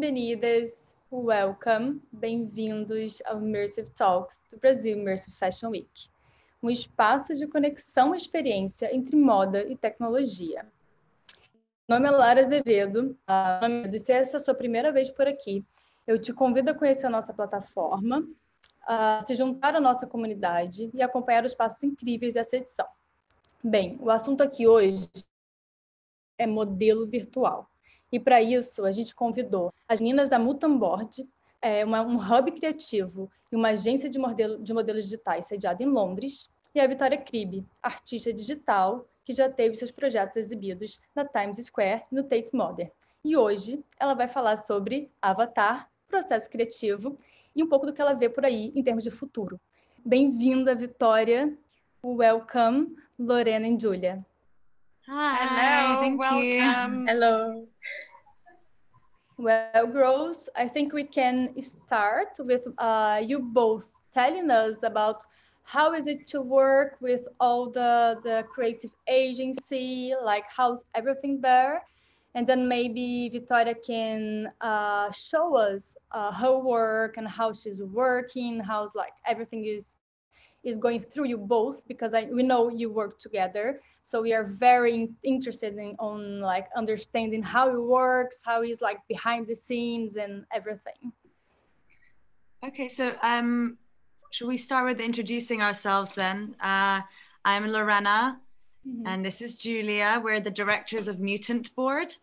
Bem-vindas, 0.00 0.96
welcome, 1.12 2.00
bem-vindos 2.10 3.20
ao 3.26 3.36
Immersive 3.36 3.90
Talks 3.90 4.42
do 4.50 4.58
Brasil 4.58 4.96
Immersive 4.96 5.36
Fashion 5.36 5.68
Week, 5.68 6.08
um 6.62 6.70
espaço 6.70 7.34
de 7.34 7.46
conexão 7.46 8.14
e 8.14 8.16
experiência 8.16 8.96
entre 8.96 9.14
moda 9.14 9.62
e 9.62 9.76
tecnologia. 9.76 10.66
Meu 11.86 12.00
nome 12.00 12.08
é 12.08 12.10
Lara 12.12 12.40
Azevedo, 12.40 13.14
uh, 13.28 13.98
se 13.98 14.10
essa 14.10 14.38
é 14.38 14.40
a 14.40 14.42
sua 14.42 14.54
primeira 14.54 14.90
vez 14.90 15.10
por 15.10 15.28
aqui, 15.28 15.62
eu 16.06 16.18
te 16.18 16.32
convido 16.32 16.70
a 16.70 16.74
conhecer 16.74 17.06
a 17.06 17.10
nossa 17.10 17.34
plataforma, 17.34 18.20
uh, 18.20 19.26
se 19.26 19.34
juntar 19.34 19.76
à 19.76 19.80
nossa 19.80 20.06
comunidade 20.06 20.90
e 20.94 21.02
acompanhar 21.02 21.44
os 21.44 21.54
passos 21.54 21.84
incríveis 21.84 22.34
dessa 22.34 22.56
edição. 22.56 22.86
Bem, 23.62 23.98
o 24.00 24.10
assunto 24.10 24.42
aqui 24.42 24.66
hoje 24.66 25.10
é 26.38 26.46
modelo 26.46 27.06
virtual. 27.06 27.69
E 28.12 28.18
para 28.18 28.42
isso, 28.42 28.84
a 28.84 28.90
gente 28.90 29.14
convidou 29.14 29.72
as 29.88 30.00
meninas 30.00 30.28
da 30.28 30.38
Mutamboard, 30.38 31.28
é, 31.62 31.84
uma, 31.84 32.02
um 32.02 32.16
hub 32.16 32.50
criativo 32.52 33.30
e 33.52 33.56
uma 33.56 33.70
agência 33.70 34.08
de, 34.08 34.18
modelo, 34.18 34.62
de 34.62 34.72
modelos 34.72 35.04
digitais 35.04 35.46
sediada 35.46 35.82
em 35.82 35.86
Londres, 35.86 36.48
e 36.74 36.80
a 36.80 36.86
Vitória 36.86 37.18
Cribe, 37.18 37.66
artista 37.82 38.32
digital 38.32 39.06
que 39.24 39.32
já 39.32 39.48
teve 39.48 39.74
seus 39.74 39.90
projetos 39.90 40.36
exibidos 40.36 41.00
na 41.14 41.24
Times 41.24 41.58
Square 41.58 42.04
e 42.10 42.14
no 42.14 42.24
Tate 42.24 42.54
Modern. 42.54 42.90
E 43.24 43.36
hoje 43.36 43.84
ela 43.98 44.14
vai 44.14 44.28
falar 44.28 44.56
sobre 44.56 45.10
Avatar, 45.20 45.88
processo 46.08 46.48
criativo 46.48 47.18
e 47.54 47.62
um 47.62 47.68
pouco 47.68 47.86
do 47.86 47.92
que 47.92 48.00
ela 48.00 48.14
vê 48.14 48.28
por 48.28 48.44
aí 48.44 48.72
em 48.74 48.82
termos 48.82 49.04
de 49.04 49.10
futuro. 49.10 49.60
Bem-vinda, 50.04 50.74
Vitória. 50.74 51.56
Welcome, 52.02 52.96
Lorena 53.18 53.68
e 53.68 53.78
Julia. 53.78 54.24
Hi, 55.06 55.36
Hello, 55.42 56.00
thank 56.00 56.18
welcome. 56.18 56.44
You. 56.44 57.08
Hello. 57.08 57.68
Well, 59.40 59.86
girls, 59.86 60.48
I 60.56 60.68
think 60.68 60.92
we 60.92 61.04
can 61.04 61.54
start 61.60 62.28
with 62.40 62.66
uh, 62.78 63.20
you 63.24 63.38
both 63.40 63.88
telling 64.12 64.50
us 64.50 64.82
about 64.82 65.24
how 65.64 65.94
is 65.94 66.06
it 66.06 66.26
to 66.28 66.40
work 66.42 66.96
with 67.00 67.22
all 67.40 67.70
the, 67.70 68.16
the 68.22 68.44
creative 68.54 68.92
agency, 69.08 70.12
like 70.24 70.44
how's 70.56 70.84
everything 70.94 71.40
there? 71.40 71.82
And 72.34 72.46
then 72.46 72.68
maybe 72.68 73.30
Victoria 73.30 73.74
can 73.74 74.52
uh, 74.60 75.10
show 75.12 75.56
us 75.56 75.96
uh, 76.12 76.32
her 76.34 76.58
work 76.58 77.16
and 77.16 77.28
how 77.28 77.52
she's 77.54 77.82
working, 77.82 78.60
how's 78.60 78.94
like 78.94 79.14
everything 79.26 79.66
is 79.66 79.96
is 80.62 80.76
going 80.76 81.02
through 81.02 81.24
you 81.24 81.38
both 81.38 81.86
because 81.88 82.14
I, 82.14 82.24
we 82.24 82.42
know 82.42 82.68
you 82.68 82.90
work 82.90 83.18
together. 83.18 83.80
So 84.02 84.20
we 84.20 84.32
are 84.32 84.44
very 84.44 85.10
interested 85.22 85.76
in 85.76 85.96
on 85.98 86.40
like 86.40 86.68
understanding 86.76 87.42
how 87.42 87.68
it 87.70 87.80
works, 87.80 88.42
how 88.44 88.62
he's 88.62 88.80
like 88.80 88.98
behind 89.08 89.46
the 89.46 89.54
scenes 89.54 90.16
and 90.16 90.44
everything. 90.52 91.12
Okay, 92.66 92.88
so 92.88 93.14
um, 93.22 93.78
should 94.30 94.48
we 94.48 94.58
start 94.58 94.86
with 94.86 95.00
introducing 95.00 95.62
ourselves 95.62 96.14
then? 96.14 96.54
Uh, 96.62 97.00
I'm 97.44 97.66
Lorena, 97.68 98.38
mm-hmm. 98.86 99.06
and 99.06 99.24
this 99.24 99.40
is 99.40 99.54
Julia. 99.54 100.20
We're 100.22 100.40
the 100.40 100.50
directors 100.50 101.08
of 101.08 101.20
Mutant 101.20 101.74
Board, 101.74 102.14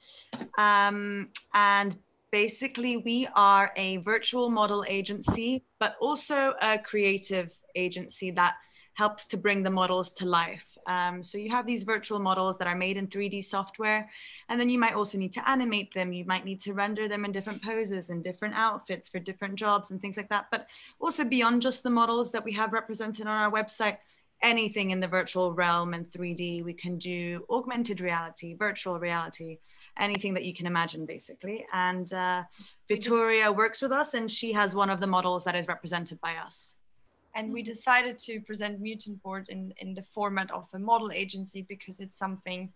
um, 0.57 1.29
and 1.55 1.97
basically 2.31 2.97
we 2.97 3.27
are 3.35 3.71
a 3.75 3.97
virtual 3.97 4.49
model 4.49 4.85
agency, 4.87 5.63
but 5.79 5.95
also 6.01 6.53
a 6.61 6.77
creative 6.79 7.51
agency 7.75 8.31
that 8.31 8.55
helps 8.97 9.27
to 9.27 9.37
bring 9.37 9.61
the 9.61 9.69
models 9.69 10.11
to 10.11 10.25
life. 10.25 10.75
Um, 10.87 11.21
so 11.21 11.37
you 11.37 11.51
have 11.51 11.67
these 11.67 11.83
virtual 11.83 12.17
models 12.17 12.57
that 12.57 12.67
are 12.67 12.75
made 12.75 12.97
in 12.97 13.07
3D 13.07 13.45
software, 13.45 14.09
and 14.49 14.59
then 14.59 14.69
you 14.69 14.79
might 14.79 14.95
also 14.95 15.19
need 15.19 15.33
to 15.33 15.47
animate 15.47 15.93
them. 15.93 16.11
You 16.13 16.25
might 16.25 16.45
need 16.45 16.61
to 16.61 16.73
render 16.73 17.07
them 17.07 17.23
in 17.23 17.31
different 17.31 17.61
poses 17.61 18.09
and 18.09 18.23
different 18.23 18.55
outfits 18.55 19.07
for 19.07 19.19
different 19.19 19.55
jobs 19.55 19.91
and 19.91 20.01
things 20.01 20.17
like 20.17 20.29
that. 20.29 20.47
But 20.49 20.67
also 20.99 21.23
beyond 21.23 21.61
just 21.61 21.83
the 21.83 21.91
models 21.91 22.31
that 22.31 22.43
we 22.43 22.53
have 22.53 22.73
represented 22.73 23.27
on 23.27 23.37
our 23.37 23.51
website, 23.51 23.97
anything 24.41 24.89
in 24.89 24.99
the 24.99 25.07
virtual 25.07 25.53
realm 25.53 25.93
and 25.93 26.11
3D, 26.11 26.63
we 26.63 26.73
can 26.73 26.97
do 26.97 27.45
augmented 27.51 28.01
reality, 28.01 28.55
virtual 28.55 28.99
reality, 28.99 29.59
anything 29.99 30.33
that 30.33 30.45
you 30.45 30.53
can 30.53 30.65
imagine 30.65 31.05
basically. 31.05 31.65
And 31.73 32.11
uh, 32.13 32.43
Victoria 32.87 33.51
works 33.51 33.81
with 33.81 33.91
us 33.91 34.13
and 34.13 34.29
she 34.29 34.53
has 34.53 34.75
one 34.75 34.89
of 34.89 34.99
the 34.99 35.07
models 35.07 35.43
that 35.45 35.55
is 35.55 35.67
represented 35.67 36.19
by 36.21 36.35
us 36.35 36.73
and 37.37 37.53
we 37.53 37.61
mm-hmm. 37.61 37.71
decided 37.71 38.17
to 38.17 38.41
present 38.41 38.81
Mutant 38.81 39.21
Board 39.21 39.47
in, 39.49 39.73
in 39.77 39.93
the 39.93 40.03
format 40.13 40.51
of 40.51 40.67
a 40.73 40.79
model 40.79 41.11
agency 41.11 41.61
because 41.69 41.99
it's 41.99 42.17
something 42.17 42.73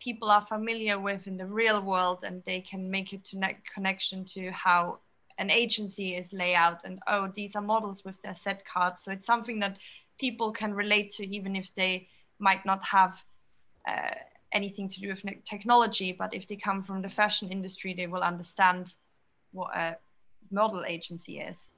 people 0.00 0.30
are 0.30 0.46
familiar 0.46 0.98
with 0.98 1.26
in 1.26 1.36
the 1.36 1.46
real 1.46 1.80
world 1.80 2.20
and 2.22 2.42
they 2.44 2.60
can 2.60 2.90
make 2.90 3.12
a 3.12 3.20
connection 3.74 4.24
to 4.24 4.50
how 4.52 4.98
an 5.38 5.50
agency 5.50 6.14
is 6.14 6.32
laid 6.32 6.54
out 6.54 6.80
and 6.84 7.00
oh 7.08 7.28
these 7.34 7.56
are 7.56 7.62
models 7.62 8.04
with 8.04 8.20
their 8.22 8.34
set 8.34 8.64
cards 8.64 9.02
so 9.02 9.10
it's 9.10 9.26
something 9.26 9.58
that 9.58 9.76
people 10.18 10.52
can 10.52 10.72
relate 10.72 11.10
to 11.10 11.26
even 11.26 11.56
if 11.56 11.74
they 11.74 12.06
might 12.38 12.64
not 12.64 12.82
have 12.84 13.20
anything 14.54 14.88
to 14.88 15.00
do 15.00 15.08
with 15.08 15.22
technology 15.44 16.12
but 16.12 16.32
if 16.32 16.46
they 16.48 16.56
come 16.56 16.82
from 16.82 17.02
the 17.02 17.08
fashion 17.08 17.50
industry 17.50 17.92
they 17.92 18.06
will 18.06 18.22
understand 18.22 18.94
what 19.52 19.74
a 19.76 19.96
model 20.50 20.84
agency 20.86 21.40
is 21.40 21.68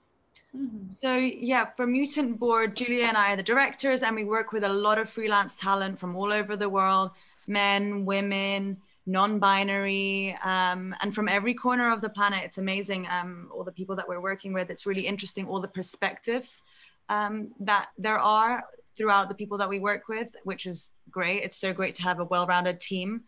Mm-hmm. 0.56 0.90
So 0.90 1.16
yeah, 1.16 1.66
for 1.76 1.86
Mutant 1.86 2.38
Board, 2.38 2.76
Julia 2.76 3.04
and 3.04 3.16
I 3.16 3.32
are 3.32 3.36
the 3.36 3.42
directors, 3.42 4.02
and 4.02 4.16
we 4.16 4.24
work 4.24 4.52
with 4.52 4.64
a 4.64 4.68
lot 4.68 4.98
of 4.98 5.08
freelance 5.10 5.56
talent 5.56 5.98
from 5.98 6.16
all 6.16 6.32
over 6.32 6.56
the 6.56 6.68
world, 6.68 7.10
men, 7.46 8.04
women, 8.04 8.78
non-binary, 9.06 10.36
um, 10.44 10.94
and 11.00 11.14
from 11.14 11.28
every 11.28 11.54
corner 11.54 11.92
of 11.92 12.00
the 12.00 12.08
planet. 12.08 12.42
It's 12.44 12.58
amazing. 12.58 13.06
Um, 13.08 13.50
all 13.54 13.64
the 13.64 13.72
people 13.72 13.96
that 13.96 14.08
we're 14.08 14.20
working 14.20 14.52
with. 14.52 14.70
It's 14.70 14.86
really 14.86 15.06
interesting. 15.06 15.46
All 15.46 15.60
the 15.60 15.68
perspectives 15.68 16.62
um, 17.08 17.52
that 17.60 17.88
there 17.98 18.18
are 18.18 18.64
throughout 18.96 19.28
the 19.28 19.34
people 19.34 19.58
that 19.58 19.68
we 19.68 19.78
work 19.78 20.08
with, 20.08 20.28
which 20.44 20.66
is 20.66 20.88
great. 21.10 21.42
It's 21.42 21.58
so 21.58 21.72
great 21.72 21.94
to 21.96 22.02
have 22.02 22.18
a 22.20 22.24
well-rounded 22.24 22.80
team 22.80 23.22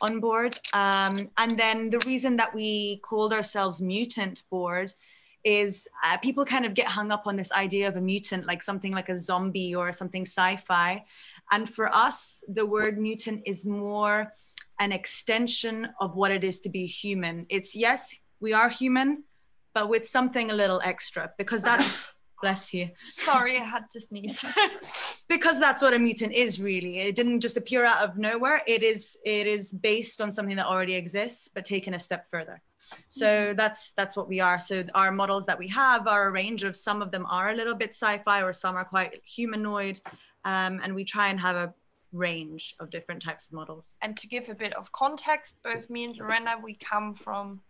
on 0.00 0.20
board. 0.20 0.58
Um, 0.72 1.30
and 1.38 1.58
then 1.58 1.90
the 1.90 2.00
reason 2.06 2.36
that 2.36 2.54
we 2.54 2.98
called 2.98 3.32
ourselves 3.32 3.80
Mutant 3.80 4.42
Board 4.50 4.92
is 5.44 5.88
uh, 6.04 6.16
people 6.18 6.44
kind 6.44 6.64
of 6.64 6.74
get 6.74 6.86
hung 6.86 7.10
up 7.10 7.26
on 7.26 7.36
this 7.36 7.52
idea 7.52 7.88
of 7.88 7.96
a 7.96 8.00
mutant, 8.00 8.46
like 8.46 8.62
something 8.62 8.92
like 8.92 9.08
a 9.08 9.18
zombie 9.18 9.74
or 9.74 9.92
something 9.92 10.22
sci 10.22 10.56
fi. 10.56 11.04
And 11.50 11.68
for 11.68 11.92
us, 11.94 12.44
the 12.48 12.64
word 12.64 12.98
mutant 12.98 13.42
is 13.46 13.64
more 13.64 14.32
an 14.78 14.92
extension 14.92 15.88
of 16.00 16.16
what 16.16 16.30
it 16.30 16.44
is 16.44 16.60
to 16.60 16.68
be 16.68 16.86
human. 16.86 17.46
It's 17.48 17.74
yes, 17.74 18.14
we 18.40 18.52
are 18.52 18.68
human, 18.68 19.24
but 19.74 19.88
with 19.88 20.08
something 20.08 20.50
a 20.50 20.54
little 20.54 20.80
extra 20.84 21.32
because 21.38 21.62
that's 21.62 22.12
bless 22.42 22.74
you. 22.74 22.90
Sorry, 23.08 23.58
I 23.58 23.64
had 23.64 23.84
to 23.92 24.00
sneeze. 24.00 24.44
because 25.28 25.58
that's 25.58 25.80
what 25.80 25.94
a 25.94 25.98
mutant 25.98 26.34
is 26.34 26.60
really. 26.60 26.98
It 26.98 27.14
didn't 27.14 27.40
just 27.40 27.56
appear 27.56 27.86
out 27.86 28.02
of 28.02 28.18
nowhere. 28.18 28.60
It 28.66 28.82
is 28.82 29.16
it 29.24 29.46
is 29.46 29.72
based 29.72 30.20
on 30.20 30.32
something 30.32 30.56
that 30.56 30.66
already 30.66 30.94
exists, 30.94 31.48
but 31.54 31.64
taken 31.64 31.94
a 31.94 31.98
step 31.98 32.26
further. 32.30 32.60
So 33.08 33.26
mm-hmm. 33.26 33.56
that's 33.56 33.92
that's 33.96 34.16
what 34.16 34.28
we 34.28 34.40
are. 34.40 34.58
So 34.58 34.84
our 34.94 35.12
models 35.12 35.46
that 35.46 35.58
we 35.58 35.68
have 35.68 36.06
are 36.06 36.26
a 36.26 36.30
range 36.30 36.64
of 36.64 36.76
some 36.76 37.00
of 37.00 37.10
them 37.10 37.24
are 37.30 37.50
a 37.50 37.54
little 37.54 37.74
bit 37.74 37.90
sci-fi 37.90 38.42
or 38.42 38.52
some 38.52 38.76
are 38.76 38.84
quite 38.84 39.22
humanoid. 39.24 40.00
Um, 40.44 40.80
and 40.82 40.94
we 40.94 41.04
try 41.04 41.28
and 41.28 41.38
have 41.40 41.56
a 41.56 41.72
range 42.12 42.74
of 42.80 42.90
different 42.90 43.22
types 43.22 43.46
of 43.46 43.52
models. 43.52 43.94
And 44.02 44.16
to 44.18 44.26
give 44.26 44.48
a 44.48 44.54
bit 44.54 44.74
of 44.76 44.90
context, 44.92 45.58
both 45.62 45.88
me 45.88 46.04
and 46.04 46.16
Lorena, 46.16 46.56
we 46.62 46.74
come 46.74 47.14
from 47.14 47.60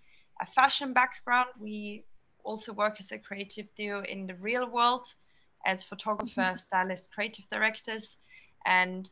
a 0.40 0.46
fashion 0.46 0.92
background. 0.92 1.50
We 1.60 2.04
also 2.44 2.72
work 2.72 2.96
as 3.00 3.12
a 3.12 3.18
creative 3.18 3.66
duo 3.76 4.02
in 4.02 4.26
the 4.26 4.34
real 4.34 4.68
world 4.68 5.06
as 5.64 5.84
photographer, 5.84 6.40
mm-hmm. 6.40 6.56
stylist, 6.56 7.12
creative 7.12 7.48
directors. 7.50 8.18
And 8.66 9.10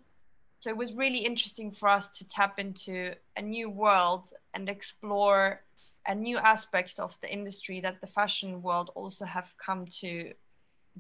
so 0.59 0.71
it 0.71 0.77
was 0.77 0.93
really 0.93 1.19
interesting 1.19 1.73
for 1.73 1.88
us 1.88 2.09
to 2.19 2.29
tap 2.29 2.59
into 2.59 3.15
a 3.37 3.43
new 3.43 3.71
world 3.71 4.31
and 4.55 4.69
explore 4.69 5.62
a 6.06 6.15
new 6.15 6.38
aspect 6.38 6.99
of 6.99 7.17
the 7.21 7.32
industry 7.32 7.81
that 7.81 8.00
the 8.00 8.06
fashion 8.06 8.62
world 8.62 8.91
also 8.94 9.25
have 9.25 9.53
come 9.65 9.87
to 10.00 10.33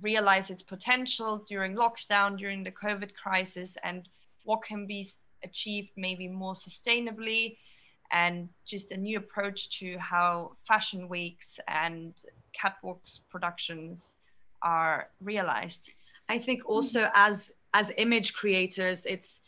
realize 0.00 0.50
its 0.50 0.62
potential 0.62 1.44
during 1.48 1.74
lockdown, 1.74 2.38
during 2.38 2.62
the 2.62 2.70
COVID 2.70 3.14
crisis, 3.14 3.76
and 3.82 4.08
what 4.44 4.62
can 4.62 4.86
be 4.86 5.10
achieved 5.42 5.90
maybe 5.96 6.28
more 6.28 6.54
sustainably 6.54 7.56
and 8.12 8.48
just 8.66 8.92
a 8.92 8.96
new 8.96 9.18
approach 9.18 9.78
to 9.78 9.98
how 9.98 10.52
fashion 10.66 11.08
weeks 11.08 11.58
and 11.68 12.14
catwalks 12.60 13.20
productions 13.30 14.14
are 14.62 15.08
realized. 15.20 15.90
I 16.28 16.38
think 16.38 16.68
also 16.68 17.08
as 17.14 17.50
as 17.72 17.92
image 17.96 18.34
creators 18.34 19.06
it's 19.06 19.40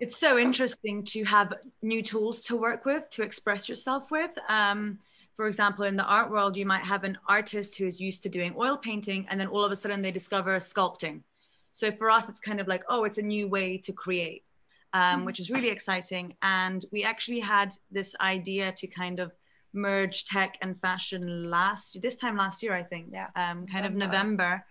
it's 0.00 0.16
so 0.16 0.38
interesting 0.38 1.04
to 1.04 1.24
have 1.24 1.54
new 1.82 2.02
tools 2.02 2.42
to 2.42 2.56
work 2.56 2.84
with 2.84 3.08
to 3.10 3.22
express 3.22 3.68
yourself 3.68 4.10
with. 4.10 4.30
Um, 4.48 4.98
for 5.36 5.46
example 5.48 5.84
in 5.84 5.96
the 5.96 6.04
art 6.04 6.30
world 6.30 6.56
you 6.56 6.66
might 6.66 6.84
have 6.84 7.04
an 7.04 7.18
artist 7.28 7.76
who 7.76 7.86
is 7.86 8.00
used 8.00 8.22
to 8.22 8.28
doing 8.28 8.54
oil 8.56 8.76
painting 8.76 9.26
and 9.30 9.38
then 9.38 9.48
all 9.48 9.64
of 9.64 9.72
a 9.72 9.76
sudden 9.76 10.02
they 10.02 10.10
discover 10.10 10.58
sculpting. 10.58 11.20
So 11.72 11.90
for 11.90 12.10
us 12.10 12.28
it's 12.28 12.40
kind 12.40 12.60
of 12.60 12.68
like 12.68 12.84
oh 12.88 13.04
it's 13.04 13.18
a 13.18 13.22
new 13.22 13.46
way 13.48 13.78
to 13.78 13.92
create 13.92 14.42
um, 14.94 15.24
which 15.24 15.40
is 15.40 15.50
really 15.50 15.68
exciting. 15.68 16.34
And 16.40 16.84
we 16.92 17.04
actually 17.04 17.40
had 17.40 17.74
this 17.90 18.14
idea 18.20 18.72
to 18.72 18.86
kind 18.86 19.20
of 19.20 19.32
merge 19.74 20.24
tech 20.24 20.56
and 20.62 20.80
fashion 20.80 21.50
last 21.50 22.00
this 22.00 22.16
time 22.16 22.36
last 22.36 22.62
year, 22.62 22.74
I 22.74 22.84
think. 22.84 23.08
Yeah. 23.12 23.28
Um, 23.36 23.66
kind 23.66 23.84
of 23.84 23.92
November. 23.92 24.64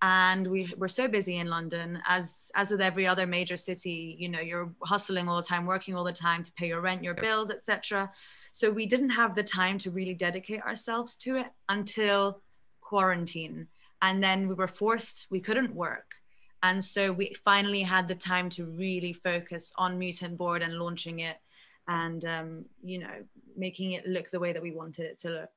And 0.00 0.46
we 0.46 0.72
were 0.78 0.88
so 0.88 1.08
busy 1.08 1.38
in 1.38 1.48
London, 1.48 2.00
as 2.06 2.50
as 2.54 2.70
with 2.70 2.80
every 2.80 3.06
other 3.06 3.26
major 3.26 3.56
city, 3.56 4.16
you 4.18 4.28
know, 4.28 4.40
you're 4.40 4.72
hustling 4.84 5.28
all 5.28 5.36
the 5.36 5.42
time, 5.42 5.66
working 5.66 5.96
all 5.96 6.04
the 6.04 6.12
time 6.12 6.44
to 6.44 6.52
pay 6.52 6.68
your 6.68 6.80
rent, 6.80 7.02
your 7.02 7.14
bills, 7.14 7.50
etc. 7.50 8.10
So 8.52 8.70
we 8.70 8.86
didn't 8.86 9.10
have 9.10 9.34
the 9.34 9.42
time 9.42 9.76
to 9.78 9.90
really 9.90 10.14
dedicate 10.14 10.62
ourselves 10.62 11.16
to 11.16 11.36
it 11.36 11.46
until 11.68 12.40
quarantine. 12.80 13.66
And 14.00 14.22
then 14.22 14.48
we 14.48 14.54
were 14.54 14.68
forced, 14.68 15.26
we 15.30 15.40
couldn't 15.40 15.74
work. 15.74 16.14
And 16.62 16.84
so 16.84 17.12
we 17.12 17.34
finally 17.44 17.82
had 17.82 18.08
the 18.08 18.14
time 18.14 18.50
to 18.50 18.64
really 18.64 19.12
focus 19.12 19.72
on 19.76 19.98
Mutant 19.98 20.36
Board 20.36 20.62
and 20.62 20.74
launching 20.74 21.20
it 21.20 21.36
and 21.88 22.24
um, 22.24 22.64
you 22.82 22.98
know 22.98 23.24
making 23.56 23.92
it 23.92 24.06
look 24.06 24.30
the 24.30 24.38
way 24.38 24.52
that 24.52 24.62
we 24.62 24.72
wanted 24.72 25.06
it 25.06 25.18
to 25.20 25.30
look. 25.30 25.50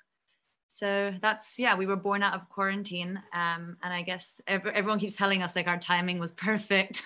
So 0.67 1.13
that's 1.21 1.59
yeah 1.59 1.75
we 1.75 1.85
were 1.85 1.97
born 1.97 2.23
out 2.23 2.33
of 2.33 2.47
quarantine 2.49 3.21
um, 3.33 3.77
and 3.83 3.93
i 3.93 4.01
guess 4.01 4.39
everyone 4.47 4.99
keeps 4.99 5.17
telling 5.17 5.43
us 5.43 5.55
like 5.55 5.67
our 5.67 5.79
timing 5.79 6.17
was 6.17 6.31
perfect. 6.47 7.03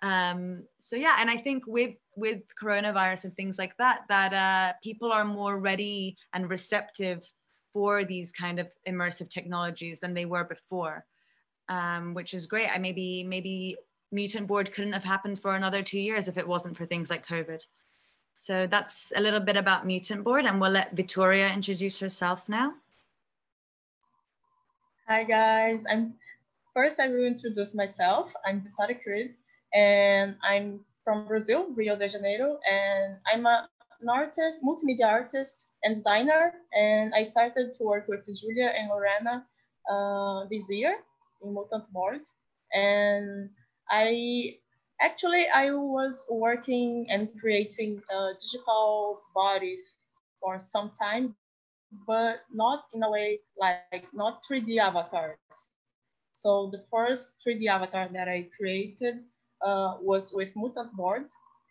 Um, 0.00 0.64
so 0.78 0.94
yeah 0.94 1.16
and 1.18 1.28
i 1.28 1.36
think 1.36 1.64
with 1.66 1.96
with 2.14 2.42
coronavirus 2.62 3.24
and 3.24 3.36
things 3.36 3.58
like 3.58 3.76
that 3.78 4.02
that 4.08 4.32
uh, 4.32 4.72
people 4.82 5.10
are 5.10 5.24
more 5.24 5.58
ready 5.58 6.16
and 6.32 6.48
receptive 6.48 7.24
for 7.72 8.04
these 8.04 8.30
kind 8.30 8.60
of 8.60 8.68
immersive 8.88 9.28
technologies 9.28 9.98
than 9.98 10.14
they 10.14 10.24
were 10.24 10.44
before 10.44 11.04
um, 11.68 12.14
which 12.14 12.34
is 12.34 12.46
great 12.46 12.68
i 12.68 12.78
maybe 12.78 13.24
maybe 13.24 13.76
mutant 14.10 14.46
board 14.46 14.72
couldn't 14.72 14.92
have 14.92 15.04
happened 15.04 15.40
for 15.40 15.54
another 15.54 15.82
two 15.82 16.00
years 16.00 16.28
if 16.28 16.38
it 16.38 16.46
wasn't 16.46 16.76
for 16.76 16.86
things 16.86 17.10
like 17.10 17.26
covid 17.26 17.62
so 18.38 18.68
that's 18.70 19.12
a 19.16 19.20
little 19.20 19.40
bit 19.40 19.56
about 19.56 19.84
Mutant 19.84 20.22
Board 20.22 20.46
and 20.46 20.60
we'll 20.60 20.70
let 20.70 20.94
Victoria 20.94 21.52
introduce 21.52 21.98
herself 21.98 22.48
now. 22.48 22.74
Hi 25.08 25.24
guys, 25.24 25.84
I'm 25.90 26.14
first 26.72 27.00
I 27.00 27.08
will 27.08 27.26
introduce 27.26 27.74
myself. 27.74 28.32
I'm 28.46 28.60
Victoria 28.62 28.94
Creed 29.02 29.34
and 29.74 30.36
I'm 30.44 30.80
from 31.02 31.26
Brazil, 31.26 31.66
Rio 31.74 31.98
de 31.98 32.08
Janeiro, 32.08 32.60
and 32.70 33.16
I'm 33.26 33.44
a, 33.44 33.68
an 34.00 34.08
artist, 34.08 34.62
multimedia 34.62 35.06
artist 35.06 35.66
and 35.82 35.96
designer. 35.96 36.52
And 36.72 37.12
I 37.14 37.24
started 37.24 37.72
to 37.72 37.84
work 37.84 38.06
with 38.06 38.24
Julia 38.26 38.70
and 38.70 38.88
Lorena 38.88 39.44
uh, 39.90 40.46
this 40.48 40.70
year 40.70 40.94
in 41.42 41.54
Mutant 41.54 41.90
Board. 41.92 42.22
And 42.72 43.50
I 43.90 44.58
Actually, 45.00 45.46
I 45.48 45.70
was 45.70 46.26
working 46.28 47.06
and 47.08 47.28
creating 47.40 48.02
uh, 48.12 48.32
digital 48.34 49.22
bodies 49.32 49.92
for 50.40 50.58
some 50.58 50.90
time, 51.00 51.36
but 52.06 52.42
not 52.52 52.86
in 52.92 53.04
a 53.04 53.10
way 53.10 53.38
like 53.60 54.08
not 54.12 54.42
3D 54.44 54.78
avatars. 54.78 55.38
So 56.32 56.68
the 56.72 56.84
first 56.90 57.34
3D 57.46 57.68
avatar 57.68 58.08
that 58.12 58.28
I 58.28 58.48
created 58.58 59.22
uh, 59.64 59.98
was 60.00 60.32
with 60.32 60.48
Mutant 60.56 60.92
Board, 60.96 61.26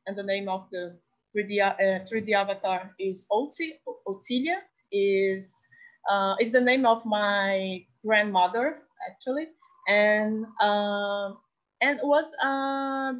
and 0.05 0.17
the 0.17 0.23
name 0.23 0.47
of 0.47 0.67
the 0.71 0.97
3D, 1.35 1.61
uh, 1.61 2.05
3D 2.07 2.31
avatar 2.31 2.95
is 2.97 3.25
Oti, 3.29 3.73
Otilia, 4.07 4.59
is, 4.89 5.53
uh, 6.09 6.35
is 6.39 6.53
the 6.53 6.61
name 6.61 6.85
of 6.85 7.05
my 7.05 7.85
grandmother, 8.05 8.83
actually. 9.09 9.47
And 9.87 10.45
uh, 10.59 11.33
and 11.81 11.99
it 11.99 12.05
was 12.05 12.33
uh, 12.43 13.13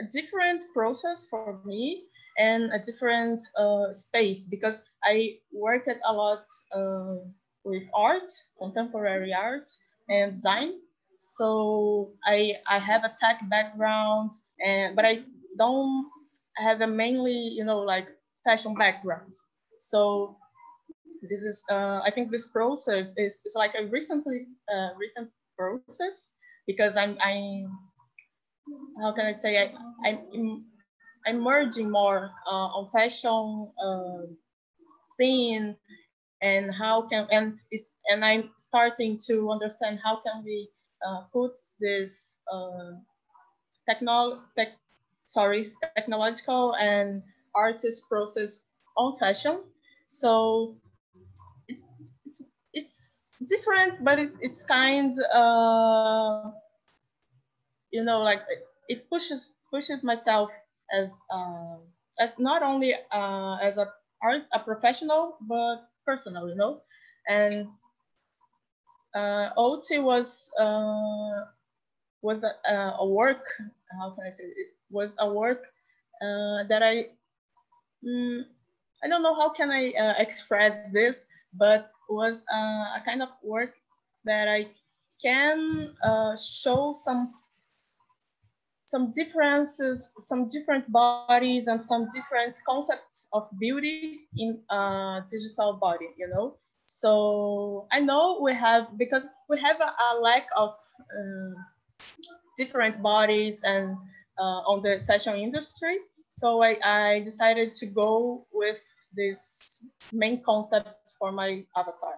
a 0.00 0.04
different 0.12 0.62
process 0.74 1.26
for 1.30 1.60
me 1.64 2.04
and 2.38 2.72
a 2.72 2.78
different 2.78 3.44
uh, 3.58 3.92
space 3.92 4.46
because 4.46 4.80
I 5.04 5.36
worked 5.52 5.88
a 5.88 6.12
lot 6.12 6.44
uh, 6.74 7.16
with 7.64 7.82
art, 7.94 8.32
contemporary 8.58 9.32
art 9.32 9.68
and 10.08 10.32
design. 10.32 10.72
So 11.18 12.12
I, 12.26 12.54
I 12.68 12.78
have 12.78 13.04
a 13.04 13.16
tech 13.20 13.40
background, 13.48 14.32
and 14.64 14.96
but 14.96 15.04
I 15.04 15.20
don't 15.58 16.06
have 16.56 16.80
a 16.80 16.86
mainly, 16.86 17.32
you 17.32 17.64
know, 17.64 17.78
like 17.78 18.08
fashion 18.44 18.74
background. 18.74 19.32
So 19.78 20.36
this 21.22 21.42
is, 21.42 21.62
uh, 21.70 22.00
I 22.04 22.10
think 22.12 22.30
this 22.30 22.46
process 22.46 23.14
is, 23.16 23.40
is 23.44 23.54
like 23.54 23.72
a 23.78 23.86
recently 23.86 24.46
uh, 24.72 24.90
recent 24.98 25.30
process 25.56 26.14
because 26.52 26.80
I'm, 26.82 27.02
I'm 27.08 27.66
how 29.00 29.12
can 29.12 29.26
I 29.26 29.36
say 29.36 29.58
I, 29.58 29.72
I'm 30.04 30.64
I'm 31.26 31.40
merging 31.40 31.90
more 31.90 32.30
uh, 32.46 32.68
on 32.78 32.90
fashion 32.92 33.70
uh, 33.82 34.26
scene 35.16 35.76
and 36.42 36.70
how 36.74 37.08
can 37.08 37.26
and 37.30 37.58
is 37.70 37.88
and 38.08 38.24
I'm 38.24 38.50
starting 38.56 39.18
to 39.28 39.50
understand 39.50 40.00
how 40.04 40.20
can 40.22 40.44
we 40.44 40.68
uh, 41.06 41.22
put 41.32 41.52
this 41.80 42.36
uh, 42.52 42.98
technol 43.88 44.38
tech 44.56 44.68
sorry 45.26 45.70
technological 45.96 46.74
and 46.76 47.22
artist 47.54 48.08
process 48.08 48.58
on 48.96 49.16
fashion. 49.18 49.60
So 50.06 50.76
it's 51.68 51.80
it's, 52.26 52.42
it's 52.72 53.11
different, 53.48 54.04
but 54.04 54.18
it's 54.18 54.32
it's 54.40 54.64
kind 54.64 55.14
uh, 55.32 56.50
you 57.90 58.04
know, 58.04 58.20
like 58.20 58.42
it 58.88 59.08
pushes 59.08 59.50
pushes 59.70 60.02
myself 60.02 60.50
as 60.92 61.20
uh, 61.32 61.76
as 62.18 62.38
not 62.38 62.62
only 62.62 62.94
uh, 63.12 63.56
as 63.62 63.78
a 63.78 63.88
art 64.22 64.42
a 64.52 64.58
professional 64.58 65.36
but 65.42 65.88
personal, 66.06 66.48
you 66.48 66.56
know, 66.56 66.80
and 67.28 67.68
uh, 69.14 69.50
Oti 69.56 69.98
was 69.98 70.50
uh, 70.58 71.44
was 72.22 72.44
a, 72.44 72.52
a 72.98 73.06
work. 73.06 73.44
How 74.00 74.10
can 74.10 74.26
I 74.26 74.30
say 74.30 74.44
it? 74.44 74.56
it 74.56 74.68
was 74.90 75.16
a 75.20 75.32
work 75.32 75.62
uh, 76.22 76.64
that 76.68 76.82
I 76.82 77.10
mm, 78.04 78.44
I 79.04 79.08
don't 79.08 79.22
know 79.22 79.34
how 79.34 79.50
can 79.50 79.70
I 79.70 79.92
uh, 79.92 80.14
express 80.18 80.76
this, 80.92 81.26
but 81.58 81.90
was 82.08 82.44
uh, 82.52 82.98
a 82.98 83.02
kind 83.04 83.22
of 83.22 83.28
work 83.42 83.74
that 84.24 84.48
I 84.48 84.68
can 85.22 85.94
uh, 86.02 86.36
show 86.36 86.94
some 86.98 87.34
some 88.92 89.10
differences, 89.10 90.10
some 90.20 90.50
different 90.50 90.84
bodies 90.92 91.66
and 91.66 91.82
some 91.82 92.08
different 92.14 92.54
concepts 92.68 93.26
of 93.32 93.48
beauty 93.58 94.28
in 94.36 94.60
a 94.68 95.20
digital 95.30 95.78
body, 95.80 96.08
you 96.18 96.28
know? 96.28 96.58
So 96.84 97.88
I 97.90 98.00
know 98.00 98.40
we 98.42 98.52
have, 98.52 98.98
because 98.98 99.24
we 99.48 99.58
have 99.60 99.80
a, 99.80 99.88
a 99.88 100.20
lack 100.20 100.46
of 100.54 100.74
uh, 101.00 101.56
different 102.58 103.00
bodies 103.00 103.62
and 103.64 103.96
uh, 104.38 104.60
on 104.68 104.82
the 104.82 105.00
fashion 105.06 105.36
industry. 105.36 105.96
So 106.28 106.62
I, 106.62 106.76
I 106.84 107.20
decided 107.20 107.74
to 107.76 107.86
go 107.86 108.46
with 108.52 108.76
this 109.16 109.71
main 110.12 110.42
concepts 110.44 111.14
for 111.18 111.32
my 111.32 111.64
avatar. 111.76 112.16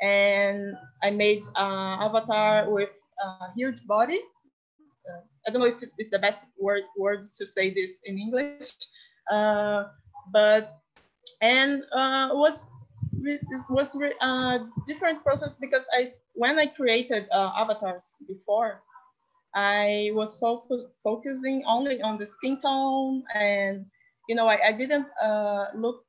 And 0.00 0.74
I 1.02 1.10
made 1.10 1.42
an 1.56 2.00
avatar 2.02 2.70
with 2.70 2.90
a 3.22 3.52
huge 3.56 3.86
body 3.86 4.20
uh, 5.08 5.20
I 5.46 5.50
don't 5.50 5.60
know 5.60 5.68
if 5.68 5.82
it's 5.98 6.10
the 6.10 6.18
best 6.18 6.46
word 6.58 6.84
words 6.96 7.32
to 7.38 7.46
say 7.46 7.72
this 7.72 8.00
in 8.04 8.18
English, 8.18 8.72
uh, 9.30 9.84
but 10.32 10.80
and 11.40 11.82
uh, 11.92 12.30
was 12.32 12.66
this 13.20 13.64
was 13.68 13.94
a 13.96 14.24
uh, 14.24 14.58
different 14.86 15.22
process 15.22 15.56
because 15.56 15.86
I 15.92 16.06
when 16.34 16.58
I 16.58 16.66
created 16.66 17.28
uh, 17.32 17.52
avatars 17.56 18.16
before, 18.26 18.82
I 19.54 20.10
was 20.14 20.36
focus, 20.38 20.88
focusing 21.02 21.64
only 21.66 22.00
on 22.02 22.18
the 22.18 22.26
skin 22.26 22.58
tone 22.60 23.24
and 23.34 23.84
you 24.28 24.34
know 24.34 24.46
I, 24.48 24.68
I 24.68 24.72
didn't 24.72 25.06
uh, 25.22 25.66
look 25.76 26.04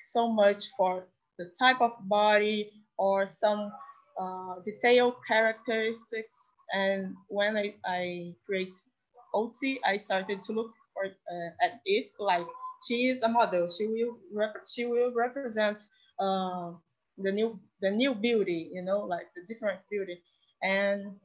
so 0.00 0.28
much 0.30 0.64
for 0.76 1.04
the 1.38 1.46
type 1.58 1.80
of 1.80 1.92
body 2.08 2.70
or 2.98 3.26
some 3.26 3.72
uh, 4.20 4.54
detailed 4.64 5.14
characteristics 5.28 6.36
and 6.72 7.14
when 7.28 7.56
I, 7.56 7.74
I 7.84 8.34
create 8.46 8.74
Oti, 9.34 9.80
I 9.84 9.96
started 9.96 10.42
to 10.44 10.52
look 10.52 10.72
for, 10.94 11.04
uh, 11.06 11.50
at 11.64 11.80
it 11.84 12.10
like 12.18 12.46
she 12.86 13.06
is 13.08 13.22
a 13.22 13.28
model. 13.28 13.68
She 13.68 13.86
will 13.86 14.16
she 14.66 14.86
will 14.86 15.12
represent 15.14 15.78
uh, 16.18 16.72
the 17.18 17.32
new 17.32 17.58
the 17.80 17.90
new 17.90 18.14
beauty, 18.14 18.70
you 18.72 18.82
know, 18.82 19.00
like 19.00 19.26
the 19.34 19.42
different 19.46 19.80
beauty, 19.90 20.20
and 20.62 21.16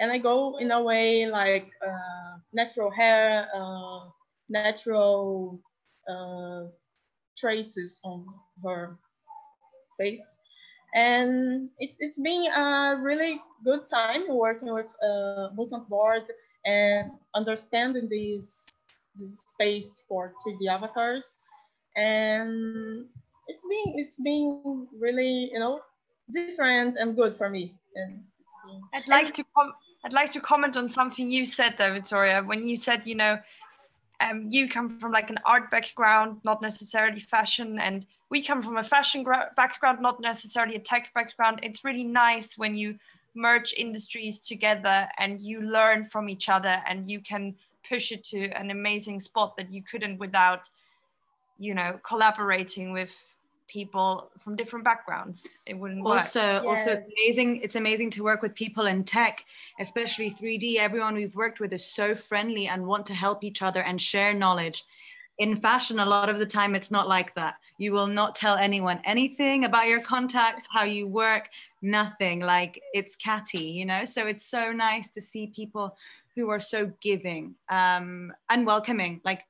and 0.00 0.12
I 0.12 0.18
go 0.18 0.56
in 0.58 0.70
a 0.70 0.82
way 0.82 1.26
like 1.26 1.70
uh, 1.86 2.38
natural 2.52 2.90
hair, 2.90 3.48
uh, 3.54 4.10
natural 4.50 5.54
uh, 6.08 6.64
traces 7.36 8.00
on 8.04 8.26
her 8.64 8.98
face, 9.98 10.36
and 10.94 11.70
it, 11.78 11.90
has 12.02 12.18
been 12.18 12.46
a 12.46 12.98
really 13.00 13.40
good 13.64 13.80
time 13.88 14.24
working 14.28 14.72
with 14.72 14.86
uh, 15.02 15.48
Mutant 15.56 15.88
Board 15.88 16.22
and 16.66 17.12
understanding 17.34 18.08
this, 18.08 18.66
this 19.16 19.40
space 19.52 20.02
for 20.08 20.34
3D 20.46 20.68
avatars. 20.68 21.36
And 21.96 23.06
it's 23.48 23.64
been 23.68 23.94
it's 23.96 24.20
been 24.20 24.86
really 24.98 25.50
you 25.52 25.58
know 25.58 25.80
different 26.32 26.96
and 26.98 27.16
good 27.16 27.34
for 27.36 27.50
me. 27.50 27.74
And 27.94 28.22
I'd 28.94 29.08
like 29.08 29.34
to 29.34 29.44
I'd 30.04 30.12
like 30.12 30.32
to 30.32 30.40
comment 30.40 30.76
on 30.76 30.88
something 30.88 31.30
you 31.30 31.46
said 31.46 31.74
there, 31.78 31.92
Victoria, 31.92 32.42
when 32.42 32.66
you 32.66 32.76
said 32.76 33.06
you 33.06 33.14
know. 33.14 33.38
Um, 34.20 34.46
you 34.50 34.68
come 34.68 35.00
from 35.00 35.12
like 35.12 35.30
an 35.30 35.38
art 35.44 35.70
background, 35.70 36.40
not 36.44 36.62
necessarily 36.62 37.20
fashion, 37.20 37.78
and 37.80 38.06
we 38.30 38.44
come 38.44 38.62
from 38.62 38.76
a 38.76 38.84
fashion 38.84 39.24
background, 39.56 40.00
not 40.00 40.20
necessarily 40.20 40.76
a 40.76 40.80
tech 40.80 41.12
background. 41.14 41.60
It's 41.62 41.84
really 41.84 42.04
nice 42.04 42.56
when 42.56 42.76
you 42.76 42.98
merge 43.34 43.74
industries 43.76 44.38
together 44.38 45.08
and 45.18 45.40
you 45.40 45.62
learn 45.62 46.06
from 46.06 46.28
each 46.28 46.48
other 46.48 46.82
and 46.86 47.10
you 47.10 47.20
can 47.20 47.54
push 47.88 48.12
it 48.12 48.24
to 48.24 48.48
an 48.50 48.70
amazing 48.70 49.20
spot 49.20 49.56
that 49.56 49.72
you 49.72 49.82
couldn't 49.82 50.18
without 50.18 50.68
you 51.58 51.74
know 51.74 51.98
collaborating 52.02 52.92
with 52.92 53.10
people 53.72 54.30
from 54.42 54.56
different 54.56 54.84
backgrounds 54.84 55.46
it 55.66 55.74
wouldn't 55.74 56.04
also 56.04 56.40
work. 56.40 56.64
also 56.64 56.90
yes. 56.90 57.06
it's 57.06 57.12
amazing 57.18 57.60
it's 57.62 57.76
amazing 57.76 58.10
to 58.10 58.22
work 58.22 58.42
with 58.42 58.54
people 58.54 58.86
in 58.86 59.02
tech 59.02 59.44
especially 59.80 60.30
3d 60.30 60.76
everyone 60.76 61.14
we've 61.14 61.34
worked 61.34 61.60
with 61.60 61.72
is 61.72 61.84
so 61.84 62.14
friendly 62.14 62.66
and 62.66 62.86
want 62.86 63.06
to 63.06 63.14
help 63.14 63.44
each 63.44 63.62
other 63.62 63.82
and 63.82 64.00
share 64.00 64.34
knowledge. 64.34 64.84
In 65.38 65.56
fashion 65.56 65.98
a 65.98 66.06
lot 66.06 66.28
of 66.28 66.38
the 66.38 66.46
time 66.46 66.74
it's 66.74 66.90
not 66.90 67.08
like 67.08 67.34
that. 67.34 67.54
You 67.78 67.92
will 67.92 68.06
not 68.06 68.36
tell 68.36 68.56
anyone 68.56 69.00
anything 69.04 69.64
about 69.64 69.88
your 69.88 70.00
contacts 70.00 70.68
how 70.70 70.84
you 70.84 71.06
work 71.08 71.48
nothing. 71.80 72.40
Like 72.40 72.80
it's 72.92 73.16
catty 73.16 73.64
you 73.78 73.86
know? 73.86 74.04
So 74.04 74.26
it's 74.26 74.44
so 74.44 74.72
nice 74.72 75.10
to 75.10 75.22
see 75.22 75.46
people 75.48 75.96
who 76.34 76.50
are 76.50 76.60
so 76.60 76.92
giving 77.00 77.54
um, 77.68 78.32
and 78.48 78.66
welcoming. 78.66 79.20
Like 79.24 79.44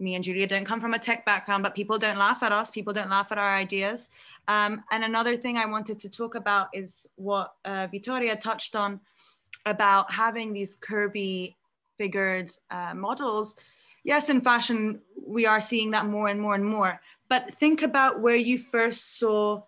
me 0.00 0.14
and 0.14 0.24
Julia 0.24 0.46
don't 0.46 0.64
come 0.64 0.80
from 0.80 0.94
a 0.94 0.98
tech 0.98 1.24
background, 1.24 1.62
but 1.62 1.74
people 1.74 1.98
don't 1.98 2.18
laugh 2.18 2.42
at 2.42 2.52
us. 2.52 2.70
People 2.70 2.92
don't 2.92 3.10
laugh 3.10 3.30
at 3.30 3.38
our 3.38 3.54
ideas. 3.54 4.08
Um, 4.48 4.82
and 4.90 5.04
another 5.04 5.36
thing 5.36 5.56
I 5.56 5.66
wanted 5.66 6.00
to 6.00 6.08
talk 6.08 6.34
about 6.34 6.68
is 6.72 7.06
what 7.16 7.54
uh, 7.64 7.86
Vittoria 7.90 8.36
touched 8.36 8.74
on 8.74 9.00
about 9.66 10.12
having 10.12 10.52
these 10.52 10.76
curvy 10.76 11.54
figured 11.96 12.50
uh, 12.70 12.94
models. 12.94 13.54
Yes, 14.02 14.28
in 14.28 14.40
fashion, 14.40 15.00
we 15.26 15.46
are 15.46 15.60
seeing 15.60 15.90
that 15.92 16.06
more 16.06 16.28
and 16.28 16.40
more 16.40 16.54
and 16.54 16.64
more. 16.64 17.00
But 17.28 17.58
think 17.58 17.82
about 17.82 18.20
where 18.20 18.36
you 18.36 18.58
first 18.58 19.18
saw 19.18 19.62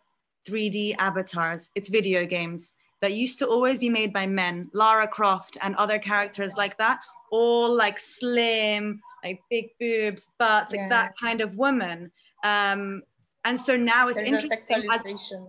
3D 0.46 0.96
avatars. 0.98 1.70
It's 1.74 1.88
video 1.88 2.26
games 2.26 2.72
that 3.00 3.14
used 3.14 3.38
to 3.38 3.46
always 3.46 3.78
be 3.78 3.88
made 3.88 4.12
by 4.12 4.26
men, 4.26 4.70
Lara 4.72 5.08
Croft 5.08 5.56
and 5.62 5.74
other 5.76 5.98
characters 5.98 6.54
like 6.56 6.76
that, 6.78 7.00
all 7.30 7.74
like 7.74 7.98
slim, 7.98 9.00
like 9.26 9.40
big 9.50 9.66
boobs, 9.80 10.28
yeah. 10.40 10.64
like 10.70 10.88
that 10.88 11.12
kind 11.20 11.40
of 11.40 11.56
woman. 11.56 12.10
Um, 12.44 13.02
and 13.44 13.60
so 13.60 13.76
now 13.76 14.08
it's 14.08 14.18
There's 14.18 14.44
interesting. 14.44 14.82
sexualization. 14.82 15.48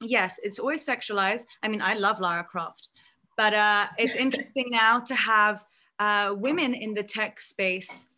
yes, 0.00 0.38
it's 0.42 0.58
always 0.58 0.84
sexualized. 0.84 1.44
I 1.62 1.68
mean, 1.68 1.82
I 1.82 1.94
love 1.94 2.20
Lara 2.20 2.44
Croft, 2.44 2.88
but 3.36 3.54
uh, 3.54 3.86
it's 3.98 4.16
interesting 4.26 4.66
now 4.70 5.00
to 5.00 5.14
have 5.14 5.64
uh, 5.98 6.34
women 6.36 6.74
in 6.74 6.94
the 6.94 7.02
tech 7.02 7.40
space 7.40 8.08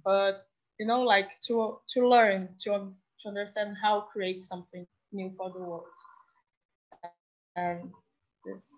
but 0.04 0.46
you 0.80 0.86
know, 0.86 1.02
like 1.02 1.40
to 1.48 1.80
to 1.90 2.08
learn, 2.08 2.50
to 2.62 2.92
to 3.20 3.28
understand 3.30 3.78
how 3.82 4.02
create 4.02 4.42
something 4.42 4.86
new 5.12 5.32
for 5.38 5.52
the 5.52 5.60
world. 5.60 5.86
And 7.56 7.92
this. 8.46 8.74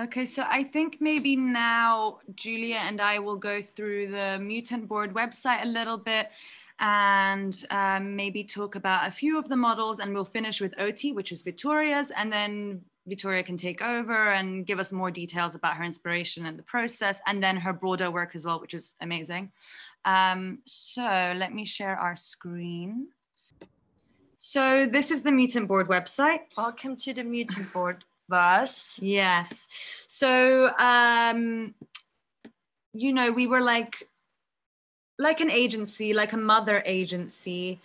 Okay, 0.00 0.26
so 0.26 0.44
I 0.48 0.62
think 0.62 0.98
maybe 1.00 1.34
now 1.34 2.20
Julia 2.36 2.76
and 2.76 3.00
I 3.00 3.18
will 3.18 3.36
go 3.36 3.60
through 3.60 4.12
the 4.12 4.38
Mutant 4.40 4.86
Board 4.86 5.12
website 5.12 5.64
a 5.64 5.66
little 5.66 5.98
bit 5.98 6.30
and 6.78 7.66
um, 7.70 8.14
maybe 8.14 8.44
talk 8.44 8.76
about 8.76 9.08
a 9.08 9.10
few 9.10 9.36
of 9.36 9.48
the 9.48 9.56
models 9.56 9.98
and 9.98 10.14
we'll 10.14 10.24
finish 10.24 10.60
with 10.60 10.72
Oti, 10.78 11.12
which 11.12 11.32
is 11.32 11.42
Victoria's, 11.42 12.12
and 12.12 12.32
then 12.32 12.80
Victoria 13.08 13.42
can 13.42 13.56
take 13.56 13.80
over 13.82 14.32
and 14.32 14.66
give 14.66 14.78
us 14.78 14.92
more 14.92 15.10
details 15.10 15.54
about 15.54 15.76
her 15.76 15.84
inspiration 15.84 16.46
and 16.46 16.58
the 16.58 16.62
process, 16.62 17.20
and 17.26 17.42
then 17.42 17.56
her 17.56 17.72
broader 17.72 18.10
work 18.10 18.32
as 18.34 18.44
well, 18.44 18.60
which 18.60 18.74
is 18.74 18.94
amazing. 19.00 19.50
Um, 20.04 20.58
so 20.66 21.02
let 21.02 21.54
me 21.54 21.64
share 21.64 21.96
our 21.96 22.16
screen. 22.16 23.08
So 24.36 24.86
this 24.86 25.10
is 25.10 25.22
the 25.22 25.32
Mutant 25.32 25.68
Board 25.68 25.88
website. 25.88 26.40
Welcome 26.56 26.96
to 26.96 27.12
the 27.12 27.24
Mutant 27.24 27.72
Board 27.72 28.04
bus. 28.28 28.98
Yes. 29.02 29.52
So, 30.06 30.70
um, 30.78 31.74
you 32.92 33.12
know, 33.12 33.32
we 33.32 33.46
were 33.46 33.60
like, 33.60 34.08
like 35.18 35.40
an 35.40 35.50
agency, 35.50 36.14
like 36.14 36.32
a 36.32 36.36
mother 36.36 36.82
agency 36.86 37.80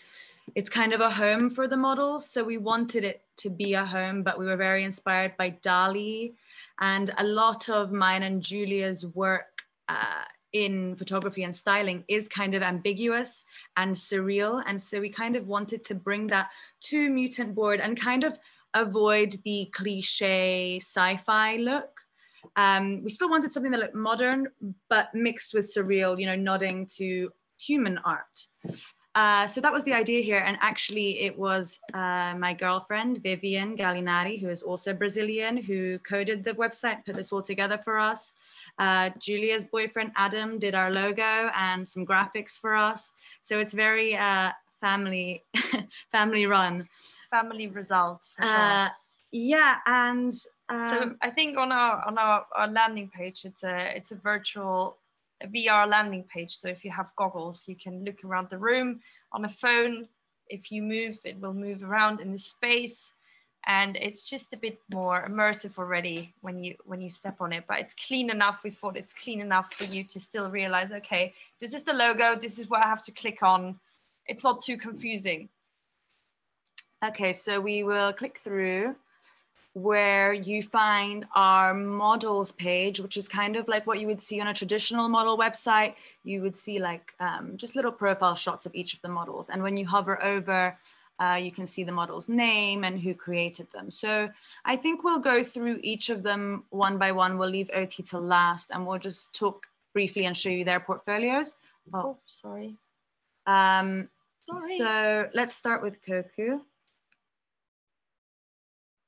it's 0.56 0.70
kind 0.70 0.94
of 0.94 1.02
a 1.02 1.10
home 1.10 1.50
for 1.50 1.68
the 1.68 1.78
models. 1.78 2.30
So 2.30 2.44
we 2.44 2.58
wanted 2.58 3.04
it 3.04 3.22
to 3.38 3.50
be 3.50 3.74
a 3.74 3.86
home, 3.86 4.24
but 4.24 4.38
we 4.38 4.46
were 4.46 4.58
very 4.58 4.84
inspired 4.84 5.36
by 5.38 5.52
Dali. 5.64 6.34
And 6.80 7.12
a 7.18 7.24
lot 7.24 7.70
of 7.70 7.92
mine 7.92 8.24
and 8.24 8.42
Julia's 8.42 9.06
work 9.06 9.64
uh, 9.90 10.24
in 10.52 10.96
photography 10.96 11.44
and 11.44 11.56
styling 11.56 12.04
is 12.08 12.28
kind 12.28 12.54
of 12.54 12.62
ambiguous 12.62 13.46
and 13.78 13.96
surreal. 13.96 14.64
And 14.68 14.82
so 14.82 15.00
we 15.00 15.10
kind 15.10 15.36
of 15.36 15.48
wanted 15.48 15.84
to 15.86 15.96
bring 15.96 16.28
that 16.28 16.50
to 16.82 17.10
Mutant 17.10 17.56
Board 17.56 17.80
and 17.80 18.00
kind 18.00 18.24
of 18.24 18.40
avoid 18.74 19.40
the 19.44 19.70
cliche 19.74 20.80
sci 20.80 21.18
fi 21.18 21.58
look. 21.58 22.02
Um, 22.56 23.04
we 23.04 23.10
still 23.10 23.30
wanted 23.30 23.52
something 23.52 23.72
that 23.72 23.80
looked 23.80 23.96
modern, 23.96 24.48
but 24.90 25.14
mixed 25.16 25.54
with 25.54 25.74
surreal, 25.74 26.20
you 26.20 26.26
know, 26.26 26.36
nodding 26.36 26.88
to 26.98 27.32
human 27.58 27.98
art. 28.00 28.48
Uh, 29.16 29.46
so 29.46 29.62
that 29.62 29.72
was 29.72 29.84
the 29.84 29.94
idea 29.94 30.22
here. 30.22 30.40
And 30.40 30.58
actually, 30.62 31.20
it 31.20 31.38
was 31.38 31.80
uh, 31.94 32.34
my 32.38 32.56
girlfriend, 32.58 33.22
Vivian 33.22 33.78
Gallinari, 33.78 34.40
who 34.40 34.50
is 34.50 34.64
also 34.64 34.94
Brazilian, 34.94 35.58
who 35.58 36.00
coded 36.00 36.44
the 36.44 36.54
website, 36.54 37.06
put 37.06 37.16
this 37.16 37.32
all 37.32 37.44
together 37.44 37.78
for 37.78 38.00
us. 38.00 38.34
Uh, 38.80 39.12
Julia's 39.20 39.66
boyfriend, 39.66 40.12
Adam, 40.16 40.58
did 40.58 40.74
our 40.74 40.90
logo 40.90 41.52
and 41.56 41.88
some 41.88 42.06
graphics 42.06 42.58
for 42.60 42.76
us. 42.76 43.12
So 43.44 43.60
it's 43.60 43.74
very 43.74 44.18
uh, 44.18 44.52
family, 44.82 45.44
family 46.12 46.48
run. 46.48 46.90
Family 47.30 47.68
result. 47.68 48.28
Uh, 48.40 48.90
yeah. 49.32 49.78
And 49.86 50.34
um, 50.70 50.90
so 50.90 51.16
I 51.22 51.30
think 51.30 51.58
on 51.58 51.72
our 51.72 52.04
on 52.08 52.18
our, 52.18 52.46
our 52.56 52.68
landing 52.68 53.10
page, 53.10 53.46
it's 53.46 53.64
a 53.64 53.96
it's 53.96 54.12
a 54.12 54.16
virtual 54.16 54.98
a 55.44 55.48
VR 55.48 55.88
landing 55.88 56.24
page. 56.24 56.56
So 56.56 56.70
if 56.70 56.84
you 56.84 56.92
have 56.92 57.16
goggles, 57.16 57.68
you 57.68 57.76
can 57.76 58.04
look 58.04 58.24
around 58.24 58.50
the 58.50 58.58
room 58.58 59.02
on 59.32 59.46
a 59.46 59.50
phone. 59.50 60.08
If 60.48 60.72
you 60.72 60.82
move, 60.82 61.18
it 61.24 61.40
will 61.40 61.54
move 61.54 61.84
around 61.84 62.22
in 62.22 62.32
the 62.32 62.40
space. 62.40 63.14
And 63.66 63.96
it's 63.96 64.30
just 64.30 64.52
a 64.54 64.58
bit 64.58 64.78
more 64.92 65.26
immersive 65.30 65.78
already 65.78 66.34
when 66.42 66.62
you 66.62 66.76
when 66.84 67.00
you 67.00 67.10
step 67.10 67.38
on 67.40 67.54
it. 67.54 67.64
But 67.68 67.80
it's 67.80 67.94
clean 67.94 68.30
enough. 68.30 68.60
We 68.64 68.72
thought 68.72 68.98
it's 68.98 69.14
clean 69.14 69.40
enough 69.40 69.70
for 69.78 69.86
you 69.86 70.04
to 70.06 70.20
still 70.20 70.50
realize, 70.50 70.92
okay, 70.92 71.34
this 71.62 71.74
is 71.74 71.84
the 71.84 71.94
logo. 71.94 72.38
This 72.38 72.60
is 72.60 72.70
what 72.70 72.84
I 72.84 72.88
have 72.88 73.04
to 73.06 73.12
click 73.12 73.42
on. 73.42 73.80
It's 74.28 74.44
not 74.44 74.64
too 74.64 74.78
confusing. 74.78 75.48
Okay, 77.06 77.34
so 77.34 77.62
we 77.62 77.84
will 77.84 78.12
click 78.12 78.38
through. 78.38 78.96
Where 79.74 80.34
you 80.34 80.62
find 80.62 81.26
our 81.34 81.74
models 81.74 82.52
page, 82.52 83.00
which 83.00 83.18
is 83.18 83.28
kind 83.28 83.56
of 83.56 83.68
like 83.68 83.88
what 83.88 84.00
you 84.00 84.06
would 84.06 84.22
see 84.22 84.40
on 84.40 84.48
a 84.48 84.54
traditional 84.54 85.10
model 85.10 85.36
website. 85.38 85.96
You 86.24 86.42
would 86.42 86.56
see 86.56 86.78
like 86.78 87.14
um, 87.20 87.58
just 87.58 87.76
little 87.76 87.92
profile 87.92 88.36
shots 88.36 88.68
of 88.68 88.76
each 88.76 88.94
of 88.94 89.02
the 89.02 89.10
models. 89.10 89.50
And 89.50 89.64
when 89.64 89.76
you 89.76 89.88
hover 89.88 90.24
over, 90.24 90.78
uh, 91.20 91.36
you 91.36 91.52
can 91.52 91.68
see 91.68 91.84
the 91.84 91.92
model's 91.92 92.30
name 92.30 92.84
and 92.84 93.00
who 93.00 93.14
created 93.14 93.68
them. 93.72 93.90
So 93.92 94.30
I 94.66 94.76
think 94.76 95.04
we'll 95.04 95.20
go 95.20 95.44
through 95.44 95.80
each 95.84 96.10
of 96.10 96.24
them 96.24 96.66
one 96.70 96.98
by 96.98 97.12
one. 97.12 97.38
We'll 97.38 97.50
leave 97.50 97.70
Oti 97.74 98.04
to 98.04 98.20
last 98.20 98.68
and 98.72 98.86
we'll 98.86 99.00
just 99.00 99.34
talk 99.34 99.66
briefly 99.94 100.26
and 100.26 100.36
show 100.36 100.50
you 100.50 100.66
their 100.66 100.80
portfolios. 100.80 101.56
Oh, 101.94 102.00
oh 102.00 102.18
sorry. 102.26 102.76
Um, 103.46 104.10
sorry. 104.50 104.78
So 104.78 105.30
let's 105.34 105.56
start 105.56 105.82
with 105.82 105.98
Koku. 106.06 106.60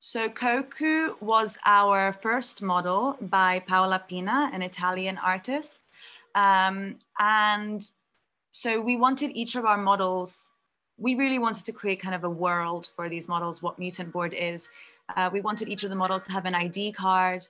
So 0.08 0.28
Koku 0.28 1.16
was 1.20 1.58
our 1.66 2.12
first 2.12 2.62
model 2.62 3.16
by 3.20 3.58
Paola 3.58 4.00
Pina, 4.08 4.50
an 4.52 4.62
Italian 4.62 5.18
artist. 5.18 5.80
Um, 6.36 7.00
and 7.18 7.82
so 8.52 8.80
we 8.80 8.94
wanted 8.94 9.32
each 9.34 9.56
of 9.56 9.64
our 9.64 9.76
models, 9.76 10.52
we 10.96 11.16
really 11.16 11.40
wanted 11.40 11.64
to 11.64 11.72
create 11.72 12.00
kind 12.00 12.14
of 12.14 12.22
a 12.22 12.30
world 12.30 12.88
for 12.94 13.08
these 13.08 13.26
models, 13.26 13.62
what 13.62 13.80
Mutant 13.80 14.12
Board 14.12 14.32
is. 14.32 14.68
Uh, 15.16 15.28
we 15.32 15.40
wanted 15.40 15.68
each 15.68 15.82
of 15.82 15.90
the 15.90 15.96
models 15.96 16.22
to 16.22 16.30
have 16.30 16.44
an 16.44 16.54
ID 16.54 16.92
card 16.92 17.44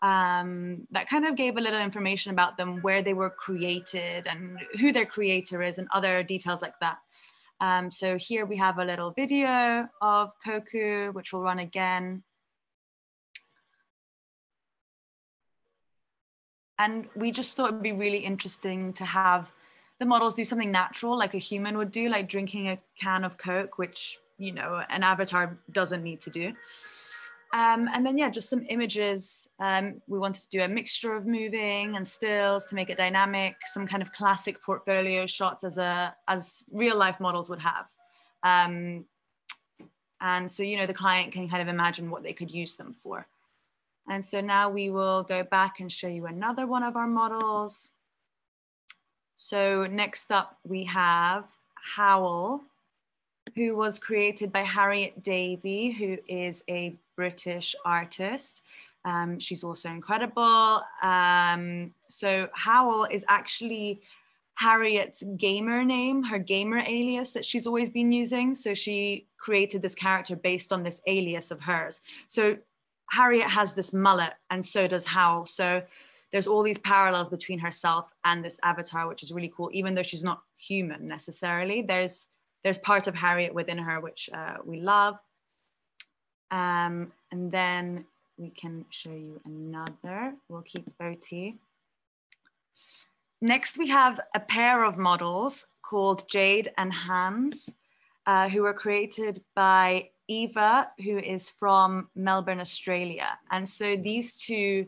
um, 0.00 0.86
that 0.90 1.10
kind 1.10 1.26
of 1.26 1.36
gave 1.36 1.58
a 1.58 1.60
little 1.60 1.78
information 1.78 2.32
about 2.32 2.56
them, 2.56 2.80
where 2.80 3.02
they 3.02 3.12
were 3.12 3.28
created 3.28 4.26
and 4.26 4.58
who 4.80 4.92
their 4.92 5.04
creator 5.04 5.60
is 5.60 5.76
and 5.76 5.86
other 5.92 6.22
details 6.22 6.62
like 6.62 6.80
that. 6.80 7.00
Um, 7.60 7.90
so 7.90 8.16
here 8.16 8.46
we 8.46 8.56
have 8.58 8.78
a 8.78 8.84
little 8.84 9.10
video 9.10 9.88
of 10.00 10.32
Koku, 10.44 11.10
which 11.12 11.32
will 11.32 11.42
run 11.42 11.58
again. 11.58 12.22
And 16.78 17.08
we 17.16 17.32
just 17.32 17.56
thought 17.56 17.70
it'd 17.70 17.82
be 17.82 17.92
really 17.92 18.18
interesting 18.18 18.92
to 18.94 19.04
have 19.04 19.50
the 19.98 20.06
models 20.06 20.34
do 20.34 20.44
something 20.44 20.70
natural, 20.70 21.18
like 21.18 21.34
a 21.34 21.38
human 21.38 21.76
would 21.76 21.90
do, 21.90 22.08
like 22.08 22.28
drinking 22.28 22.68
a 22.68 22.78
can 23.00 23.24
of 23.24 23.36
Coke, 23.36 23.78
which, 23.78 24.18
you 24.38 24.52
know, 24.52 24.80
an 24.88 25.02
avatar 25.02 25.58
doesn't 25.72 26.04
need 26.04 26.22
to 26.22 26.30
do. 26.30 26.52
Um, 27.54 27.88
and 27.94 28.04
then, 28.04 28.18
yeah, 28.18 28.28
just 28.28 28.50
some 28.50 28.66
images. 28.68 29.48
Um, 29.58 30.02
we 30.06 30.18
wanted 30.18 30.42
to 30.42 30.48
do 30.50 30.62
a 30.62 30.68
mixture 30.68 31.14
of 31.14 31.26
moving 31.26 31.96
and 31.96 32.06
stills 32.06 32.66
to 32.66 32.74
make 32.74 32.90
it 32.90 32.98
dynamic, 32.98 33.56
some 33.72 33.86
kind 33.86 34.02
of 34.02 34.12
classic 34.12 34.62
portfolio 34.62 35.26
shots 35.26 35.64
as, 35.64 35.78
a, 35.78 36.14
as 36.26 36.62
real 36.70 36.96
life 36.96 37.20
models 37.20 37.48
would 37.48 37.60
have. 37.60 37.86
Um, 38.42 39.06
and 40.20 40.50
so, 40.50 40.62
you 40.62 40.76
know, 40.76 40.86
the 40.86 40.92
client 40.94 41.32
can 41.32 41.48
kind 41.48 41.62
of 41.62 41.68
imagine 41.68 42.10
what 42.10 42.22
they 42.22 42.34
could 42.34 42.50
use 42.50 42.76
them 42.76 42.94
for. 43.02 43.26
And 44.10 44.24
so 44.24 44.40
now 44.40 44.68
we 44.68 44.90
will 44.90 45.22
go 45.22 45.42
back 45.42 45.80
and 45.80 45.90
show 45.90 46.08
you 46.08 46.26
another 46.26 46.66
one 46.66 46.82
of 46.82 46.96
our 46.96 47.06
models. 47.06 47.88
So 49.36 49.86
next 49.86 50.30
up 50.30 50.58
we 50.64 50.84
have 50.84 51.44
Howell, 51.96 52.62
who 53.54 53.76
was 53.76 53.98
created 53.98 54.52
by 54.52 54.62
Harriet 54.64 55.22
Davey, 55.22 55.90
who 55.90 56.18
is 56.26 56.62
a 56.68 56.96
British 57.18 57.74
artist. 57.84 58.62
Um, 59.04 59.40
she's 59.40 59.64
also 59.64 59.88
incredible. 59.88 60.82
Um, 61.02 61.92
so 62.08 62.48
Howell 62.54 63.08
is 63.10 63.24
actually 63.26 64.00
Harriet's 64.54 65.24
gamer 65.36 65.84
name, 65.84 66.22
her 66.22 66.38
gamer 66.38 66.78
alias 66.78 67.32
that 67.32 67.44
she's 67.44 67.66
always 67.66 67.90
been 67.90 68.12
using. 68.12 68.54
So 68.54 68.72
she 68.72 69.26
created 69.36 69.82
this 69.82 69.96
character 69.96 70.36
based 70.36 70.72
on 70.72 70.84
this 70.84 71.00
alias 71.08 71.50
of 71.50 71.60
hers. 71.60 72.00
So 72.28 72.56
Harriet 73.10 73.48
has 73.48 73.74
this 73.74 73.92
mullet, 73.92 74.34
and 74.50 74.64
so 74.64 74.86
does 74.86 75.04
Howell. 75.04 75.46
So 75.46 75.82
there's 76.30 76.46
all 76.46 76.62
these 76.62 76.78
parallels 76.78 77.30
between 77.30 77.58
herself 77.58 78.12
and 78.24 78.44
this 78.44 78.60
avatar, 78.62 79.08
which 79.08 79.24
is 79.24 79.32
really 79.32 79.52
cool. 79.56 79.70
Even 79.72 79.94
though 79.94 80.04
she's 80.04 80.24
not 80.24 80.42
human 80.56 81.08
necessarily, 81.08 81.82
there's 81.82 82.28
there's 82.62 82.78
part 82.78 83.08
of 83.08 83.14
Harriet 83.14 83.54
within 83.54 83.78
her 83.78 84.00
which 84.00 84.30
uh, 84.32 84.58
we 84.64 84.80
love. 84.80 85.18
Um, 86.50 87.12
and 87.30 87.52
then 87.52 88.06
we 88.38 88.50
can 88.50 88.84
show 88.90 89.10
you 89.10 89.40
another. 89.44 90.34
We'll 90.48 90.62
keep 90.62 90.90
Oti. 91.00 91.58
Next, 93.40 93.78
we 93.78 93.88
have 93.88 94.20
a 94.34 94.40
pair 94.40 94.84
of 94.84 94.96
models 94.96 95.66
called 95.82 96.28
Jade 96.28 96.68
and 96.76 96.92
Hans, 96.92 97.68
uh, 98.26 98.48
who 98.48 98.62
were 98.62 98.74
created 98.74 99.42
by 99.54 100.10
Eva, 100.28 100.88
who 100.98 101.18
is 101.18 101.50
from 101.50 102.08
Melbourne, 102.14 102.60
Australia. 102.60 103.38
And 103.50 103.68
so 103.68 103.96
these 103.96 104.36
two 104.36 104.86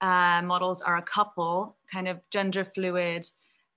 uh, 0.00 0.42
models 0.42 0.80
are 0.80 0.96
a 0.96 1.02
couple, 1.02 1.76
kind 1.92 2.08
of 2.08 2.20
gender 2.30 2.64
fluid 2.64 3.26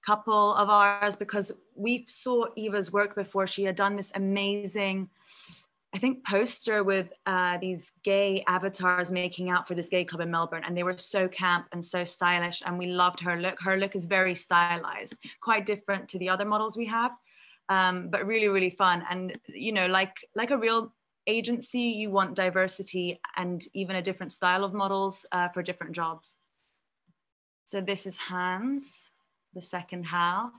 couple 0.05 0.55
of 0.55 0.67
ours, 0.67 1.15
because 1.15 1.51
we 1.75 2.05
saw 2.07 2.45
Eva's 2.55 2.91
work 2.91 3.13
before. 3.13 3.45
She 3.45 3.63
had 3.63 3.75
done 3.75 3.95
this 3.95 4.11
amazing 4.15 5.09
I 5.93 5.99
think, 5.99 6.25
poster 6.25 6.83
with 6.83 7.11
uh, 7.25 7.57
these 7.57 7.91
gay 8.03 8.45
avatars 8.47 9.11
making 9.11 9.49
out 9.49 9.67
for 9.67 9.75
this 9.75 9.89
gay 9.89 10.05
club 10.05 10.21
in 10.21 10.31
Melbourne, 10.31 10.63
and 10.65 10.75
they 10.75 10.83
were 10.83 10.97
so 10.97 11.27
camp 11.27 11.67
and 11.73 11.83
so 11.83 12.05
stylish, 12.05 12.61
and 12.65 12.77
we 12.77 12.87
loved 12.87 13.19
her 13.19 13.35
look. 13.35 13.57
Her 13.59 13.75
look 13.75 13.95
is 13.95 14.05
very 14.05 14.33
stylized, 14.33 15.15
quite 15.41 15.65
different 15.65 16.07
to 16.09 16.19
the 16.19 16.29
other 16.29 16.45
models 16.45 16.77
we 16.77 16.85
have, 16.85 17.11
um, 17.67 18.07
but 18.09 18.25
really, 18.25 18.47
really 18.47 18.69
fun. 18.69 19.03
And 19.09 19.37
you 19.47 19.73
know, 19.73 19.87
like 19.87 20.15
like 20.33 20.51
a 20.51 20.57
real 20.57 20.93
agency, 21.27 21.81
you 21.81 22.09
want 22.09 22.35
diversity 22.35 23.19
and 23.35 23.63
even 23.73 23.97
a 23.97 24.01
different 24.01 24.31
style 24.31 24.63
of 24.63 24.73
models 24.73 25.25
uh, 25.31 25.49
for 25.49 25.61
different 25.61 25.93
jobs. 25.93 26.35
So 27.65 27.81
this 27.81 28.05
is 28.05 28.17
Hans, 28.17 28.83
the 29.53 29.61
second 29.61 30.05
half. 30.05 30.51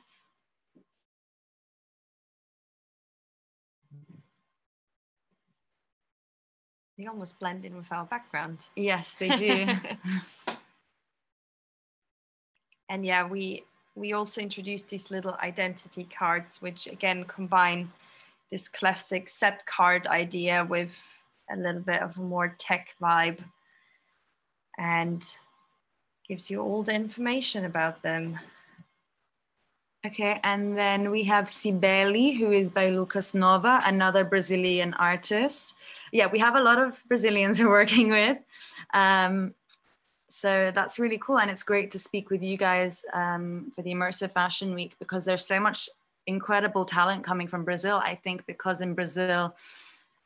They 7.03 7.09
almost 7.09 7.37
blend 7.41 7.65
in 7.65 7.77
with 7.77 7.91
our 7.91 8.05
background. 8.05 8.59
Yes, 8.77 9.17
they 9.19 9.31
do. 9.37 9.67
and 12.89 13.05
yeah, 13.05 13.27
we 13.27 13.65
we 13.97 14.13
also 14.13 14.41
introduced 14.41 14.89
these 14.89 15.11
little 15.11 15.35
identity 15.43 16.07
cards, 16.17 16.63
which 16.63 16.87
again 16.87 17.25
combine 17.25 17.91
this 18.53 18.69
classic 18.69 19.29
set 19.29 19.67
card 19.67 20.07
idea 20.07 20.65
with 20.71 20.91
a 21.51 21.57
little 21.57 21.81
bit 21.81 22.03
of 22.03 22.17
a 22.19 22.21
more 22.21 22.55
tech 22.61 22.95
vibe 23.03 23.43
and 24.79 25.25
gives 26.29 26.51
you 26.51 26.63
all 26.63 26.85
the 26.85 26.95
information 26.95 27.65
about 27.65 28.01
them. 28.03 28.39
Okay, 30.05 30.41
and 30.43 30.77
then 30.77 31.13
we 31.13 31.23
have 31.25 31.45
Cibele, 31.45 32.37
who 32.37 32.51
is 32.51 32.69
by 32.69 32.89
Lucas 32.91 33.35
Nova, 33.35 33.81
another 33.85 34.25
Brazilian 34.25 34.95
artist. 34.95 35.75
Yeah, 36.11 36.27
we 36.27 36.41
have 36.41 36.57
a 36.57 36.61
lot 36.61 36.81
of 36.81 37.01
Brazilians 37.07 37.61
we're 37.61 37.69
working 37.81 38.11
with. 38.11 38.39
Um, 38.93 39.55
so 40.29 40.73
that's 40.75 40.99
really 40.99 41.19
cool. 41.19 41.39
And 41.39 41.53
it's 41.53 41.63
great 41.63 41.93
to 41.93 42.01
speak 42.01 42.31
with 42.31 42.43
you 42.43 42.57
guys 42.57 43.05
um, 43.13 43.71
for 43.77 43.83
the 43.83 43.93
Immersive 43.93 44.33
Fashion 44.33 44.75
Week 44.75 44.97
because 44.99 45.25
there's 45.25 45.47
so 45.47 45.61
much 45.61 45.89
incredible 46.27 46.85
talent 46.85 47.23
coming 47.23 47.47
from 47.47 47.65
Brazil. 47.65 48.01
I 48.03 48.17
think 48.17 48.45
because 48.45 48.81
in 48.81 48.95
Brazil, 48.95 49.55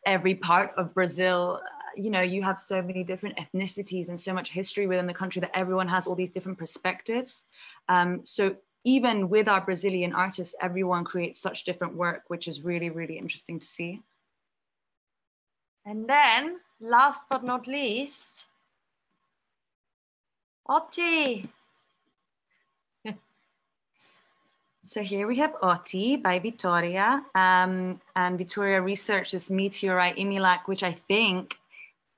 every 0.07 0.37
part 0.37 0.73
of 0.79 0.95
Brazil, 0.95 1.61
you 1.95 2.11
know, 2.11 2.23
you 2.23 2.43
have 2.43 2.59
so 2.59 2.81
many 2.81 3.05
different 3.05 3.37
ethnicities 3.37 4.09
and 4.09 4.19
so 4.19 4.33
much 4.33 4.53
history 4.53 4.87
within 4.87 5.07
the 5.07 5.13
country 5.13 5.41
that 5.41 5.55
everyone 5.55 5.89
has 5.89 6.07
all 6.07 6.15
these 6.15 6.31
different 6.31 6.57
perspectives. 6.57 7.43
Um, 7.91 8.23
so 8.25 8.57
even 8.87 9.29
with 9.29 9.49
our 9.49 9.61
Brazilian 9.61 10.13
artists, 10.13 10.55
everyone 10.63 11.03
creates 11.03 11.41
such 11.41 11.65
different 11.65 11.97
work, 11.97 12.23
which 12.29 12.47
is 12.47 12.63
really, 12.63 12.89
really 12.89 13.19
interesting 13.19 13.59
to 13.59 13.67
see. 13.67 14.01
And 15.85 16.09
then, 16.09 16.59
last 16.81 17.23
but 17.29 17.43
not 17.43 17.67
least, 17.67 18.47
Oti. 20.69 21.49
so 24.85 25.03
here 25.03 25.27
we 25.27 25.39
have 25.39 25.55
Oti 25.63 26.15
by 26.15 26.39
Vittoria. 26.39 27.25
Um, 27.35 28.01
and 28.15 28.39
Vittoria 28.39 28.81
researched 28.81 29.33
this 29.33 29.51
meteorite 29.51 30.17
Imilac, 30.17 30.67
which 30.67 30.85
I 30.85 30.97
think, 31.09 31.59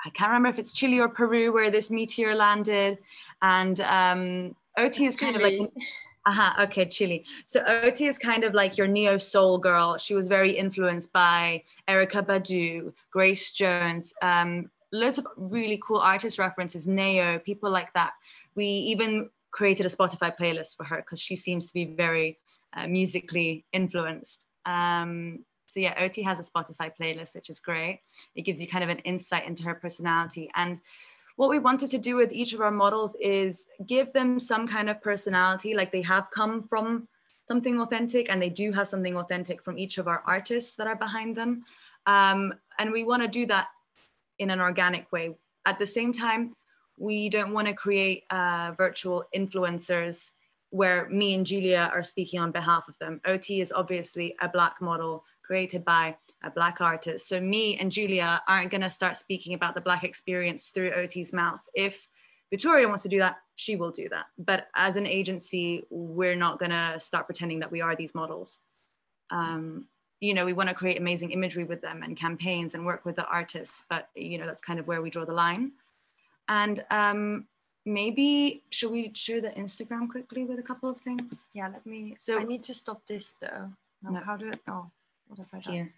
I 0.04 0.10
can't 0.10 0.28
remember 0.28 0.50
if 0.50 0.58
it's 0.58 0.72
Chile 0.72 1.00
or 1.00 1.08
Peru 1.08 1.50
where 1.50 1.70
this 1.70 1.90
meteor 1.90 2.34
landed. 2.34 2.98
And 3.40 3.80
um, 3.80 4.54
Oti 4.76 5.06
is 5.06 5.18
kind 5.18 5.34
of 5.34 5.40
like 5.40 5.70
uh-huh, 6.28 6.64
okay, 6.64 6.86
Chile. 6.86 7.24
So 7.46 7.64
Oti 7.66 8.06
is 8.12 8.18
kind 8.18 8.44
of 8.44 8.52
like 8.52 8.76
your 8.76 8.86
neo 8.86 9.18
soul 9.18 9.58
girl. 9.58 9.96
She 9.98 10.14
was 10.14 10.28
very 10.28 10.52
influenced 10.64 11.10
by 11.12 11.62
Erykah 11.88 12.26
Badu, 12.26 12.92
Grace 13.10 13.52
Jones, 13.52 14.12
um, 14.20 14.70
loads 14.92 15.18
of 15.18 15.26
really 15.36 15.78
cool 15.86 15.98
artist 15.98 16.38
references, 16.38 16.86
Neo, 16.86 17.38
people 17.38 17.70
like 17.70 17.92
that. 17.94 18.12
We 18.54 18.66
even 18.66 19.30
created 19.50 19.86
a 19.86 19.90
Spotify 19.96 20.30
playlist 20.38 20.76
for 20.76 20.84
her 20.84 20.98
because 20.98 21.20
she 21.20 21.36
seems 21.36 21.66
to 21.68 21.74
be 21.74 21.86
very 22.04 22.38
uh, 22.76 22.86
musically 22.86 23.64
influenced. 23.72 24.44
Um, 24.66 25.44
So 25.68 25.80
yeah, 25.80 25.94
Oti 26.04 26.22
has 26.22 26.38
a 26.40 26.50
Spotify 26.50 26.88
playlist, 26.98 27.34
which 27.34 27.50
is 27.50 27.60
great. 27.60 28.00
It 28.34 28.42
gives 28.46 28.58
you 28.60 28.66
kind 28.74 28.84
of 28.84 28.90
an 28.90 29.02
insight 29.04 29.46
into 29.46 29.62
her 29.68 29.76
personality. 29.84 30.48
And 30.54 30.80
what 31.38 31.50
we 31.50 31.60
wanted 31.60 31.88
to 31.88 31.98
do 31.98 32.16
with 32.16 32.32
each 32.32 32.52
of 32.52 32.60
our 32.60 32.72
models 32.72 33.14
is 33.20 33.66
give 33.86 34.12
them 34.12 34.40
some 34.40 34.66
kind 34.66 34.90
of 34.90 35.00
personality, 35.00 35.72
like 35.72 35.92
they 35.92 36.02
have 36.02 36.26
come 36.34 36.66
from 36.66 37.06
something 37.46 37.80
authentic 37.80 38.28
and 38.28 38.42
they 38.42 38.48
do 38.48 38.72
have 38.72 38.88
something 38.88 39.16
authentic 39.16 39.62
from 39.62 39.78
each 39.78 39.98
of 39.98 40.08
our 40.08 40.20
artists 40.26 40.74
that 40.74 40.88
are 40.88 40.96
behind 40.96 41.36
them. 41.36 41.62
Um, 42.06 42.54
and 42.80 42.90
we 42.90 43.04
want 43.04 43.22
to 43.22 43.28
do 43.28 43.46
that 43.46 43.68
in 44.40 44.50
an 44.50 44.60
organic 44.60 45.12
way. 45.12 45.36
At 45.64 45.78
the 45.78 45.86
same 45.86 46.12
time, 46.12 46.56
we 46.98 47.28
don't 47.28 47.52
want 47.52 47.68
to 47.68 47.72
create 47.72 48.24
uh, 48.30 48.72
virtual 48.76 49.22
influencers 49.32 50.18
where 50.70 51.08
me 51.08 51.34
and 51.34 51.46
Julia 51.46 51.88
are 51.94 52.02
speaking 52.02 52.40
on 52.40 52.50
behalf 52.50 52.88
of 52.88 52.96
them. 52.98 53.20
Oti 53.24 53.60
is 53.60 53.70
obviously 53.70 54.34
a 54.42 54.48
Black 54.48 54.80
model 54.80 55.22
created 55.48 55.82
by 55.82 56.14
a 56.44 56.50
Black 56.50 56.80
artist. 56.80 57.26
So 57.26 57.40
me 57.40 57.76
and 57.78 57.90
Julia 57.90 58.40
aren't 58.46 58.70
going 58.70 58.82
to 58.82 58.90
start 58.90 59.16
speaking 59.16 59.54
about 59.54 59.74
the 59.74 59.80
Black 59.80 60.04
experience 60.04 60.68
through 60.68 60.92
Oti's 60.92 61.32
mouth. 61.32 61.60
If 61.74 62.06
Victoria 62.50 62.86
wants 62.86 63.02
to 63.04 63.08
do 63.08 63.18
that, 63.18 63.36
she 63.56 63.74
will 63.74 63.90
do 63.90 64.08
that. 64.10 64.26
But 64.38 64.68
as 64.76 64.96
an 64.96 65.06
agency, 65.06 65.84
we're 65.90 66.36
not 66.36 66.58
going 66.58 66.70
to 66.70 67.00
start 67.00 67.26
pretending 67.26 67.60
that 67.60 67.72
we 67.72 67.80
are 67.80 67.96
these 67.96 68.14
models. 68.14 68.58
Um, 69.30 69.86
you 70.20 70.34
know, 70.34 70.44
we 70.44 70.52
want 70.52 70.68
to 70.68 70.74
create 70.74 70.98
amazing 70.98 71.30
imagery 71.30 71.64
with 71.64 71.80
them 71.80 72.02
and 72.02 72.16
campaigns 72.16 72.74
and 72.74 72.84
work 72.84 73.06
with 73.06 73.16
the 73.16 73.26
artists, 73.26 73.84
but 73.88 74.08
you 74.14 74.36
know, 74.36 74.46
that's 74.46 74.60
kind 74.60 74.78
of 74.78 74.86
where 74.86 75.00
we 75.00 75.10
draw 75.10 75.24
the 75.24 75.32
line. 75.32 75.72
And 76.48 76.84
um, 76.90 77.46
maybe 77.86 78.64
should 78.70 78.90
we 78.90 79.12
share 79.14 79.40
the 79.40 79.50
Instagram 79.50 80.08
quickly 80.10 80.44
with 80.44 80.58
a 80.58 80.62
couple 80.62 80.90
of 80.90 81.00
things? 81.00 81.46
Yeah, 81.54 81.68
let 81.68 81.86
me. 81.86 82.16
So 82.18 82.38
I 82.38 82.44
need 82.44 82.62
to 82.64 82.74
stop 82.74 83.00
this 83.06 83.34
though. 83.40 83.70
No, 84.02 84.10
no. 84.10 84.20
how 84.20 84.36
do 84.36 84.48
it? 84.48 84.60
Oh, 84.68 84.90
what 85.28 85.38
have 85.38 85.48
I 85.52 85.60
done? 85.60 85.72
Here. 85.72 85.92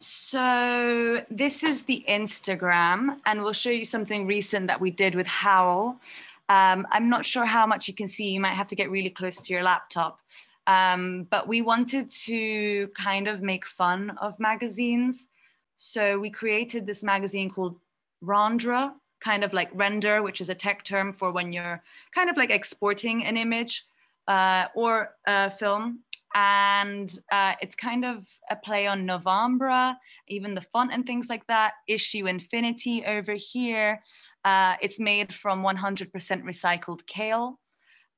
So 0.00 1.24
this 1.30 1.62
is 1.62 1.84
the 1.84 2.04
Instagram, 2.08 3.18
and 3.26 3.42
we'll 3.42 3.52
show 3.52 3.70
you 3.70 3.84
something 3.84 4.26
recent 4.26 4.66
that 4.66 4.80
we 4.80 4.90
did 4.90 5.14
with 5.14 5.26
Howl. 5.26 6.00
Um, 6.48 6.86
I'm 6.90 7.08
not 7.08 7.24
sure 7.24 7.44
how 7.44 7.66
much 7.66 7.86
you 7.86 7.94
can 7.94 8.08
see. 8.08 8.30
You 8.30 8.40
might 8.40 8.54
have 8.54 8.68
to 8.68 8.74
get 8.74 8.90
really 8.90 9.10
close 9.10 9.36
to 9.36 9.52
your 9.52 9.62
laptop. 9.62 10.18
Um, 10.66 11.26
but 11.30 11.48
we 11.48 11.62
wanted 11.62 12.10
to 12.26 12.88
kind 12.88 13.28
of 13.28 13.42
make 13.42 13.66
fun 13.66 14.16
of 14.20 14.38
magazines. 14.38 15.28
So 15.76 16.18
we 16.18 16.30
created 16.30 16.86
this 16.86 17.02
magazine 17.02 17.50
called 17.50 17.76
Randra, 18.24 18.92
kind 19.20 19.44
of 19.44 19.52
like 19.52 19.70
render, 19.72 20.22
which 20.22 20.40
is 20.40 20.48
a 20.48 20.54
tech 20.54 20.84
term 20.84 21.12
for 21.12 21.32
when 21.32 21.52
you're 21.52 21.82
kind 22.14 22.30
of 22.30 22.36
like 22.36 22.50
exporting 22.50 23.24
an 23.24 23.36
image 23.36 23.84
uh, 24.28 24.66
or 24.74 25.14
a 25.26 25.50
film. 25.50 26.00
And 26.34 27.12
uh, 27.30 27.54
it's 27.60 27.74
kind 27.74 28.04
of 28.04 28.26
a 28.50 28.56
play 28.56 28.86
on 28.86 29.04
November, 29.04 29.94
even 30.28 30.54
the 30.54 30.60
font 30.60 30.92
and 30.92 31.04
things 31.04 31.28
like 31.28 31.46
that. 31.48 31.72
Issue 31.86 32.26
Infinity 32.26 33.04
over 33.06 33.34
here. 33.34 34.02
Uh, 34.44 34.74
it's 34.80 34.98
made 34.98 35.32
from 35.32 35.62
100% 35.62 36.10
recycled 36.10 37.06
kale. 37.06 37.58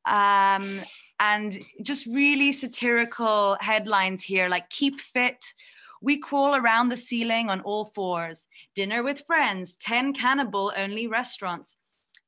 Um, 0.06 0.80
and 1.18 1.58
just 1.82 2.06
really 2.06 2.52
satirical 2.52 3.56
headlines 3.60 4.22
here 4.22 4.48
like 4.48 4.68
keep 4.68 5.00
fit, 5.00 5.42
we 6.02 6.18
crawl 6.18 6.54
around 6.54 6.90
the 6.90 6.96
ceiling 6.98 7.48
on 7.48 7.62
all 7.62 7.86
fours. 7.86 8.46
Dinner 8.74 9.02
with 9.02 9.24
friends, 9.26 9.76
10 9.80 10.12
cannibal 10.12 10.72
only 10.76 11.06
restaurants, 11.06 11.76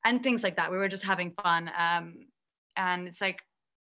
and 0.05 0.23
things 0.23 0.43
like 0.43 0.57
that. 0.57 0.71
We 0.71 0.79
were 0.79 0.89
just 0.89 1.05
having 1.05 1.33
fun. 1.33 1.71
Um, 1.79 2.15
and 2.77 3.07
it's 3.07 3.21
like, 3.21 3.43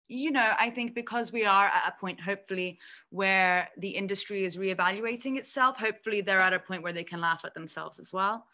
you 0.10 0.32
know, 0.32 0.54
I 0.60 0.72
think 0.72 0.96
because 0.96 1.32
we 1.32 1.46
are 1.46 1.68
at 1.68 1.84
a 1.88 2.00
point, 2.00 2.20
hopefully, 2.20 2.80
where 3.12 3.70
the 3.78 3.90
industry 3.90 4.44
is 4.44 4.58
reevaluating 4.58 5.38
itself, 5.38 5.78
hopefully 5.78 6.22
they're 6.22 6.40
at 6.40 6.52
a 6.52 6.60
point 6.60 6.82
where 6.82 6.94
they 6.94 7.04
can 7.04 7.22
laugh 7.22 7.42
at 7.46 7.54
themselves 7.54 8.00
as 8.00 8.12
well. 8.12 8.46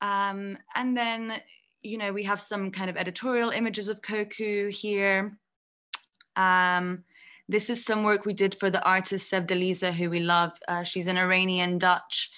Um, 0.00 0.56
and 0.74 0.96
then, 0.96 1.40
you 1.82 1.98
know, 1.98 2.12
we 2.12 2.24
have 2.24 2.40
some 2.40 2.70
kind 2.70 2.88
of 2.88 2.96
editorial 2.96 3.50
images 3.50 3.88
of 3.88 4.00
Koku 4.00 4.70
here. 4.70 5.38
Um, 6.36 7.04
this 7.50 7.68
is 7.68 7.84
some 7.84 8.02
work 8.02 8.24
we 8.24 8.32
did 8.32 8.58
for 8.58 8.70
the 8.70 8.82
artist 8.82 9.30
Sevdaliza, 9.30 9.92
who 9.92 10.08
we 10.08 10.20
love. 10.20 10.52
Uh, 10.68 10.84
she's 10.84 11.06
an 11.06 11.18
Iranian 11.18 11.78
Dutch, 11.78 12.30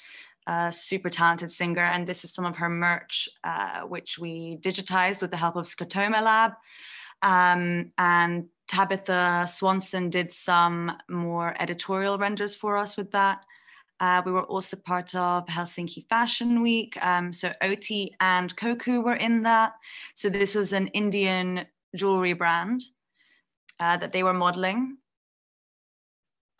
uh, 0.48 0.72
super 0.72 1.10
talented 1.10 1.52
singer. 1.52 1.84
And 1.84 2.04
this 2.04 2.24
is 2.24 2.32
some 2.32 2.44
of 2.44 2.56
her 2.56 2.68
merch, 2.68 3.28
uh, 3.44 3.82
which 3.82 4.18
we 4.18 4.58
digitized 4.60 5.20
with 5.20 5.30
the 5.30 5.36
help 5.36 5.54
of 5.54 5.66
Scotoma 5.66 6.20
Lab. 6.20 6.52
Um, 7.22 7.92
and 7.98 8.46
Tabitha 8.68 9.46
Swanson 9.50 10.10
did 10.10 10.32
some 10.32 10.92
more 11.08 11.54
editorial 11.60 12.18
renders 12.18 12.54
for 12.54 12.76
us 12.76 12.96
with 12.96 13.10
that. 13.12 13.44
Uh, 13.98 14.22
we 14.24 14.32
were 14.32 14.44
also 14.44 14.76
part 14.76 15.14
of 15.14 15.44
Helsinki 15.46 16.06
Fashion 16.08 16.62
Week. 16.62 16.96
Um, 17.04 17.32
so 17.32 17.52
Oti 17.60 18.16
and 18.20 18.56
Koku 18.56 19.00
were 19.02 19.16
in 19.16 19.42
that. 19.42 19.72
So 20.14 20.30
this 20.30 20.54
was 20.54 20.72
an 20.72 20.86
Indian 20.88 21.66
jewelry 21.94 22.32
brand 22.32 22.82
uh, 23.78 23.98
that 23.98 24.12
they 24.12 24.22
were 24.22 24.32
modeling. 24.32 24.96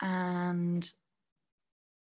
And 0.01 0.89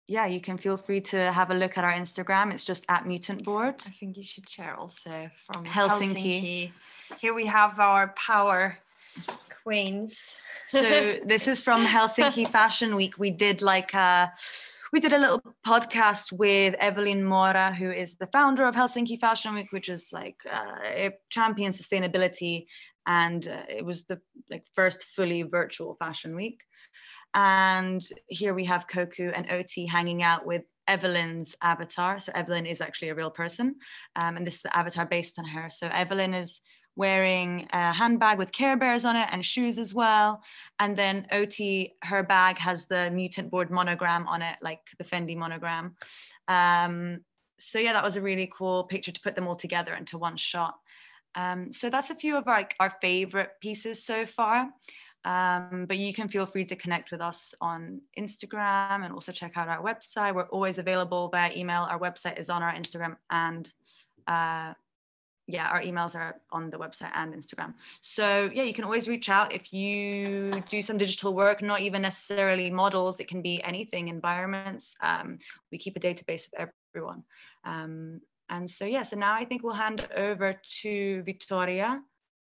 yeah, 0.08 0.28
you 0.28 0.40
can 0.40 0.58
feel 0.58 0.78
free 0.78 1.02
to 1.02 1.32
have 1.32 1.50
a 1.50 1.54
look 1.54 1.78
at 1.78 1.84
our 1.84 1.94
Instagram. 1.94 2.54
It's 2.54 2.64
just 2.64 2.86
at 2.90 3.08
Mutant 3.08 3.44
Board. 3.44 3.76
I 3.88 3.92
think 4.00 4.18
you 4.18 4.24
should 4.24 4.48
share 4.48 4.76
also 4.76 5.30
from 5.52 5.66
Helsinki. 5.66 6.16
Helsinki. 6.16 6.72
Here 7.20 7.34
we 7.34 7.48
have 7.48 7.80
our 7.80 8.14
power 8.16 8.78
queens. 9.64 10.40
so 10.68 10.82
this 11.26 11.48
is 11.48 11.64
from 11.64 11.86
Helsinki 11.86 12.48
Fashion 12.48 12.96
Week. 12.96 13.18
We 13.18 13.32
did 13.32 13.62
like 13.62 13.94
a 13.94 14.32
we 14.94 15.00
did 15.00 15.14
a 15.14 15.18
little 15.18 15.42
podcast 15.66 16.32
with 16.32 16.76
Evelyn 16.76 17.24
Mora, 17.24 17.74
who 17.74 17.92
is 17.92 18.16
the 18.16 18.28
founder 18.28 18.66
of 18.66 18.76
Helsinki 18.76 19.20
Fashion 19.20 19.56
Week, 19.56 19.72
which 19.72 19.90
is 19.90 20.10
like 20.14 20.38
uh, 20.50 20.78
it 20.84 21.20
champions 21.30 21.82
sustainability, 21.82 22.68
and 23.08 23.48
uh, 23.48 23.64
it 23.68 23.84
was 23.84 24.04
the 24.04 24.22
like 24.52 24.66
first 24.74 25.04
fully 25.04 25.42
virtual 25.42 25.96
fashion 25.96 26.36
week. 26.36 26.62
And 27.36 28.02
here 28.28 28.54
we 28.54 28.66
have 28.66 28.88
Koku 28.88 29.30
and 29.30 29.52
Oti 29.52 29.86
hanging 29.86 30.24
out 30.24 30.46
with 30.46 30.64
Evelyn's 30.88 31.56
avatar. 31.62 32.20
So 32.20 32.32
Evelyn 32.34 32.66
is 32.66 32.82
actually 32.82 33.10
a 33.10 33.16
real 33.16 33.30
person, 33.30 33.76
um, 34.16 34.38
and 34.38 34.48
this 34.48 34.56
is 34.56 34.62
the 34.62 34.76
avatar 34.76 35.06
based 35.06 35.38
on 35.38 35.46
her. 35.46 35.70
So 35.70 35.88
Evelyn 35.88 36.34
is 36.34 36.62
wearing 36.96 37.68
a 37.74 37.92
handbag 37.92 38.38
with 38.38 38.54
Care 38.54 38.78
Bears 38.78 39.04
on 39.04 39.18
it 39.18 39.28
and 39.32 39.46
shoes 39.46 39.78
as 39.78 39.94
well. 39.94 40.42
And 40.80 40.98
then 40.98 41.28
Oti, 41.32 41.96
her 42.04 42.24
bag 42.24 42.58
has 42.58 42.86
the 42.86 43.12
mutant 43.12 43.52
board 43.52 43.70
monogram 43.70 44.28
on 44.28 44.42
it, 44.42 44.56
like 44.62 44.80
the 44.98 45.04
Fendi 45.04 45.36
monogram. 45.36 45.96
Um, 46.48 47.20
so 47.60 47.80
yeah, 47.80 47.94
that 47.94 48.04
was 48.04 48.16
a 48.16 48.22
really 48.22 48.50
cool 48.54 48.86
picture 48.86 49.12
to 49.12 49.22
put 49.22 49.36
them 49.36 49.48
all 49.48 49.56
together 49.56 49.94
into 49.94 50.18
one 50.18 50.38
shot. 50.38 50.76
Um, 51.36 51.74
so 51.74 51.90
that's 51.90 52.10
a 52.10 52.16
few 52.16 52.38
of 52.38 52.48
our, 52.48 52.68
our 52.80 52.94
favorite 53.02 53.50
pieces 53.62 54.06
so 54.06 54.26
far. 54.26 54.70
Um, 55.26 55.86
but 55.88 55.98
you 55.98 56.14
can 56.14 56.30
feel 56.30 56.46
free 56.46 56.66
to 56.66 56.76
connect 56.76 57.12
with 57.12 57.20
us 57.20 57.56
on 57.60 58.02
Instagram 58.18 59.04
and 59.04 59.12
also 59.12 59.32
check 59.32 59.58
out 59.58 59.68
our 59.68 59.82
website. 59.82 60.36
We're 60.36 60.44
always 60.44 60.78
available 60.78 61.30
via 61.30 61.52
email. 61.56 61.82
Our 61.82 62.00
website 62.00 62.40
is 62.40 62.50
on 62.50 62.62
our 62.62 62.74
Instagram 62.74 63.18
and 63.32 63.68
uh, 64.28 64.74
yeah, 65.48 65.68
our 65.68 65.82
emails 65.82 66.16
are 66.16 66.36
on 66.52 66.70
the 66.70 66.78
website 66.78 67.12
and 67.16 67.34
Instagram. 67.34 67.74
So 68.02 68.52
yeah, 68.54 68.64
you 68.64 68.74
can 68.74 68.84
always 68.84 69.08
reach 69.08 69.30
out 69.30 69.52
if 69.52 69.74
you 69.74 70.64
do 70.70 70.82
some 70.84 70.98
digital 70.98 71.34
work, 71.34 71.62
not 71.62 71.82
even 71.82 72.04
necessarily 72.04 72.70
models. 72.70 73.20
It 73.20 73.28
can 73.28 73.42
be 73.42 73.62
anything, 73.64 74.08
environments. 74.08 74.96
Um, 75.02 75.40
we 75.72 75.80
keep 75.80 75.98
a 75.98 76.00
database 76.00 76.48
of 76.58 76.70
everyone. 76.94 77.24
Um, 77.64 78.22
and 78.50 78.70
so 78.70 78.86
yeah, 78.86 79.02
so 79.02 79.18
now 79.18 79.34
I 79.34 79.46
think 79.46 79.64
we'll 79.64 79.74
hand 79.74 80.08
over 80.16 80.60
to 80.82 81.24
Victoria 81.24 82.02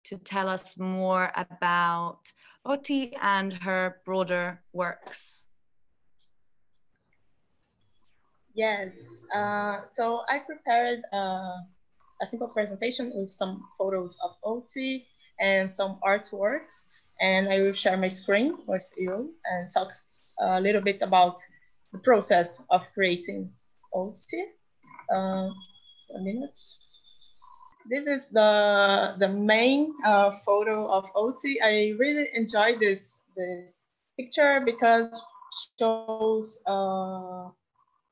to 0.05 0.17
tell 0.19 0.49
us 0.49 0.77
more 0.79 1.33
about 1.37 2.21
Oti 2.65 3.15
and 3.21 3.53
her 3.53 4.01
broader 4.05 4.61
works. 4.73 5.47
Yes, 8.55 9.25
uh, 9.35 9.83
so 9.85 10.21
I 10.29 10.39
prepared 10.39 11.03
uh, 11.13 11.57
a 12.21 12.27
simple 12.27 12.49
presentation 12.49 13.11
with 13.15 13.33
some 13.33 13.65
photos 13.79 14.19
of 14.23 14.33
Oti 14.45 15.07
and 15.41 15.73
some 15.73 15.99
artworks, 16.05 16.91
and 17.21 17.49
I 17.49 17.63
will 17.63 17.73
share 17.73 17.97
my 17.97 18.09
screen 18.09 18.59
with 18.67 18.85
you 18.97 19.35
and 19.45 19.73
talk 19.73 19.89
a 20.41 20.61
little 20.61 20.83
bit 20.83 21.01
about 21.01 21.41
the 21.93 21.99
process 21.99 22.63
of 22.71 22.83
creating 22.95 23.51
Oti. 23.93 24.45
Uh, 25.13 25.49
a 26.15 26.19
minute 26.21 26.59
this 27.89 28.07
is 28.07 28.29
the 28.29 29.15
the 29.19 29.29
main 29.29 29.95
uh, 30.05 30.33
photo 30.45 30.89
of 30.89 31.09
Oti. 31.15 31.61
I 31.61 31.95
really 31.99 32.29
enjoy 32.35 32.79
this 32.79 33.23
this 33.37 33.87
picture 34.17 34.61
because 34.65 35.23
shows 35.79 36.59
uh, 36.67 37.49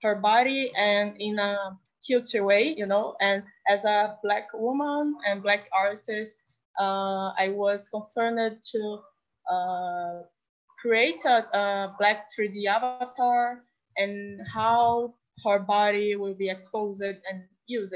her 0.03 0.17
body 0.21 0.73
and 0.77 1.17
in 1.19 1.39
a 1.39 1.79
cute 2.05 2.29
way, 2.35 2.75
you 2.77 2.87
know. 2.87 3.17
And 3.21 3.43
as 3.69 3.85
a 3.85 4.19
black 4.23 4.49
woman 4.55 5.17
and 5.27 5.43
black 5.43 5.69
artist, 5.73 6.45
uh, 6.79 7.33
I 7.39 7.51
was 7.51 7.89
concerned 7.89 8.59
to 8.73 8.99
uh, 9.51 10.23
create 10.81 11.25
a, 11.25 11.45
a, 11.57 11.95
black 11.99 12.29
3D 12.33 12.67
avatar 12.67 13.65
and 13.97 14.41
how 14.49 15.15
her 15.45 15.59
body 15.59 16.17
will 16.17 16.35
be 16.35 16.49
exposed 16.49 17.03
and 17.03 17.45
used 17.67 17.95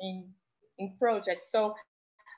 in 0.00 0.32
in 0.78 0.94
projects. 0.98 1.50
So 1.50 1.74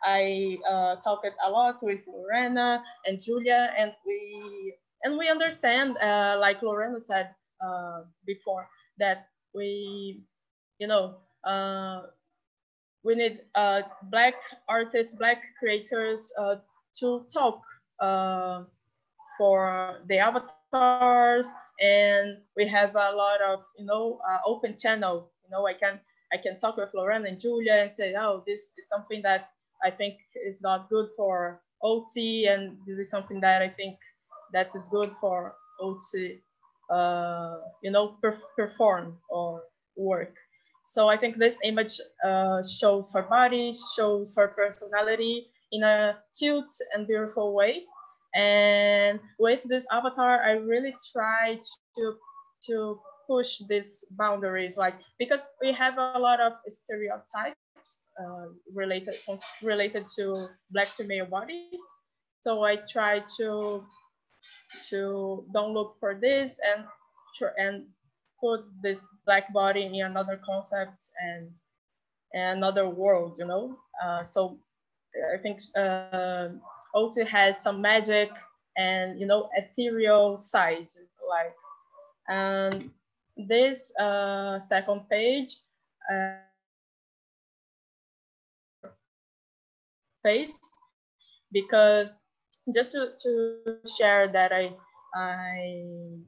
I 0.05 0.59
uh, 0.69 0.97
talked 0.97 1.27
a 1.45 1.51
lot 1.51 1.79
with 1.83 2.01
Lorena 2.07 2.83
and 3.07 3.21
Julia, 3.21 3.73
and 3.77 3.93
we 4.07 4.75
and 5.05 5.19
we 5.19 5.29
understand, 5.29 5.97
uh, 5.99 6.37
like 6.41 6.63
Lorena 6.63 7.01
said 7.01 7.35
uh, 7.65 8.03
before, 8.27 8.69
that 8.99 9.29
we, 9.55 10.23
you 10.79 10.87
know, 10.87 11.17
uh, 11.45 12.03
we 13.05 13.15
need 13.15 13.41
uh, 13.55 13.83
black 14.11 14.35
artists, 14.69 15.15
black 15.15 15.43
creators 15.59 16.33
uh, 16.39 16.57
to 16.99 17.27
talk 17.33 17.63
for 19.39 20.01
the 20.09 20.19
avatars, 20.19 21.53
and 21.81 22.39
we 22.57 22.67
have 22.67 22.95
a 22.95 23.13
lot 23.13 23.41
of, 23.41 23.65
you 23.79 23.87
know, 23.87 24.21
open 24.45 24.77
channel. 24.79 25.31
You 25.45 25.51
know, 25.51 25.67
I 25.67 25.73
can 25.75 26.01
I 26.33 26.37
can 26.39 26.59
talk 26.59 26.77
with 26.77 26.91
Lorena 26.95 27.29
and 27.29 27.41
Julia 27.41 27.75
and 27.75 27.91
say, 27.91 28.15
oh, 28.19 28.43
this 28.47 28.73
is 28.79 28.89
something 28.89 29.23
that 29.23 29.51
I 29.85 29.91
think 29.91 30.15
is 30.47 30.61
not 30.63 30.89
good 30.89 31.09
for 31.17 31.61
Oti, 31.83 32.47
and 32.47 32.77
this 32.87 32.99
is 32.99 33.11
something 33.11 33.41
that 33.41 33.63
I 33.63 33.69
think 33.69 33.97
that 34.53 34.71
is 34.75 34.87
good 34.91 35.13
for 35.21 35.55
Oti, 35.81 36.43
uh, 36.91 37.57
you 37.83 37.91
know, 37.91 38.17
perform 38.57 39.19
or 39.31 39.63
work. 39.97 40.35
So 40.87 41.09
I 41.09 41.17
think 41.17 41.37
this 41.37 41.59
image 41.65 42.01
uh, 42.25 42.63
shows 42.63 43.13
her 43.13 43.23
body, 43.23 43.73
shows 43.97 44.35
her 44.37 44.49
personality 44.49 45.47
in 45.73 45.83
a 45.83 46.19
cute 46.39 46.71
and 46.93 47.07
beautiful 47.07 47.55
way. 47.55 47.85
And 48.35 49.21
with 49.39 49.61
this 49.65 49.87
avatar, 49.93 50.43
I 50.43 50.53
really 50.53 50.95
try 51.13 51.61
to 51.97 52.15
to 52.67 53.01
push 53.31 53.63
these 53.69 54.11
boundaries, 54.19 54.91
like 54.91 54.99
because 55.31 55.47
we 55.63 55.73
have 55.73 55.99
a 55.99 56.19
lot 56.19 56.41
of 56.41 56.55
stereotypes 56.69 58.05
uh, 58.21 58.49
related 58.75 59.15
related 59.63 60.07
to 60.17 60.49
black 60.71 60.89
female 60.99 61.27
bodies. 61.27 61.83
So 62.43 62.65
I 62.65 62.77
try 62.93 63.23
to 63.39 63.83
to 64.91 65.45
don't 65.53 65.73
look 65.73 65.97
for 66.01 66.15
this 66.15 66.59
and 66.67 66.85
and 67.59 67.85
put 68.43 68.61
this 68.83 69.07
black 69.27 69.53
body 69.53 69.85
in 69.87 70.07
another 70.07 70.41
concept 70.45 71.11
and, 71.23 71.49
and 72.35 72.59
another 72.59 72.89
world, 72.89 73.37
you 73.39 73.47
know. 73.47 73.77
Uh, 74.03 74.23
so 74.23 74.59
I 75.35 75.39
think 75.43 75.61
uh, 75.77 76.37
Oti 76.95 77.25
has 77.25 77.45
some 77.63 77.81
magic 77.81 78.31
and 78.77 79.19
you 79.19 79.27
know 79.27 79.49
ethereal 79.57 80.37
side, 80.39 80.89
like 81.29 81.55
and 82.29 82.91
this 83.49 83.93
uh, 83.99 84.59
second 84.61 85.09
page 85.11 85.57
uh, 86.11 86.37
face 90.25 90.59
because 91.53 92.23
just 92.75 92.93
to, 92.93 93.13
to 93.21 93.75
share 93.89 94.29
that 94.29 94.53
I 94.53 94.73
I 95.15 96.19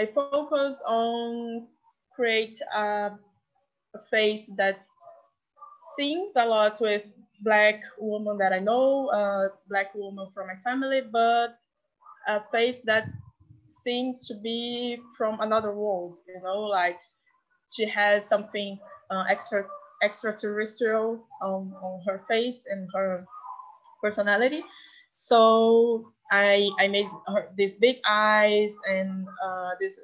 I 0.00 0.06
focus 0.06 0.82
on 0.86 1.66
create 2.14 2.56
a, 2.74 3.10
a 3.94 4.00
face 4.10 4.50
that 4.56 4.84
sings 5.96 6.32
a 6.36 6.44
lot 6.46 6.78
with 6.80 7.02
black 7.42 7.80
woman 7.98 8.38
that 8.38 8.52
I 8.52 8.58
know, 8.60 9.10
a 9.10 9.48
black 9.68 9.94
woman 9.94 10.28
from 10.34 10.46
my 10.48 10.56
family, 10.64 11.02
but 11.02 11.56
a 12.26 12.40
face 12.52 12.80
that 12.82 13.04
seems 13.84 14.26
to 14.28 14.34
be 14.34 14.98
from 15.16 15.40
another 15.40 15.74
world, 15.74 16.18
you 16.28 16.40
know, 16.42 16.62
like 16.62 17.00
she 17.70 17.86
has 17.88 18.26
something 18.28 18.78
uh, 19.10 19.24
extra 19.28 19.64
extraterrestrial 20.02 21.26
on, 21.42 21.72
on 21.82 22.02
her 22.06 22.24
face 22.28 22.66
and 22.70 22.88
her 22.94 23.24
personality. 24.02 24.64
So 25.10 26.12
I 26.32 26.68
I 26.80 26.88
made 26.88 27.08
her 27.28 27.48
these 27.56 27.76
big 27.76 27.98
eyes 28.08 28.76
and 28.88 29.26
uh, 29.44 29.72
this 29.80 30.00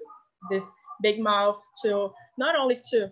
this 0.51 0.71
big 1.03 1.19
mouth 1.21 1.61
to 1.85 2.13
not 2.39 2.55
only 2.57 2.81
to 2.91 3.11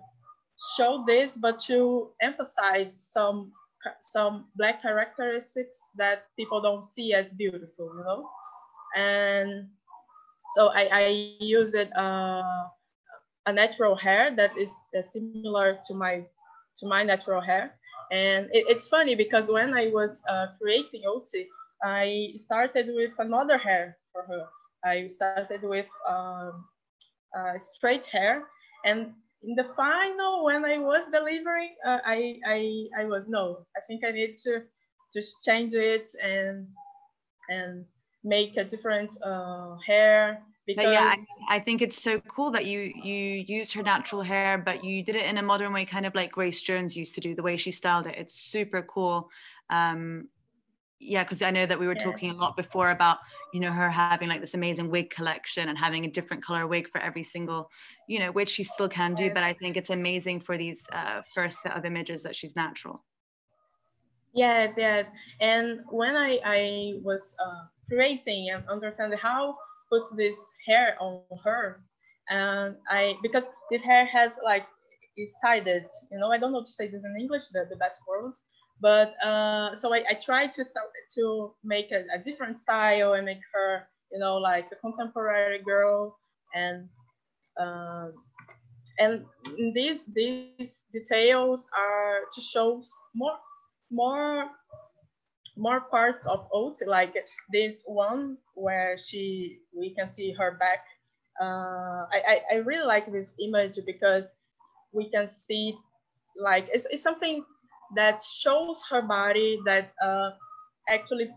show 0.76 1.04
this 1.06 1.36
but 1.36 1.58
to 1.70 2.10
emphasize 2.22 2.92
some 3.12 3.52
some 4.00 4.46
black 4.56 4.82
characteristics 4.82 5.78
that 5.96 6.26
people 6.36 6.60
don't 6.60 6.84
see 6.84 7.14
as 7.14 7.32
beautiful, 7.32 7.90
you 7.96 8.04
know, 8.04 8.28
and 8.96 9.68
so 10.56 10.68
I, 10.68 10.88
I 10.92 11.06
use 11.08 11.74
it 11.74 11.88
uh, 11.96 12.42
a 13.46 13.52
natural 13.52 13.96
hair 13.96 14.34
that 14.36 14.50
is 14.58 14.72
uh, 14.96 15.02
similar 15.02 15.60
to 15.68 15.94
my 15.94 16.04
to 16.78 16.86
my 16.86 17.02
natural 17.02 17.40
hair. 17.40 17.58
And 18.10 18.46
it, 18.52 18.64
it's 18.68 18.88
funny 18.88 19.14
because 19.14 19.50
when 19.50 19.74
I 19.74 19.88
was 19.88 20.22
uh, 20.28 20.46
creating 20.60 21.02
Oti, 21.06 21.46
I 21.82 22.30
started 22.36 22.86
with 22.88 23.12
another 23.18 23.58
hair 23.58 23.96
for 24.12 24.22
her. 24.24 24.44
I 24.84 25.08
started 25.08 25.60
with 25.62 25.86
um, 26.08 26.64
uh, 27.36 27.58
straight 27.58 28.06
hair, 28.06 28.42
and 28.84 29.12
in 29.42 29.54
the 29.56 29.64
final, 29.76 30.44
when 30.44 30.64
I 30.64 30.78
was 30.78 31.02
delivering, 31.12 31.74
uh, 31.86 31.98
I, 32.04 32.36
I 32.46 32.86
I 33.00 33.04
was 33.06 33.28
no. 33.28 33.64
I 33.76 33.80
think 33.86 34.02
I 34.06 34.10
need 34.12 34.36
to 34.46 34.60
just 35.14 35.34
change 35.44 35.74
it 35.74 36.08
and 36.22 36.66
and 37.48 37.84
make 38.24 38.56
a 38.56 38.64
different 38.64 39.16
uh, 39.22 39.76
hair 39.86 40.42
because 40.66 40.84
but 40.84 40.92
yeah 40.92 41.14
I, 41.48 41.56
I, 41.56 41.60
think 41.60 41.82
it's 41.82 42.00
so 42.02 42.20
cool 42.20 42.50
that 42.50 42.66
you 42.66 42.92
you 43.02 43.44
used 43.46 43.72
her 43.72 43.82
natural 43.82 44.22
hair 44.22 44.58
but 44.58 44.84
you 44.84 45.02
did 45.02 45.16
it 45.16 45.24
in 45.24 45.38
a 45.38 45.42
modern 45.42 45.72
way 45.72 45.84
kind 45.84 46.04
of 46.04 46.14
like 46.14 46.32
grace 46.32 46.60
jones 46.62 46.96
used 46.96 47.14
to 47.14 47.20
do 47.20 47.34
the 47.34 47.42
way 47.42 47.56
she 47.56 47.72
styled 47.72 48.06
it 48.06 48.16
it's 48.18 48.34
super 48.34 48.82
cool 48.82 49.30
um 49.70 50.28
yeah 51.00 51.22
because 51.22 51.42
i 51.42 51.50
know 51.50 51.64
that 51.64 51.78
we 51.78 51.86
were 51.86 51.94
yes. 51.94 52.02
talking 52.02 52.30
a 52.30 52.34
lot 52.34 52.56
before 52.56 52.90
about 52.90 53.18
you 53.54 53.60
know 53.60 53.70
her 53.70 53.90
having 53.90 54.28
like 54.28 54.40
this 54.40 54.54
amazing 54.54 54.90
wig 54.90 55.10
collection 55.10 55.68
and 55.68 55.78
having 55.78 56.04
a 56.04 56.10
different 56.10 56.44
color 56.44 56.66
wig 56.66 56.88
for 56.88 57.00
every 57.00 57.22
single 57.22 57.70
you 58.08 58.18
know 58.18 58.30
which 58.32 58.50
she 58.50 58.64
still 58.64 58.88
can 58.88 59.14
do 59.14 59.24
yes. 59.24 59.32
but 59.34 59.44
i 59.44 59.52
think 59.52 59.76
it's 59.76 59.90
amazing 59.90 60.40
for 60.40 60.58
these 60.58 60.84
uh, 60.92 61.22
first 61.34 61.62
set 61.62 61.76
of 61.76 61.84
images 61.84 62.22
that 62.22 62.34
she's 62.34 62.56
natural 62.56 63.04
yes 64.34 64.74
yes 64.76 65.10
and 65.40 65.80
when 65.88 66.16
i 66.16 66.38
i 66.44 66.94
was 67.02 67.36
uh, 67.44 67.64
creating 67.88 68.50
and 68.50 68.62
understanding 68.68 69.18
how 69.18 69.56
put 69.90 70.02
this 70.16 70.38
hair 70.66 70.96
on 71.00 71.22
her. 71.44 71.80
And 72.30 72.76
i 72.90 73.16
because 73.22 73.46
this 73.70 73.82
hair 73.82 74.04
has 74.04 74.38
like 74.44 74.66
is 75.16 75.32
sided 75.40 75.84
you 76.12 76.18
know 76.18 76.30
i 76.30 76.38
don't 76.38 76.52
know 76.52 76.62
to 76.62 76.70
say 76.78 76.86
this 76.86 77.02
in 77.02 77.16
english 77.18 77.48
the, 77.48 77.66
the 77.70 77.76
best 77.76 77.98
words 78.06 78.38
but 78.80 79.14
uh, 79.24 79.74
so 79.74 79.92
I, 79.92 80.04
I 80.10 80.14
tried 80.14 80.52
to 80.52 80.64
start 80.64 80.86
to 81.16 81.52
make 81.64 81.90
a, 81.90 82.04
a, 82.14 82.18
different 82.22 82.58
style 82.58 83.14
and 83.14 83.26
make 83.26 83.40
her 83.52 83.88
you 84.12 84.18
know 84.18 84.36
like 84.36 84.66
a 84.72 84.76
contemporary 84.76 85.62
girl. 85.62 86.16
And 86.54 86.88
uh, 87.58 88.08
and 88.98 89.24
these 89.74 90.04
these 90.06 90.84
details 90.92 91.68
are 91.76 92.20
to 92.32 92.40
show 92.40 92.82
more 93.14 93.38
more 93.90 94.46
more 95.58 95.80
parts 95.80 96.26
of 96.26 96.48
oats 96.52 96.82
like 96.86 97.14
this 97.52 97.82
one 97.86 98.38
where 98.54 98.96
she 98.98 99.58
we 99.76 99.94
can 99.94 100.06
see 100.06 100.32
her 100.32 100.52
back. 100.58 100.84
Uh, 101.40 102.06
I, 102.12 102.22
I, 102.28 102.42
I 102.52 102.56
really 102.58 102.86
like 102.86 103.10
this 103.12 103.34
image 103.40 103.78
because 103.86 104.34
we 104.92 105.10
can 105.10 105.28
see 105.28 105.76
like 106.40 106.68
it's, 106.72 106.86
it's 106.90 107.02
something 107.02 107.44
that 107.96 108.22
shows 108.22 108.82
her 108.90 109.02
body 109.02 109.58
that 109.66 109.92
uh, 110.02 110.30
actually 110.88 111.30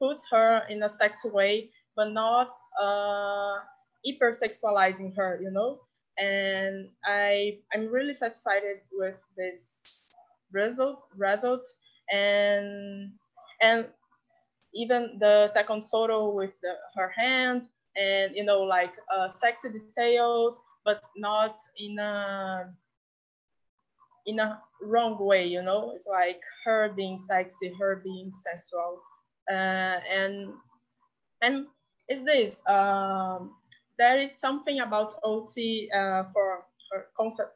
puts 0.00 0.24
her 0.30 0.62
in 0.70 0.82
a 0.82 0.88
sex 0.88 1.24
way 1.24 1.70
but 1.96 2.12
not 2.12 2.56
uh, 2.80 3.56
hypersexualizing 4.06 5.16
her 5.16 5.38
you 5.42 5.50
know? 5.50 5.80
And 6.18 6.88
i 7.06 7.58
i'm 7.74 7.88
really 7.88 8.14
satisfied 8.14 8.62
with 8.92 9.16
this 9.36 10.14
result 10.52 11.04
result. 11.16 11.66
And 12.10 13.12
and 13.60 13.86
even 14.74 15.18
the 15.18 15.48
second 15.48 15.84
photo 15.90 16.30
with 16.30 16.52
the, 16.62 16.74
her 16.94 17.08
hand 17.08 17.68
and 17.96 18.34
you 18.36 18.44
know 18.44 18.60
like 18.60 18.92
uh, 19.14 19.28
sexy 19.28 19.68
details 19.70 20.60
but 20.84 21.02
not 21.16 21.56
in 21.78 21.98
a 21.98 22.70
in 24.26 24.38
a 24.38 24.60
wrong 24.82 25.18
way 25.18 25.46
you 25.46 25.62
know? 25.62 25.92
It's 25.94 26.06
like 26.06 26.40
her 26.64 26.92
being 26.94 27.18
sexy 27.18 27.72
her 27.78 27.96
being 28.04 28.30
sensual. 28.32 29.00
Uh, 29.50 30.00
and 30.12 30.52
and 31.42 31.66
is 32.08 32.24
this 32.24 32.60
um, 32.68 33.54
there 33.98 34.20
is 34.20 34.32
something 34.38 34.80
about 34.80 35.14
Oti 35.24 35.88
uh, 35.92 36.24
for 36.32 36.64
her 36.92 37.06
concept 37.16 37.52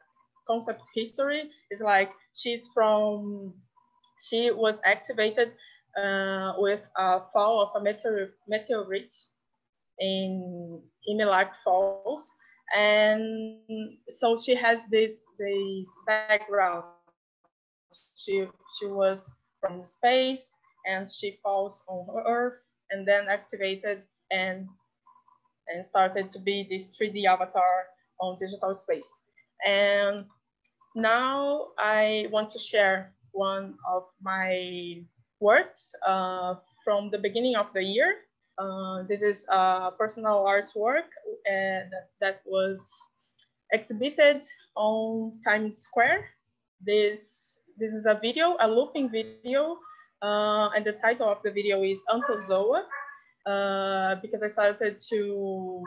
concept 0.47 0.81
history. 0.93 1.49
It's 1.69 1.81
like 1.81 2.11
she's 2.35 2.67
from 2.73 3.53
she 4.21 4.51
was 4.51 4.79
activated 4.85 5.53
uh, 5.97 6.53
with 6.57 6.81
a 6.97 7.21
fall 7.31 7.61
of 7.61 7.81
a 7.81 7.83
meteor, 7.83 8.33
meteorite 8.47 9.13
in 9.99 10.81
Imilac 11.09 11.51
Falls. 11.63 12.33
and 12.75 13.59
so 14.09 14.37
she 14.37 14.55
has 14.55 14.81
this 14.89 15.25
this 15.37 15.89
background. 16.07 16.85
She 18.15 18.47
she 18.79 18.87
was 18.87 19.29
from 19.61 19.83
space 19.85 20.55
and 20.87 21.09
she 21.09 21.37
falls 21.43 21.83
on 21.87 22.07
Earth 22.25 22.59
and 22.91 23.07
then 23.07 23.27
activated 23.29 24.03
and 24.31 24.67
and 25.67 25.85
started 25.85 26.31
to 26.31 26.39
be 26.39 26.67
this 26.69 26.91
3D 26.97 27.25
avatar 27.25 27.87
on 28.19 28.37
digital 28.39 28.73
space. 28.73 29.09
And 29.65 30.25
now 30.95 31.69
I 31.77 32.27
want 32.31 32.49
to 32.51 32.59
share 32.59 33.13
one 33.31 33.75
of 33.89 34.03
my 34.21 35.03
works 35.43 35.93
uh, 36.07 36.55
from 36.83 37.11
the 37.11 37.19
beginning 37.19 37.55
of 37.55 37.67
the 37.75 37.83
year. 37.83 38.23
Uh, 38.57 39.03
this 39.03 39.21
is 39.21 39.45
a 39.49 39.91
personal 39.99 40.45
artwork 40.47 41.11
uh, 41.51 41.83
that, 42.21 42.41
was 42.45 42.79
exhibited 43.71 44.47
on 44.75 45.33
Times 45.43 45.77
Square. 45.77 46.23
This, 46.79 47.59
this 47.77 47.91
is 47.93 48.05
a 48.05 48.15
video, 48.15 48.55
a 48.61 48.67
looping 48.67 49.09
video, 49.11 49.77
uh, 50.21 50.69
and 50.75 50.85
the 50.85 50.93
title 51.03 51.27
of 51.27 51.39
the 51.43 51.51
video 51.51 51.83
is 51.83 51.99
Antozoa, 52.07 52.85
uh, 53.45 54.15
because 54.21 54.43
I 54.43 54.47
started 54.47 54.97
to, 55.09 55.83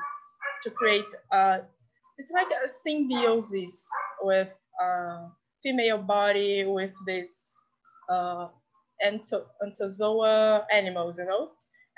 to 0.65 0.71
create, 0.71 1.09
uh, 1.33 1.59
it's 2.19 2.31
like 2.31 2.49
a 2.53 2.69
symbiosis 2.69 3.87
with 4.23 4.49
uh, 4.83 5.29
female 5.63 5.99
body 5.99 6.65
with 6.67 6.93
this 7.07 7.57
uh, 8.11 8.49
entozoa 9.03 10.65
animals, 10.73 11.19
you 11.19 11.25
know. 11.25 11.51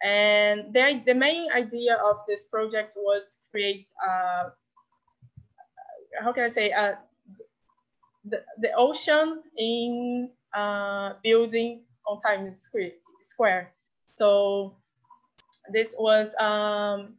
And 0.02 0.72
the, 0.72 1.02
the 1.06 1.14
main 1.14 1.50
idea 1.52 1.96
of 1.96 2.18
this 2.28 2.44
project 2.44 2.94
was 2.96 3.40
create, 3.50 3.88
uh, 4.06 4.50
how 6.22 6.32
can 6.32 6.44
I 6.44 6.48
say, 6.48 6.72
uh, 6.72 6.94
the, 8.24 8.42
the 8.61 8.72
ocean 8.76 9.42
in 9.56 10.30
uh, 10.54 11.14
building 11.22 11.82
on 12.06 12.20
Times 12.20 12.68
Square. 13.22 13.72
So 14.14 14.76
this 15.72 15.94
was 15.98 16.34
um, 16.40 17.14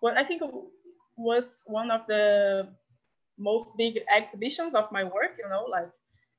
what 0.00 0.16
I 0.16 0.24
think 0.24 0.42
was 1.16 1.64
one 1.66 1.90
of 1.90 2.06
the 2.06 2.68
most 3.38 3.76
big 3.76 3.98
exhibitions 4.14 4.74
of 4.74 4.90
my 4.92 5.04
work, 5.04 5.36
you 5.38 5.48
know, 5.48 5.64
like, 5.70 5.90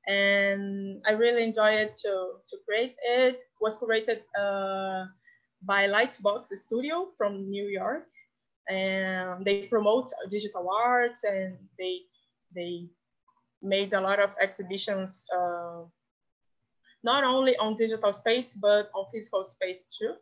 and 0.09 1.01
I 1.05 1.11
really 1.11 1.43
enjoy 1.43 1.69
it 1.69 1.95
to, 1.97 2.41
to 2.49 2.57
create 2.65 2.95
it. 3.03 3.41
was 3.61 3.77
created 3.77 4.23
uh, 4.33 5.05
by 5.61 5.87
Lightbox 5.87 6.47
Studio 6.47 7.09
from 7.15 7.47
New 7.49 7.67
York. 7.67 8.07
And 8.67 9.45
they 9.45 9.67
promote 9.67 10.11
digital 10.29 10.67
arts 10.69 11.23
and 11.23 11.57
they, 11.77 12.01
they 12.55 12.87
made 13.61 13.93
a 13.93 14.01
lot 14.01 14.19
of 14.19 14.31
exhibitions, 14.41 15.25
uh, 15.35 15.83
not 17.03 17.23
only 17.23 17.55
on 17.57 17.75
digital 17.75 18.11
space, 18.11 18.53
but 18.53 18.89
on 18.95 19.05
physical 19.13 19.43
space 19.43 19.89
too. 19.95 20.13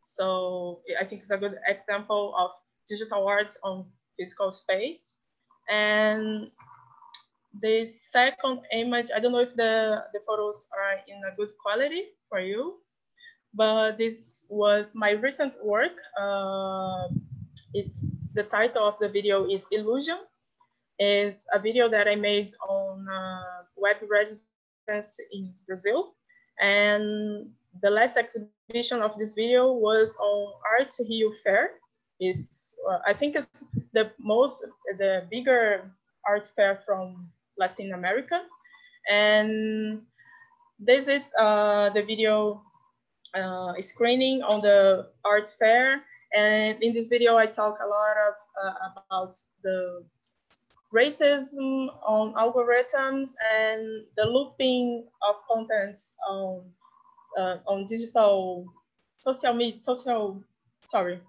So 0.00 0.80
I 1.00 1.04
think 1.04 1.22
it's 1.22 1.30
a 1.30 1.38
good 1.38 1.56
example 1.68 2.34
of 2.36 2.50
digital 2.88 3.26
art 3.26 3.54
on 3.62 3.86
physical 4.18 4.50
space. 4.50 5.14
And 5.68 6.46
the 7.60 7.84
second 7.84 8.60
image, 8.72 9.10
I 9.14 9.20
don't 9.20 9.32
know 9.32 9.40
if 9.40 9.54
the, 9.54 10.04
the 10.12 10.20
photos 10.26 10.66
are 10.72 10.98
in 11.08 11.20
a 11.30 11.34
good 11.36 11.50
quality 11.62 12.08
for 12.28 12.40
you, 12.40 12.78
but 13.54 13.98
this 13.98 14.44
was 14.48 14.94
my 14.94 15.12
recent 15.12 15.54
work. 15.64 15.92
Uh, 16.18 17.08
it's 17.74 18.02
the 18.34 18.44
title 18.44 18.84
of 18.86 18.98
the 18.98 19.08
video 19.08 19.48
is 19.48 19.66
Illusion. 19.70 20.18
is 20.98 21.46
a 21.52 21.58
video 21.58 21.88
that 21.88 22.08
I 22.08 22.16
made 22.16 22.52
on 22.68 23.06
uh, 23.08 23.64
web 23.76 23.96
residence 24.08 25.20
in 25.32 25.52
Brazil. 25.66 26.14
And 26.60 27.50
the 27.82 27.90
last 27.90 28.16
exhibition 28.16 29.02
of 29.02 29.18
this 29.18 29.34
video 29.34 29.72
was 29.72 30.16
on 30.16 30.52
Art 30.78 30.94
Rio 31.00 31.32
Fair 31.44 31.72
is 32.20 32.74
uh, 32.88 32.98
I 33.06 33.12
think 33.12 33.36
it's 33.36 33.64
the 33.92 34.10
most 34.18 34.64
the 34.98 35.26
bigger 35.30 35.90
art 36.26 36.50
fair 36.56 36.80
from 36.86 37.28
Latin 37.58 37.92
America, 37.92 38.42
and 39.08 40.02
this 40.78 41.08
is 41.08 41.32
uh, 41.38 41.90
the 41.90 42.02
video 42.02 42.62
uh, 43.34 43.72
screening 43.80 44.42
on 44.42 44.60
the 44.60 45.08
art 45.24 45.48
fair. 45.58 46.02
And 46.34 46.82
in 46.82 46.92
this 46.92 47.08
video, 47.08 47.36
I 47.36 47.46
talk 47.46 47.78
a 47.82 47.86
lot 47.86 48.16
of 48.28 48.34
uh, 48.62 49.00
about 49.06 49.36
the 49.62 50.04
racism 50.94 51.88
on 52.06 52.32
algorithms 52.34 53.34
and 53.54 54.04
the 54.16 54.24
looping 54.24 55.06
of 55.28 55.36
contents 55.50 56.14
on 56.28 56.62
uh, 57.38 57.56
on 57.66 57.86
digital 57.86 58.66
social 59.20 59.52
media 59.52 59.78
social 59.78 60.42
sorry 60.84 61.20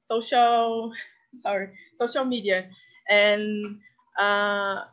social 0.00 0.92
sorry 1.42 1.70
social 1.96 2.24
media 2.24 2.68
and 3.08 3.64
uh, 4.18 4.84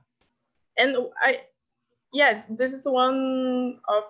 and 0.80 0.96
I 1.22 1.42
yes 2.14 2.46
this 2.50 2.74
is 2.74 2.86
one 2.86 3.80
of 3.88 4.04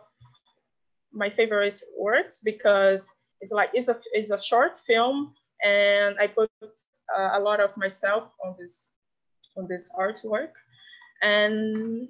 my 1.11 1.29
favorite 1.29 1.81
works 1.99 2.39
because 2.39 3.11
it's 3.41 3.51
like 3.51 3.71
it's 3.73 3.89
a 3.89 3.99
it's 4.13 4.31
a 4.31 4.37
short 4.37 4.77
film 4.87 5.33
and 5.63 6.15
I 6.19 6.27
put 6.27 6.49
uh, 6.61 7.31
a 7.33 7.39
lot 7.39 7.59
of 7.59 7.75
myself 7.75 8.31
on 8.45 8.55
this 8.57 8.89
on 9.57 9.67
this 9.67 9.89
artwork 9.99 10.53
and 11.21 12.07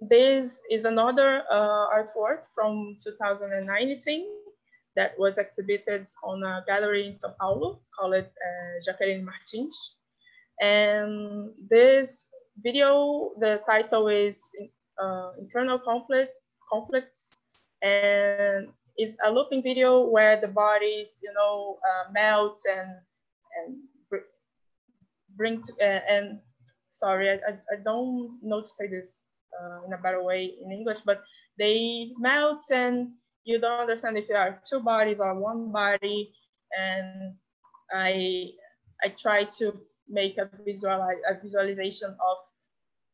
this 0.00 0.60
is 0.70 0.84
another 0.86 1.44
uh, 1.50 1.86
artwork 1.92 2.48
from 2.54 2.96
2019 3.04 4.26
that 4.96 5.12
was 5.18 5.38
exhibited 5.38 6.06
on 6.24 6.42
a 6.42 6.64
gallery 6.66 7.06
in 7.06 7.14
Sao 7.14 7.34
Paulo 7.38 7.80
called 7.96 8.14
uh, 8.14 8.24
Jaqueline 8.84 9.24
Martins. 9.24 9.96
And 10.60 11.50
this 11.68 12.28
video, 12.62 13.32
the 13.38 13.60
title 13.66 14.08
is 14.08 14.42
uh, 15.02 15.32
Internal 15.38 15.78
Conflict, 15.78 16.32
Conflicts, 16.70 17.34
and 17.82 18.68
it's 18.96 19.16
a 19.24 19.30
looping 19.30 19.62
video 19.62 20.06
where 20.06 20.40
the 20.40 20.48
bodies, 20.48 21.18
you 21.22 21.32
know, 21.32 21.78
uh, 21.88 22.10
melts 22.12 22.66
and 22.66 22.90
and 23.56 23.76
bring 25.36 25.62
to, 25.62 25.72
uh, 25.80 26.00
and 26.08 26.38
sorry, 26.90 27.30
I, 27.30 27.56
I 27.72 27.76
don't 27.82 28.38
know 28.42 28.60
to 28.60 28.66
say 28.66 28.86
this 28.86 29.22
uh, 29.56 29.86
in 29.86 29.92
a 29.92 29.98
better 29.98 30.22
way 30.22 30.54
in 30.62 30.70
English, 30.70 31.00
but 31.00 31.22
they 31.58 32.12
melt 32.18 32.62
and 32.70 33.12
you 33.44 33.58
don't 33.58 33.80
understand 33.80 34.16
if 34.18 34.28
there 34.28 34.38
are 34.38 34.60
two 34.68 34.80
bodies 34.80 35.20
or 35.20 35.34
one 35.38 35.72
body. 35.72 36.32
And 36.76 37.34
I 37.92 38.52
I 39.02 39.08
try 39.18 39.44
to 39.58 39.72
make 40.08 40.38
a 40.38 40.48
visual 40.64 41.00
a 41.02 41.34
visualization 41.42 42.10
of 42.10 42.36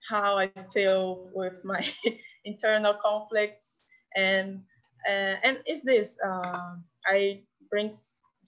how 0.09 0.39
I 0.39 0.51
feel 0.73 1.31
with 1.35 1.55
my 1.65 1.87
internal 2.45 2.95
conflicts 3.03 3.83
and 4.15 4.63
uh, 5.09 5.37
and 5.43 5.59
is 5.67 5.83
this 5.83 6.19
uh, 6.25 6.75
I 7.07 7.43
bring 7.71 7.93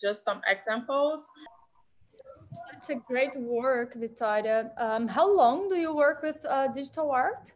just 0.01 0.25
some 0.25 0.41
examples. 0.47 1.29
Such 2.73 2.97
a 2.97 3.01
great 3.01 3.37
work, 3.37 3.95
Victoria. 3.95 4.71
Um, 4.79 5.07
how 5.07 5.29
long 5.29 5.69
do 5.69 5.77
you 5.77 5.95
work 5.95 6.23
with 6.23 6.37
uh, 6.49 6.69
digital 6.69 7.11
art? 7.11 7.53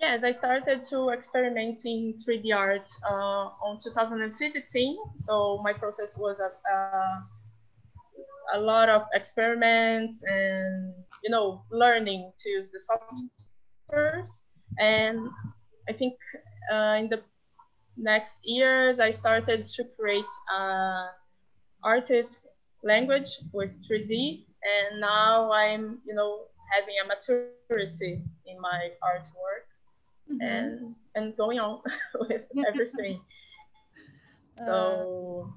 Yes, 0.00 0.22
I 0.22 0.30
started 0.30 0.84
to 0.86 1.10
experimenting 1.10 2.14
3D 2.24 2.54
art 2.54 2.88
uh, 3.04 3.50
on 3.66 3.80
2015. 3.82 4.96
So 5.16 5.60
my 5.64 5.72
process 5.72 6.16
was 6.16 6.38
a, 6.38 6.52
a, 6.70 7.24
a 8.54 8.60
lot 8.60 8.88
of 8.88 9.06
experiments 9.12 10.22
and 10.22 10.94
you 11.24 11.30
know 11.30 11.64
learning 11.70 12.32
to 12.40 12.48
use 12.48 12.70
the 12.70 12.80
software. 12.80 14.24
And 14.78 15.28
I 15.88 15.92
think 15.92 16.14
uh, 16.72 16.96
in 16.98 17.08
the 17.08 17.22
next 17.96 18.40
years 18.44 19.00
I 19.00 19.10
started 19.10 19.66
to 19.66 19.84
create 19.98 20.32
a 20.54 21.06
artist 21.82 22.40
language 22.84 23.30
with 23.52 23.70
3D, 23.88 24.44
and 24.62 25.00
now 25.00 25.50
I'm 25.52 25.98
you 26.06 26.14
know 26.14 26.46
having 26.72 26.94
a 27.02 27.06
maturity 27.08 28.22
in 28.46 28.60
my 28.60 28.90
artwork 29.02 29.64
mm-hmm. 30.30 30.42
and 30.42 30.94
and 31.14 31.36
going 31.36 31.58
on 31.58 31.80
with 32.28 32.44
everything. 32.68 33.20
so 34.52 35.52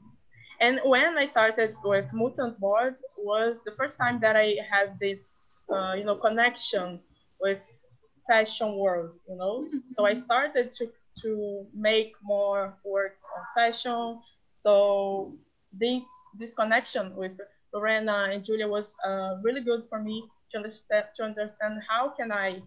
and 0.61 0.79
when 0.85 1.17
I 1.17 1.25
started 1.25 1.75
with 1.83 2.05
Mutant 2.13 2.59
Board 2.59 2.95
was 3.17 3.63
the 3.63 3.71
first 3.71 3.97
time 3.97 4.19
that 4.21 4.35
I 4.35 4.55
had 4.69 4.99
this 4.99 5.50
uh, 5.71 5.93
you 5.93 6.03
know 6.03 6.15
connection 6.15 6.99
with 7.39 7.59
fashion 8.27 8.77
world, 8.77 9.11
you 9.27 9.35
know. 9.35 9.65
Mm-hmm. 9.67 9.89
So 9.89 10.05
I 10.05 10.13
started 10.13 10.71
to 10.73 10.89
to 11.23 11.65
make 11.75 12.13
more 12.23 12.77
works 12.85 13.25
on 13.35 13.43
fashion. 13.55 14.19
So 14.47 15.33
this 15.73 16.05
this 16.37 16.53
connection 16.53 17.15
with 17.15 17.39
Lorena 17.73 18.29
and 18.31 18.43
Julia 18.43 18.67
was 18.67 18.95
uh, 19.05 19.35
really 19.43 19.61
good 19.61 19.83
for 19.89 19.99
me 20.01 20.23
to 20.51 20.57
understand 20.57 21.05
to 21.17 21.23
understand 21.23 21.81
how 21.87 22.09
can 22.09 22.31
I 22.31 22.61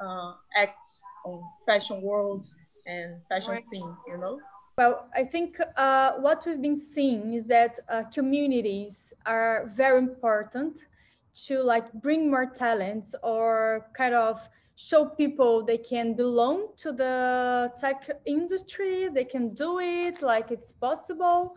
uh, 0.00 0.34
act 0.56 0.84
on 1.24 1.42
fashion 1.66 2.02
world 2.02 2.46
and 2.86 3.20
fashion 3.28 3.52
right. 3.52 3.62
scene, 3.62 3.96
you 4.06 4.18
know. 4.18 4.40
Well, 4.78 5.06
I 5.14 5.24
think 5.24 5.58
uh, 5.76 6.12
what 6.12 6.46
we've 6.46 6.62
been 6.62 6.76
seeing 6.76 7.34
is 7.34 7.46
that 7.46 7.78
uh, 7.88 8.04
communities 8.04 9.12
are 9.26 9.66
very 9.76 9.98
important 9.98 10.86
to 11.34 11.62
like 11.62 11.92
bring 11.94 12.30
more 12.30 12.46
talents 12.46 13.14
or 13.22 13.86
kind 13.96 14.14
of 14.14 14.48
show 14.76 15.06
people 15.06 15.64
they 15.64 15.78
can 15.78 16.14
belong 16.14 16.68
to 16.76 16.92
the 16.92 17.70
tech 17.78 18.08
industry 18.26 19.08
they 19.08 19.24
can 19.24 19.54
do 19.54 19.78
it 19.78 20.22
like 20.22 20.50
it's 20.50 20.72
possible. 20.72 21.54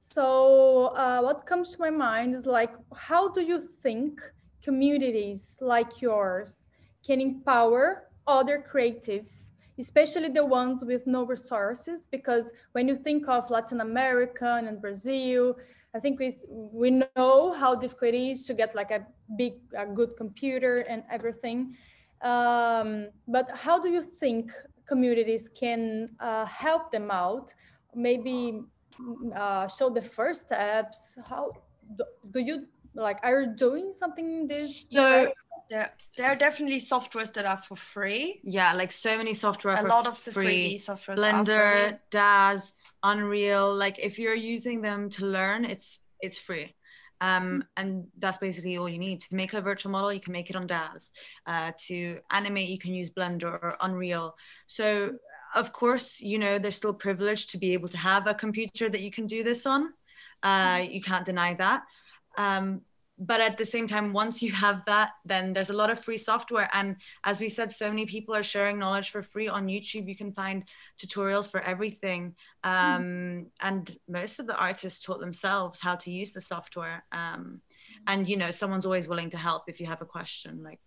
So 0.00 0.86
uh, 0.96 1.20
what 1.20 1.46
comes 1.46 1.70
to 1.72 1.80
my 1.80 1.90
mind 1.90 2.34
is 2.34 2.46
like 2.46 2.72
how 2.94 3.28
do 3.28 3.40
you 3.40 3.68
think 3.82 4.20
communities 4.62 5.58
like 5.60 6.00
yours 6.00 6.70
can 7.06 7.20
empower 7.20 8.08
other 8.26 8.64
creatives 8.72 9.52
especially 9.78 10.28
the 10.28 10.44
ones 10.44 10.84
with 10.84 11.06
no 11.06 11.24
resources? 11.24 12.06
Because 12.06 12.52
when 12.72 12.88
you 12.88 12.96
think 12.96 13.28
of 13.28 13.50
latin 13.50 13.80
america 13.80 14.60
and 14.62 14.80
brazil 14.80 15.56
I 15.94 16.00
think 16.00 16.18
we 16.18 16.34
we 16.48 16.90
know 16.90 17.52
how 17.52 17.74
difficult 17.74 18.14
it 18.14 18.30
is 18.30 18.46
to 18.46 18.54
get 18.54 18.74
like 18.74 18.90
a 18.90 19.06
big, 19.36 19.54
a 19.76 19.86
good 19.86 20.16
computer 20.16 20.78
and 20.88 21.02
everything. 21.10 21.76
Um, 22.22 23.08
but 23.28 23.50
how 23.54 23.78
do 23.80 23.90
you 23.90 24.02
think 24.02 24.52
communities 24.86 25.48
can 25.48 26.10
uh, 26.20 26.46
help 26.46 26.92
them 26.92 27.10
out? 27.10 27.52
Maybe 27.94 28.62
uh, 29.34 29.68
show 29.68 29.90
the 29.90 30.00
first 30.00 30.46
steps. 30.46 31.18
How 31.28 31.52
do, 31.96 32.04
do, 32.30 32.40
you 32.40 32.66
like? 32.94 33.18
Are 33.22 33.42
you 33.42 33.46
doing 33.54 33.92
something 33.92 34.32
in 34.32 34.46
this? 34.46 34.88
So 34.90 35.32
there, 35.68 35.92
there 36.16 36.26
are 36.26 36.36
definitely 36.36 36.80
softwares 36.80 37.32
that 37.34 37.44
are 37.44 37.60
for 37.68 37.76
free. 37.76 38.40
Yeah, 38.44 38.72
like 38.72 38.92
so 38.92 39.16
many 39.16 39.34
software. 39.34 39.76
A 39.76 39.88
lot 39.88 40.06
of 40.06 40.22
the 40.24 40.32
free 40.32 40.78
software. 40.78 41.16
Blender, 41.16 41.98
Daz, 42.10 42.72
Unreal. 43.02 43.74
Like 43.74 43.98
if 43.98 44.18
you're 44.18 44.34
using 44.34 44.80
them 44.80 45.10
to 45.10 45.26
learn, 45.26 45.64
it's 45.64 45.98
it's 46.20 46.38
free. 46.38 46.74
Um, 47.20 47.42
mm-hmm. 47.42 47.60
and 47.76 48.06
that's 48.18 48.38
basically 48.38 48.76
all 48.78 48.88
you 48.88 48.98
need 48.98 49.20
to 49.22 49.34
make 49.34 49.52
a 49.54 49.60
virtual 49.60 49.92
model. 49.92 50.12
You 50.12 50.20
can 50.20 50.32
make 50.32 50.50
it 50.50 50.56
on 50.56 50.66
Daz. 50.66 51.12
Uh, 51.46 51.72
to 51.86 52.18
animate, 52.30 52.68
you 52.68 52.78
can 52.78 52.94
use 52.94 53.10
Blender 53.10 53.44
or 53.44 53.76
Unreal. 53.80 54.34
So, 54.66 55.12
of 55.54 55.72
course, 55.72 56.20
you 56.20 56.38
know 56.38 56.58
they're 56.58 56.72
still 56.72 56.94
privileged 56.94 57.50
to 57.50 57.58
be 57.58 57.74
able 57.74 57.88
to 57.90 57.98
have 57.98 58.26
a 58.26 58.34
computer 58.34 58.88
that 58.88 59.00
you 59.00 59.12
can 59.12 59.26
do 59.26 59.44
this 59.44 59.66
on. 59.66 59.92
Uh, 60.42 60.48
mm-hmm. 60.48 60.92
you 60.92 61.00
can't 61.00 61.24
deny 61.24 61.54
that. 61.54 61.82
Um, 62.36 62.80
but 63.26 63.40
at 63.40 63.56
the 63.56 63.64
same 63.64 63.86
time 63.86 64.12
once 64.12 64.42
you 64.42 64.52
have 64.52 64.82
that 64.86 65.10
then 65.24 65.52
there's 65.52 65.70
a 65.70 65.78
lot 65.82 65.90
of 65.90 66.02
free 66.02 66.18
software. 66.18 66.68
And 66.72 66.96
as 67.24 67.40
we 67.40 67.48
said 67.48 67.72
so 67.72 67.88
many 67.88 68.06
people 68.06 68.34
are 68.34 68.42
sharing 68.42 68.78
knowledge 68.78 69.10
for 69.10 69.22
free 69.22 69.48
on 69.48 69.66
youtube. 69.66 70.08
You 70.08 70.16
can 70.16 70.32
find 70.32 70.64
tutorials 71.00 71.50
for 71.50 71.60
everything. 71.60 72.34
Um, 72.64 73.02
mm. 73.02 73.46
and 73.60 73.96
most 74.08 74.38
of 74.40 74.46
the 74.46 74.56
artists 74.56 75.02
taught 75.02 75.20
themselves 75.20 75.80
how 75.80 75.96
to 75.96 76.10
use 76.10 76.32
the 76.32 76.40
software. 76.40 77.04
Um, 77.12 77.60
and 78.06 78.28
you 78.28 78.36
know 78.36 78.50
someone's 78.50 78.86
always 78.86 79.08
willing 79.08 79.30
to 79.30 79.36
help 79.36 79.62
if 79.68 79.80
you 79.80 79.86
have 79.86 80.02
a 80.02 80.06
question 80.06 80.62
like. 80.62 80.80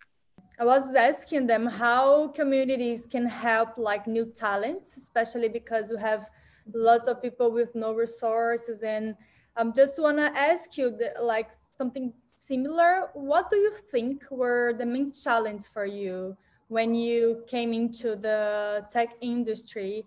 I 0.58 0.64
was 0.64 0.94
asking 0.94 1.46
them 1.46 1.66
how 1.66 2.28
communities 2.28 3.06
can 3.10 3.26
help 3.26 3.76
like 3.76 4.06
new 4.06 4.26
talents 4.44 4.96
especially 4.96 5.48
because 5.48 5.90
you 5.90 5.98
have 5.98 6.30
lots 6.74 7.06
of 7.06 7.22
people 7.22 7.50
with 7.50 7.74
no 7.74 7.94
resources. 7.94 8.82
And 8.82 9.14
I 9.56 9.62
um, 9.62 9.72
just 9.74 10.00
want 10.00 10.18
to 10.18 10.36
ask 10.36 10.76
you 10.76 10.90
the, 10.90 11.12
like 11.20 11.50
something 11.76 12.12
similar. 12.46 13.10
What 13.14 13.50
do 13.50 13.56
you 13.56 13.72
think 13.90 14.24
were 14.30 14.74
the 14.78 14.86
main 14.86 15.12
challenge 15.12 15.66
for 15.72 15.84
you 15.84 16.36
when 16.68 16.94
you 16.94 17.42
came 17.46 17.72
into 17.72 18.16
the 18.16 18.84
tech 18.90 19.10
industry? 19.20 20.04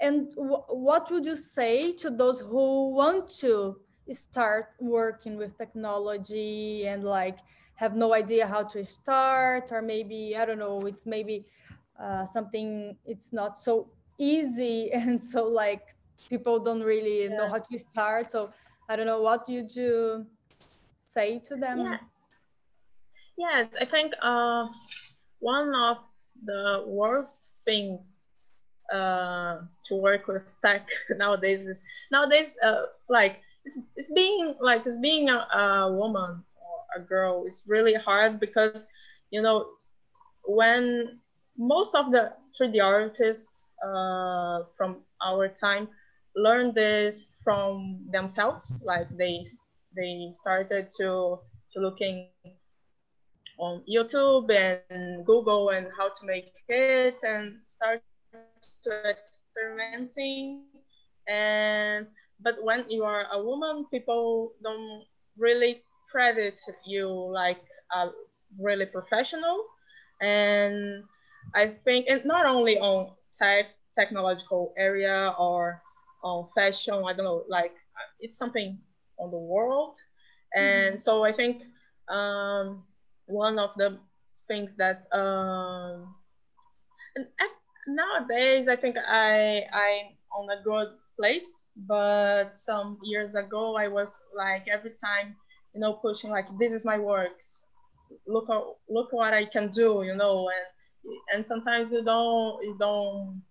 And 0.00 0.28
what 0.34 1.10
would 1.10 1.24
you 1.24 1.36
say 1.36 1.92
to 1.92 2.10
those 2.10 2.40
who 2.40 2.90
want 2.90 3.28
to 3.40 3.76
start 4.10 4.70
working 4.80 5.36
with 5.36 5.56
technology 5.56 6.86
and 6.88 7.04
like 7.04 7.38
have 7.76 7.94
no 7.94 8.14
idea 8.14 8.46
how 8.46 8.62
to 8.64 8.84
start, 8.84 9.70
or 9.70 9.80
maybe, 9.80 10.36
I 10.36 10.44
don't 10.44 10.58
know, 10.58 10.80
it's 10.80 11.06
maybe 11.06 11.46
uh, 12.00 12.24
something 12.24 12.96
it's 13.04 13.32
not 13.32 13.58
so 13.58 13.88
easy 14.18 14.90
and 14.92 15.20
so 15.20 15.44
like 15.44 15.94
people 16.28 16.58
don't 16.58 16.82
really 16.82 17.24
yes. 17.24 17.32
know 17.36 17.48
how 17.48 17.58
to 17.58 17.78
start. 17.78 18.32
So 18.32 18.50
I 18.88 18.96
don't 18.96 19.06
know 19.06 19.22
what 19.22 19.48
you 19.48 19.62
do 19.62 20.26
say 21.14 21.40
to 21.46 21.56
them? 21.56 21.80
Yeah. 21.80 21.98
Yes, 23.36 23.68
I 23.80 23.84
think 23.84 24.12
uh, 24.22 24.66
one 25.40 25.74
of 25.74 25.98
the 26.44 26.84
worst 26.86 27.52
things 27.64 28.28
uh, 28.92 29.58
to 29.86 29.94
work 29.94 30.26
with 30.28 30.42
tech 30.64 30.88
nowadays 31.10 31.66
is 31.66 31.82
nowadays 32.10 32.56
uh, 32.62 32.82
like 33.08 33.38
it's, 33.64 33.78
it's 33.96 34.12
being 34.12 34.54
like 34.60 34.82
it's 34.86 34.98
being 34.98 35.28
a, 35.30 35.46
a 35.56 35.92
woman 35.92 36.42
or 36.56 37.02
a 37.02 37.04
girl 37.04 37.44
is 37.46 37.62
really 37.66 37.94
hard 37.94 38.40
because 38.40 38.86
you 39.30 39.42
know 39.42 39.66
when 40.46 41.18
most 41.58 41.94
of 41.94 42.10
the 42.10 42.32
3D 42.56 42.80
artists 42.80 43.74
uh, 43.84 44.62
from 44.76 45.02
our 45.24 45.48
time 45.48 45.88
learn 46.36 46.72
this 46.74 47.26
from 47.44 48.04
themselves 48.12 48.72
like 48.84 49.08
they 49.16 49.44
they 49.96 50.30
started 50.32 50.88
to 51.00 51.38
to 51.72 51.80
looking 51.80 52.28
on 53.58 53.82
YouTube 53.88 54.50
and 54.50 55.24
Google 55.26 55.70
and 55.70 55.86
how 55.96 56.08
to 56.08 56.26
make 56.26 56.52
it 56.68 57.18
and 57.24 57.58
start 57.66 58.02
to 58.22 58.28
experimenting. 59.08 59.88
And 61.28 62.06
but 62.40 62.56
when 62.62 62.84
you 62.90 63.04
are 63.04 63.26
a 63.32 63.42
woman 63.42 63.86
people 63.90 64.52
don't 64.62 65.04
really 65.36 65.82
credit 66.10 66.60
you 66.86 67.08
like 67.32 67.62
a 67.94 68.08
really 68.58 68.86
professional. 68.86 69.64
And 70.20 71.04
I 71.54 71.68
think 71.84 72.06
and 72.08 72.24
not 72.24 72.46
only 72.46 72.78
on 72.78 73.12
tech 73.36 73.66
technological 73.94 74.72
area 74.76 75.34
or 75.38 75.80
on 76.24 76.48
fashion 76.54 77.02
I 77.06 77.12
don't 77.14 77.24
know 77.24 77.44
like 77.48 77.72
it's 78.20 78.36
something 78.36 78.78
on 79.22 79.30
the 79.30 79.38
world. 79.38 79.96
And 80.54 80.94
mm-hmm. 80.94 80.96
so 80.96 81.24
I 81.24 81.32
think 81.32 81.62
um, 82.08 82.84
one 83.26 83.58
of 83.58 83.70
the 83.76 83.98
things 84.48 84.76
that 84.76 85.06
um, 85.12 86.14
nowadays 87.86 88.68
I 88.68 88.76
think 88.76 88.96
I 88.98 89.64
I'm 89.72 90.06
on 90.34 90.50
a 90.50 90.62
good 90.62 90.88
place, 91.18 91.64
but 91.76 92.52
some 92.54 92.98
years 93.02 93.34
ago 93.34 93.76
I 93.76 93.88
was 93.88 94.18
like 94.36 94.66
every 94.68 94.92
time 94.92 95.36
you 95.74 95.80
know 95.80 95.94
pushing 95.94 96.30
like 96.30 96.46
this 96.58 96.72
is 96.72 96.84
my 96.84 96.98
works, 96.98 97.62
look 98.26 98.48
look 98.88 99.12
what 99.12 99.32
I 99.32 99.46
can 99.46 99.70
do, 99.70 100.02
you 100.04 100.14
know, 100.14 100.48
and 100.48 101.16
and 101.32 101.46
sometimes 101.46 101.92
you 101.92 102.04
don't 102.04 102.62
you 102.62 102.76
don't 102.78 103.42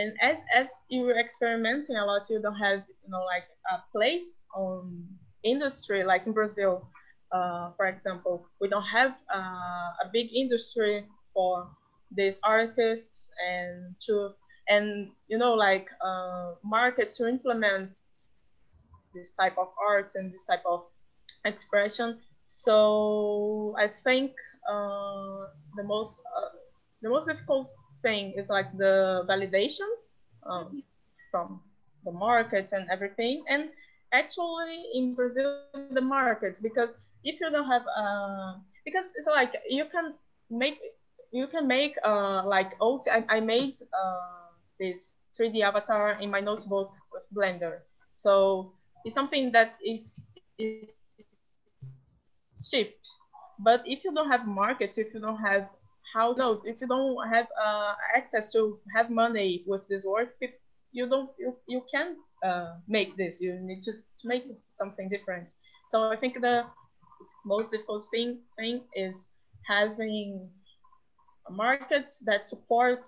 and 0.00 0.12
as 0.22 0.42
as 0.54 0.68
you're 0.88 1.18
experimenting 1.18 1.96
a 1.96 2.04
lot 2.06 2.22
you 2.30 2.40
don't 2.42 2.56
have 2.68 2.80
you 3.04 3.10
know 3.10 3.24
like 3.34 3.46
a 3.72 3.78
place 3.92 4.46
on 4.56 5.06
industry 5.44 6.04
like 6.04 6.26
in 6.26 6.32
brazil 6.32 6.88
uh, 7.32 7.70
for 7.76 7.86
example. 7.86 8.46
We 8.60 8.68
don't 8.68 8.86
have 8.86 9.12
uh, 9.34 9.90
a 10.04 10.10
big 10.12 10.28
industry 10.34 11.04
for 11.34 11.68
these 12.10 12.40
artists 12.44 13.30
and 13.46 13.94
to 14.06 14.30
and 14.68 15.10
you 15.28 15.38
know 15.38 15.54
like 15.54 15.86
uh, 16.04 16.54
market 16.64 17.12
to 17.18 17.28
implement 17.28 17.96
this 19.14 19.32
type 19.32 19.56
of 19.58 19.68
art 19.88 20.12
and 20.14 20.32
this 20.32 20.44
type 20.44 20.62
of 20.66 20.82
expression. 21.44 22.18
So 22.40 23.74
i 23.78 23.88
think 24.04 24.32
uh, 24.70 25.40
the 25.76 25.84
most 25.84 26.20
uh, 26.36 26.50
the 27.02 27.10
most 27.10 27.26
difficult 27.28 27.68
thing 28.02 28.32
is 28.36 28.48
like 28.50 28.70
the 28.76 29.24
validation 29.28 29.88
um, 30.48 30.82
from 31.30 31.60
the 32.04 32.12
markets 32.12 32.72
and 32.72 32.86
everything. 32.90 33.44
And 33.48 33.68
actually 34.12 34.84
in 34.94 35.14
Brazil, 35.14 35.46
the 35.52 35.62
markets, 35.62 36.60
because 36.60 36.60
if 37.24 37.40
you 37.40 37.50
don't 37.50 37.66
have, 37.66 37.84
uh, 37.96 38.26
because 38.58 38.78
it's 38.88 39.02
like 39.02 39.28
you 39.68 39.84
can 39.84 40.14
make, 40.50 40.78
you 41.32 41.46
can 41.46 41.66
make 41.66 41.94
uh, 42.04 42.42
like 42.44 42.72
old, 42.80 43.06
I, 43.10 43.24
I 43.28 43.40
made 43.40 43.74
uh, 43.92 44.48
this 44.78 45.14
3D 45.38 45.60
avatar 45.62 46.18
in 46.20 46.30
my 46.30 46.40
notebook 46.40 46.90
with 47.12 47.22
Blender. 47.34 47.78
So 48.16 48.72
it's 49.04 49.14
something 49.14 49.52
that 49.52 49.76
is, 49.84 50.16
is 50.58 50.94
cheap. 52.70 52.96
But 53.58 53.82
if 53.84 54.04
you 54.04 54.12
don't 54.12 54.30
have 54.30 54.46
markets, 54.46 54.98
if 54.98 55.12
you 55.14 55.20
don't 55.20 55.38
have 55.38 55.68
how 56.12 56.34
no 56.36 56.60
if 56.64 56.80
you 56.80 56.86
don't 56.86 57.16
have 57.28 57.46
uh, 57.62 57.94
access 58.16 58.50
to 58.52 58.78
have 58.94 59.10
money 59.10 59.64
with 59.66 59.86
this 59.88 60.04
work 60.04 60.34
you 60.92 61.08
don't 61.08 61.30
you, 61.38 61.54
you 61.68 61.82
can 61.92 62.16
uh, 62.44 62.74
make 62.88 63.16
this 63.16 63.40
you 63.40 63.58
need 63.60 63.82
to, 63.82 63.92
to 63.92 64.24
make 64.24 64.44
something 64.68 65.08
different 65.08 65.46
So 65.90 66.06
I 66.06 66.16
think 66.16 66.40
the 66.40 66.66
most 67.44 67.72
difficult 67.72 68.06
thing 68.12 68.38
thing 68.56 68.82
is 68.94 69.26
having 69.66 70.48
markets 71.50 72.18
that 72.26 72.46
support 72.46 73.02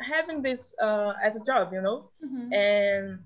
having 0.00 0.42
this 0.42 0.74
uh, 0.80 1.12
as 1.22 1.36
a 1.36 1.44
job 1.44 1.72
you 1.72 1.80
know 1.80 2.10
mm-hmm. 2.24 2.52
and 2.52 3.18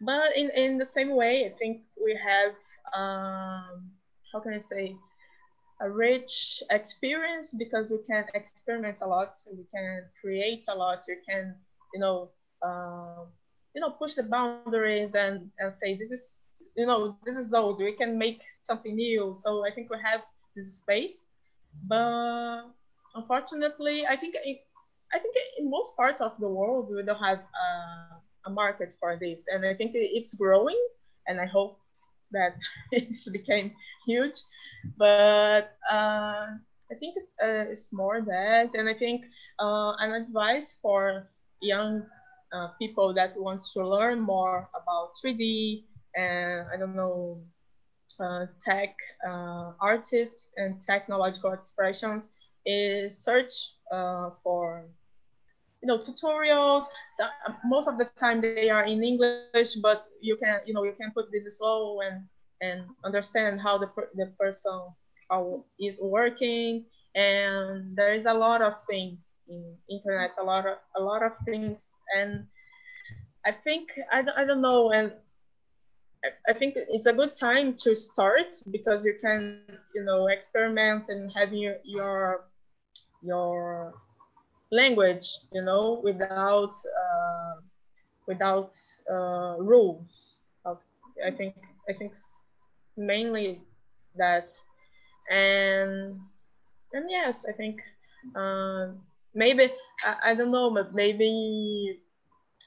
but 0.00 0.36
in 0.36 0.50
in 0.50 0.78
the 0.78 0.86
same 0.86 1.14
way 1.14 1.46
i 1.46 1.50
think 1.58 1.82
we 2.02 2.14
have 2.14 2.52
um 2.94 3.90
how 4.32 4.40
can 4.40 4.52
i 4.54 4.58
say 4.58 4.94
a 5.80 5.90
rich 5.90 6.62
experience 6.70 7.54
because 7.54 7.90
we 7.90 7.98
can 8.06 8.24
experiment 8.34 8.98
a 9.02 9.06
lot 9.06 9.34
we 9.50 9.64
can 9.74 10.02
create 10.20 10.64
a 10.68 10.74
lot 10.74 11.00
you 11.08 11.16
can 11.28 11.54
you 11.94 12.00
know 12.00 12.30
uh, 12.62 13.24
you 13.74 13.80
know 13.80 13.90
push 13.90 14.14
the 14.14 14.22
boundaries 14.22 15.14
and, 15.14 15.50
and 15.58 15.72
say 15.72 15.96
this 15.96 16.10
is 16.12 16.46
you 16.76 16.86
know 16.86 17.16
this 17.24 17.36
is 17.36 17.52
old 17.54 17.78
we 17.78 17.92
can 17.92 18.18
make 18.18 18.40
something 18.62 18.94
new 18.94 19.34
so 19.34 19.64
i 19.66 19.70
think 19.70 19.90
we 19.90 19.96
have 20.02 20.20
this 20.54 20.76
space 20.76 21.30
but 21.86 22.62
unfortunately 23.14 24.06
i 24.06 24.16
think 24.16 24.34
it, 24.44 24.58
i 25.14 25.18
think 25.18 25.34
in 25.58 25.70
most 25.70 25.96
parts 25.96 26.20
of 26.20 26.32
the 26.38 26.48
world 26.48 26.88
we 26.90 27.02
don't 27.02 27.18
have 27.22 27.38
uh, 27.38 28.18
a 28.46 28.50
market 28.50 28.92
for 29.00 29.16
this. 29.16 29.46
And 29.52 29.64
i 29.66 29.74
think 29.74 29.92
it's 29.94 30.34
growing 30.34 30.78
and 31.26 31.40
i 31.40 31.46
hope 31.46 31.76
that 32.32 32.52
it's 32.92 33.28
became 33.28 33.72
huge. 34.06 34.38
But 34.98 35.62
uh, 35.90 36.46
i 36.90 36.94
think 36.98 37.14
it's, 37.16 37.34
uh, 37.42 37.66
it's 37.70 37.88
more 37.92 38.20
that. 38.22 38.70
And 38.74 38.88
i 38.88 38.94
think 38.94 39.22
uh, 39.60 39.92
an 39.98 40.12
advice 40.12 40.74
for 40.82 41.26
young 41.60 42.02
uh, 42.54 42.68
people 42.80 43.12
that 43.14 43.32
wants 43.36 43.72
to 43.74 43.86
learn 43.86 44.20
more 44.20 44.68
about 44.74 45.10
3D 45.20 45.84
and 46.16 46.66
I 46.72 46.76
don't 46.78 46.94
know 46.94 47.38
uh, 48.20 48.46
tech 48.62 48.90
artists 49.80 50.46
and 50.56 50.74
technological 50.86 51.52
expressions 51.52 52.22
is 52.66 53.16
search 53.24 53.52
uh, 53.92 54.30
for 54.42 54.84
you 55.82 55.88
know 55.88 55.98
tutorials. 55.98 56.84
So, 57.14 57.24
uh, 57.24 57.52
most 57.64 57.88
of 57.88 57.98
the 57.98 58.04
time 58.04 58.30
they 58.30 58.54
are 58.54 58.68
in 58.70 58.90
English, 58.90 59.32
but 59.38 59.66
you 59.84 59.96
can 60.00 60.20
you 60.28 60.34
know 60.40 60.48
you 60.48 60.58
can 60.60 60.76
put 60.76 60.96
this 60.96 61.12
slow 61.24 61.76
and 61.76 62.02
and 62.44 62.66
understand 62.90 63.46
how 63.46 63.70
the 63.70 63.78
the 64.14 64.26
person 64.38 64.72
how 65.28 65.64
is 65.78 66.00
working 66.02 66.84
and 67.14 67.96
there 67.96 68.12
is 68.12 68.26
a 68.26 68.32
lot 68.34 68.62
of 68.62 68.74
things 68.88 69.18
in 69.48 69.76
internet 69.90 70.34
a 70.40 70.44
lot 70.44 70.66
of 70.66 70.76
a 70.96 71.00
lot 71.00 71.22
of 71.22 71.32
things 71.44 71.92
and 72.16 72.46
i 73.46 73.50
think 73.52 73.88
i 74.12 74.22
don't, 74.22 74.36
I 74.36 74.44
don't 74.44 74.62
know 74.62 74.90
and 74.90 75.12
I 76.48 76.52
think 76.52 76.74
it's 76.76 77.06
a 77.06 77.12
good 77.12 77.32
time 77.34 77.74
to 77.80 77.94
start 77.94 78.56
because 78.70 79.04
you 79.04 79.14
can, 79.20 79.52
you 79.94 80.04
know, 80.04 80.26
experiment 80.28 80.82
and 81.08 81.30
have 81.34 81.52
your 81.52 81.74
your, 81.84 82.44
your 83.22 83.92
language, 84.72 85.26
you 85.52 85.62
know, 85.62 86.00
without 86.04 86.66
uh, 86.86 87.54
without 88.26 88.70
uh, 89.10 89.56
rules. 89.58 90.40
I 91.24 91.30
think 91.30 91.54
I 91.88 91.92
think 91.92 92.14
mainly 92.96 93.60
that, 94.16 94.48
and 95.30 96.18
and 96.92 97.04
yes, 97.10 97.44
I 97.48 97.52
think 97.52 97.80
uh, 98.36 98.88
maybe 99.34 99.70
I, 100.04 100.32
I 100.32 100.34
don't 100.34 100.50
know, 100.52 100.70
but 100.72 100.94
maybe 100.94 102.00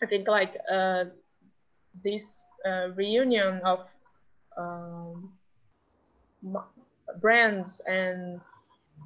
I 0.01 0.05
think 0.07 0.27
like 0.27 0.55
uh, 0.71 1.05
this 2.03 2.45
uh, 2.65 2.89
reunion 2.95 3.61
of 3.65 3.79
um, 4.57 5.31
brands 7.21 7.81
and 7.87 8.39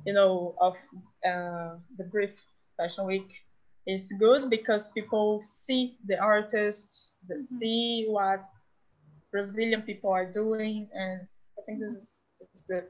you 0.05 0.13
know 0.13 0.55
of 0.59 0.73
uh, 1.25 1.75
the 1.97 2.03
brief 2.11 2.33
fashion 2.77 3.05
week 3.05 3.33
is 3.85 4.13
good 4.19 4.49
because 4.49 4.89
people 4.89 5.41
see 5.41 5.97
the 6.05 6.19
artists, 6.19 7.15
mm-hmm. 7.25 7.41
see 7.41 8.05
what 8.09 8.43
Brazilian 9.31 9.81
people 9.81 10.11
are 10.11 10.29
doing, 10.29 10.89
and 10.93 11.27
I 11.57 11.61
think 11.65 11.79
this 11.79 11.93
is, 11.93 12.19
this 12.39 12.49
is 12.55 12.61
good. 12.69 12.85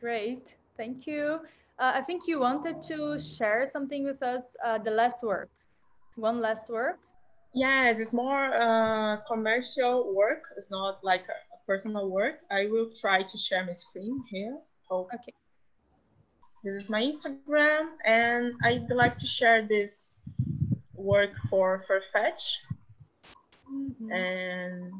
Great, 0.00 0.56
thank 0.76 1.06
you. 1.06 1.40
Uh, 1.78 1.92
I 1.94 2.02
think 2.02 2.26
you 2.26 2.40
wanted 2.40 2.82
to 2.84 3.18
share 3.18 3.66
something 3.66 4.04
with 4.04 4.22
us, 4.22 4.42
uh, 4.64 4.78
the 4.78 4.90
last 4.90 5.22
work. 5.22 5.50
One 6.16 6.40
last 6.40 6.68
work? 6.68 6.98
Yes, 7.54 7.98
it's 7.98 8.12
more 8.12 8.52
uh, 8.54 9.18
commercial 9.28 10.14
work. 10.14 10.42
It's 10.56 10.70
not 10.70 11.02
like 11.02 11.22
a, 11.28 11.38
personal 11.64 12.10
work. 12.10 12.40
I 12.50 12.66
will 12.66 12.90
try 12.90 13.22
to 13.22 13.38
share 13.38 13.64
my 13.64 13.72
screen 13.72 14.24
here. 14.28 14.58
Oh. 14.90 15.08
Okay. 15.14 15.32
This 16.62 16.76
is 16.76 16.88
my 16.88 17.02
Instagram, 17.02 17.98
and 18.06 18.54
I'd 18.62 18.88
like 18.88 19.18
to 19.18 19.26
share 19.26 19.66
this 19.66 20.14
work 20.94 21.34
for 21.50 21.84
Farfetch. 21.90 22.62
Mm 23.66 23.90
-hmm. 23.98 24.08
And 24.14 24.92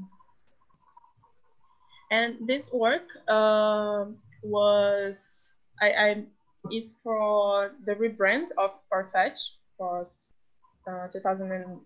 and 2.10 2.30
this 2.50 2.66
work 2.74 3.06
uh, 3.30 4.10
was 4.42 5.16
I, 5.78 5.88
I 6.06 6.08
is 6.74 6.98
for 7.02 7.70
the 7.86 7.94
rebrand 7.94 8.50
of 8.58 8.74
Farfetch 8.90 9.62
for 9.78 10.10
uh, 10.90 11.06
2020. 11.14 11.78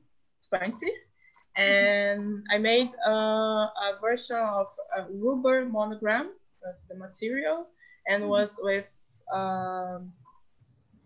And 1.56 2.44
I 2.48 2.56
made 2.58 2.90
a, 3.04 3.16
a 3.76 3.88
version 4.00 4.40
of 4.40 4.68
a 4.96 5.04
rubber 5.12 5.68
monogram, 5.68 6.32
of 6.64 6.76
the 6.88 6.96
material, 6.96 7.68
and 8.08 8.24
mm 8.24 8.28
-hmm. 8.28 8.36
was 8.36 8.56
with 8.64 8.95
um, 9.32 10.12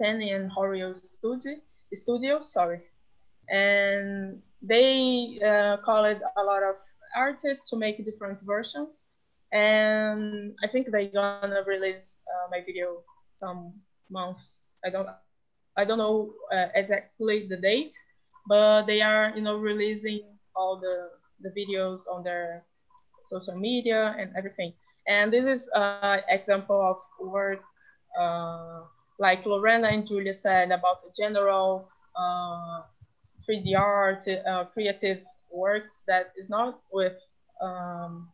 Penny 0.00 0.30
and 0.32 0.50
Horio 0.50 0.94
studio, 0.94 1.56
studio, 1.92 2.40
sorry. 2.42 2.80
And 3.50 4.40
they 4.62 5.38
uh, 5.44 5.78
called 5.84 6.06
a 6.36 6.42
lot 6.42 6.62
of 6.62 6.76
artists 7.16 7.68
to 7.70 7.76
make 7.76 8.04
different 8.04 8.40
versions. 8.42 9.06
And 9.52 10.54
I 10.62 10.68
think 10.68 10.90
they're 10.90 11.06
gonna 11.06 11.44
release 11.44 11.98
uh, 12.06 12.30
my 12.30 12.42
video 12.48 12.82
some 13.12 13.56
months. 14.10 14.74
I 14.84 14.90
don't 14.90 15.08
I 15.76 15.84
don't 15.84 15.98
know 15.98 16.32
uh, 16.52 16.66
exactly 16.74 17.46
the 17.48 17.56
date, 17.56 17.94
but 18.48 18.84
they 18.86 19.00
are 19.00 19.32
you 19.34 19.42
know 19.42 19.56
releasing 19.58 20.20
all 20.54 20.78
the 20.80 21.10
the 21.40 21.50
videos 21.50 22.02
on 22.10 22.22
their 22.22 22.64
social 23.22 23.56
media 23.56 24.14
and 24.18 24.30
everything. 24.36 24.72
And 25.08 25.32
this 25.32 25.44
is 25.44 25.70
an 25.74 26.20
example 26.28 26.80
of 26.80 26.96
work 27.28 27.60
uh, 28.18 28.80
like 29.18 29.44
Lorena 29.46 29.88
and 29.88 30.06
Julia 30.06 30.34
said 30.34 30.70
about 30.70 31.02
the 31.02 31.10
general 31.16 31.88
uh, 32.16 32.82
3D 33.46 33.78
art, 33.78 34.26
uh, 34.28 34.64
creative 34.72 35.20
works 35.52 36.02
that 36.06 36.32
is 36.36 36.48
not 36.48 36.80
with 36.92 37.16
um, 37.60 38.28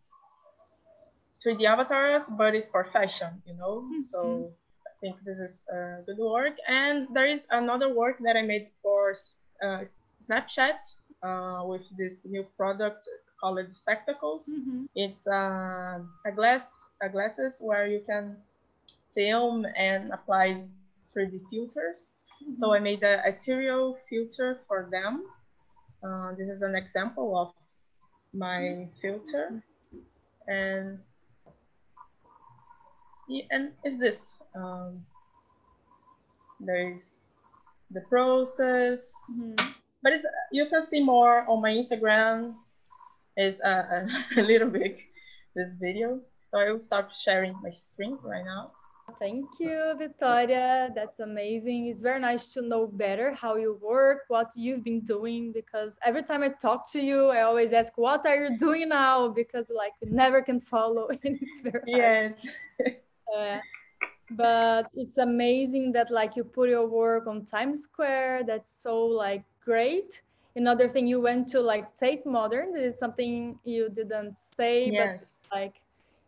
3D 1.45 1.65
avatars, 1.65 2.29
but 2.29 2.55
it's 2.55 2.69
for 2.69 2.85
fashion, 2.85 3.43
you 3.47 3.55
know? 3.55 3.81
Mm 3.81 3.91
-hmm. 3.91 4.03
So 4.03 4.51
I 4.87 4.93
think 5.01 5.17
this 5.25 5.39
is 5.39 5.65
uh, 5.73 6.03
good 6.07 6.19
work. 6.19 6.57
And 6.69 7.09
there 7.15 7.31
is 7.31 7.47
another 7.51 7.89
work 7.95 8.17
that 8.27 8.37
I 8.37 8.43
made 8.43 8.67
for 8.83 9.15
uh, 9.63 9.85
Snapchat 10.25 10.79
uh, 11.23 11.63
with 11.71 11.85
this 11.97 12.25
new 12.25 12.45
product 12.57 13.09
called 13.41 13.73
Spectacles. 13.73 14.49
Mm 14.49 14.63
-hmm. 14.65 14.81
It's 14.95 15.25
uh, 15.27 15.99
a 16.25 16.33
glass, 16.39 16.73
a 17.01 17.09
glasses 17.09 17.61
where 17.61 17.87
you 17.95 18.03
can 18.07 18.25
film 19.17 19.67
and 19.75 20.13
apply 20.13 20.69
3D 21.11 21.41
filters. 21.51 22.13
Mm 22.41 22.47
-hmm. 22.47 22.57
So 22.57 22.75
I 22.77 22.81
made 22.81 23.03
a 23.03 23.15
ethereal 23.27 23.97
filter 24.09 24.61
for 24.69 24.89
them. 24.91 25.25
Uh, 26.05 26.37
this 26.39 26.49
is 26.49 26.63
an 26.63 26.75
example 26.75 27.29
of 27.43 27.49
my 28.33 28.89
filter. 29.01 29.63
And 30.47 31.01
yeah, 33.29 33.47
and 33.51 33.73
is 33.83 33.99
this 33.99 34.37
um, 34.55 35.05
there's 36.61 37.17
the 37.91 38.03
process. 38.03 39.13
Mm-hmm. 39.41 39.55
But 40.03 40.13
it's 40.13 40.27
you 40.53 40.67
can 40.67 40.83
see 40.83 41.03
more 41.03 41.49
on 41.49 41.61
my 41.61 41.73
Instagram. 41.73 42.55
Is 43.37 43.61
a, 43.61 43.75
a, 43.97 44.41
a 44.41 44.43
little 44.43 44.71
big 44.71 45.03
this 45.55 45.75
video. 45.75 46.21
So 46.51 46.59
I 46.59 46.71
will 46.71 46.81
start 46.81 47.15
sharing 47.15 47.55
my 47.63 47.71
screen 47.71 48.19
right 48.23 48.45
now. 48.45 48.73
Thank 49.19 49.47
you, 49.59 49.95
Victoria. 49.99 50.91
That's 50.95 51.21
amazing. 51.21 51.87
It's 51.87 52.03
very 52.03 52.21
nice 52.21 52.49
to 52.49 52.63
know 52.63 52.87
better 52.87 53.33
how 53.33 53.57
you 53.57 53.79
work, 53.81 54.25
what 54.29 54.51
you've 54.55 54.85
been 54.85 55.01
doing, 55.01 55.53
because 55.53 55.97
every 56.05 56.23
time 56.23 56.43
I 56.43 56.49
talk 56.49 56.91
to 56.93 57.01
you, 57.01 57.29
I 57.29 57.43
always 57.43 57.73
ask, 57.73 57.93
what 57.97 58.27
are 58.27 58.37
you 58.37 58.59
doing 58.59 58.89
now? 58.89 59.29
Because 59.29 59.71
like 59.75 59.93
we 60.03 60.11
never 60.11 60.43
can 60.43 60.61
follow 60.61 61.09
and 61.25 61.39
it's 61.41 61.61
very 61.61 61.83
Yes. 61.87 62.35
uh, 63.37 63.59
but 64.31 64.91
it's 64.95 65.19
amazing 65.19 65.93
that 65.93 66.11
like 66.11 66.37
you 66.37 66.45
put 66.45 66.69
your 66.69 66.87
work 66.87 67.27
on 67.27 67.45
Times 67.45 67.83
Square. 67.83 68.45
That's 68.45 68.83
so 68.83 69.05
like 69.07 69.45
great. 69.65 70.21
Another 70.57 70.89
thing 70.89 71.07
you 71.07 71.21
went 71.21 71.49
to 71.49 71.61
like 71.61 71.97
Tate 71.97 72.27
Modern. 72.27 72.73
That 72.73 72.83
is 72.83 72.99
something 72.99 73.59
you 73.65 73.89
didn't 73.89 74.39
say, 74.39 74.91
yes. 74.91 75.37
but 75.51 75.57
like 75.57 75.75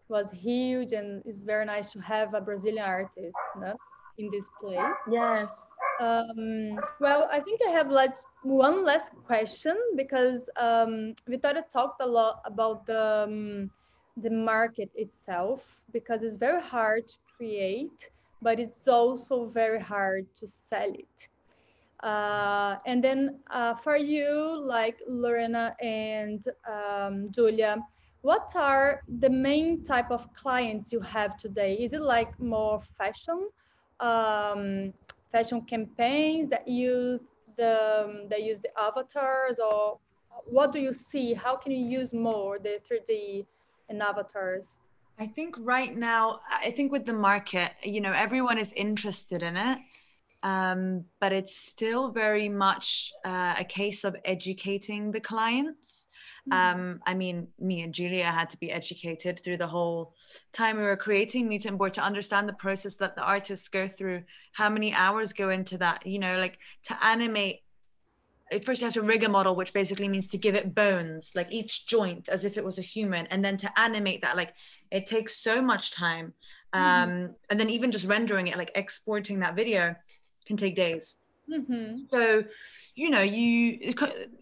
was 0.08 0.30
huge 0.30 0.92
and 0.92 1.22
it's 1.26 1.44
very 1.44 1.64
nice 1.64 1.92
to 1.92 2.00
have 2.00 2.34
a 2.34 2.40
Brazilian 2.40 2.84
artist 2.84 3.36
no, 3.60 3.74
in 4.18 4.30
this 4.30 4.44
place. 4.60 4.96
Yes. 5.10 5.66
Um, 6.00 6.78
well, 7.00 7.28
I 7.32 7.40
think 7.40 7.60
I 7.66 7.70
have 7.72 7.90
let 7.90 8.18
one 8.42 8.84
last 8.84 9.12
question 9.26 9.76
because 9.96 10.48
um, 10.56 11.14
Victoria 11.26 11.64
talked 11.72 12.00
a 12.00 12.06
lot 12.06 12.40
about 12.44 12.86
the 12.86 13.24
um, 13.26 13.70
the 14.16 14.30
market 14.30 14.90
itself 14.94 15.80
because 15.92 16.22
it's 16.22 16.36
very 16.36 16.62
hard 16.62 17.06
to 17.08 17.16
create, 17.36 18.10
but 18.42 18.58
it's 18.58 18.88
also 18.88 19.46
very 19.46 19.80
hard 19.80 20.26
to 20.36 20.46
sell 20.46 20.90
it. 20.92 21.28
Uh, 22.02 22.76
and 22.86 23.02
then 23.02 23.40
uh, 23.50 23.74
for 23.74 23.96
you, 23.96 24.56
like 24.60 24.98
Lorena 25.08 25.74
and 25.80 26.44
um, 26.68 27.26
Julia, 27.32 27.76
what 28.22 28.52
are 28.56 29.02
the 29.20 29.30
main 29.30 29.84
type 29.84 30.10
of 30.10 30.32
clients 30.34 30.92
you 30.92 31.00
have 31.00 31.36
today? 31.36 31.74
Is 31.74 31.92
it 31.92 32.02
like 32.02 32.38
more 32.40 32.80
fashion, 32.80 33.48
um, 34.00 34.92
fashion 35.32 35.62
campaigns 35.62 36.48
that 36.48 36.66
use 36.66 37.20
the 37.56 38.04
um, 38.04 38.28
use 38.38 38.60
the 38.60 38.70
avatars, 38.78 39.58
or 39.58 39.98
what 40.46 40.72
do 40.72 40.80
you 40.80 40.92
see? 40.92 41.34
How 41.34 41.56
can 41.56 41.72
you 41.72 41.84
use 41.98 42.12
more 42.12 42.58
the 42.58 42.80
3D 42.90 43.46
and 43.88 44.02
avatars? 44.02 44.78
I 45.20 45.26
think 45.26 45.56
right 45.58 45.96
now, 45.96 46.40
I 46.48 46.70
think 46.70 46.92
with 46.92 47.04
the 47.04 47.12
market, 47.12 47.72
you 47.82 48.00
know, 48.00 48.12
everyone 48.12 48.56
is 48.58 48.72
interested 48.74 49.42
in 49.42 49.56
it. 49.56 49.78
Um, 50.44 51.04
but 51.20 51.32
it's 51.32 51.56
still 51.56 52.12
very 52.12 52.48
much 52.48 53.12
uh, 53.24 53.54
a 53.58 53.64
case 53.64 54.04
of 54.04 54.14
educating 54.24 55.10
the 55.10 55.18
clients. 55.20 55.97
Um, 56.52 57.00
I 57.06 57.14
mean, 57.14 57.48
me 57.58 57.82
and 57.82 57.92
Julia 57.92 58.30
had 58.30 58.50
to 58.50 58.56
be 58.58 58.70
educated 58.70 59.40
through 59.42 59.58
the 59.58 59.66
whole 59.66 60.14
time 60.52 60.76
we 60.76 60.82
were 60.82 60.96
creating 60.96 61.48
Mutant 61.48 61.78
Board 61.78 61.94
to 61.94 62.02
understand 62.02 62.48
the 62.48 62.54
process 62.54 62.96
that 62.96 63.16
the 63.16 63.22
artists 63.22 63.68
go 63.68 63.88
through, 63.88 64.22
how 64.52 64.68
many 64.68 64.92
hours 64.92 65.32
go 65.32 65.50
into 65.50 65.78
that, 65.78 66.06
you 66.06 66.18
know, 66.18 66.38
like 66.38 66.58
to 66.84 67.04
animate. 67.04 67.62
First, 68.64 68.80
you 68.80 68.86
have 68.86 68.94
to 68.94 69.02
rig 69.02 69.24
a 69.24 69.28
model, 69.28 69.54
which 69.54 69.74
basically 69.74 70.08
means 70.08 70.26
to 70.28 70.38
give 70.38 70.54
it 70.54 70.74
bones, 70.74 71.32
like 71.34 71.52
each 71.52 71.86
joint 71.86 72.30
as 72.30 72.46
if 72.46 72.56
it 72.56 72.64
was 72.64 72.78
a 72.78 72.82
human, 72.82 73.26
and 73.26 73.44
then 73.44 73.58
to 73.58 73.78
animate 73.78 74.22
that, 74.22 74.36
like 74.36 74.54
it 74.90 75.06
takes 75.06 75.36
so 75.36 75.60
much 75.60 75.92
time. 75.92 76.32
Mm-hmm. 76.74 76.84
Um, 76.84 77.10
mm-hmm. 77.10 77.32
And 77.50 77.60
then 77.60 77.68
even 77.68 77.92
just 77.92 78.06
rendering 78.06 78.46
it, 78.46 78.56
like 78.56 78.72
exporting 78.74 79.40
that 79.40 79.54
video, 79.54 79.94
can 80.46 80.56
take 80.56 80.74
days. 80.74 81.16
Mm-hmm. 81.50 81.98
So 82.10 82.44
you 82.94 83.10
know 83.10 83.20
you 83.20 83.94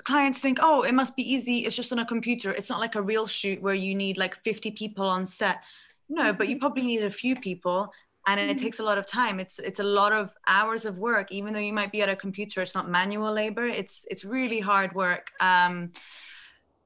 clients 0.05 0.39
think 0.39 0.59
oh 0.63 0.83
it 0.83 0.93
must 0.93 1.17
be 1.17 1.35
easy. 1.35 1.59
It's 1.59 1.77
just 1.77 1.93
on 1.93 1.99
a 1.99 2.07
computer. 2.07 2.51
It's 2.53 2.69
not 2.69 2.81
like 2.81 2.95
a 2.95 3.03
real 3.03 3.27
shoot 3.27 3.61
where 3.63 3.75
you 3.75 3.95
need 3.95 4.17
like 4.17 4.37
50 4.43 4.71
people 4.73 5.07
on 5.07 5.27
set. 5.27 5.59
No 6.09 6.33
but 6.33 6.49
you 6.49 6.55
mm-hmm. 6.55 6.61
probably 6.61 6.83
need 6.83 7.03
a 7.03 7.11
few 7.11 7.37
people 7.37 7.93
and 8.27 8.41
it 8.41 8.49
mm-hmm. 8.49 8.65
takes 8.65 8.81
a 8.81 8.83
lot 8.83 8.99
of 8.99 9.07
time. 9.07 9.39
It's 9.39 9.59
it's 9.59 9.81
a 9.81 9.85
lot 9.85 10.13
of 10.13 10.35
hours 10.47 10.85
of 10.85 10.99
work. 10.99 11.31
Even 11.31 11.53
though 11.53 11.61
you 11.61 11.73
might 11.73 11.93
be 11.93 12.03
at 12.03 12.09
a 12.09 12.17
computer 12.17 12.63
it's 12.63 12.75
not 12.75 12.89
manual 12.89 13.33
labor. 13.33 13.67
It's 13.67 14.05
it's 14.11 14.25
really 14.25 14.61
hard 14.61 14.95
work. 14.95 15.31
Um 15.41 15.93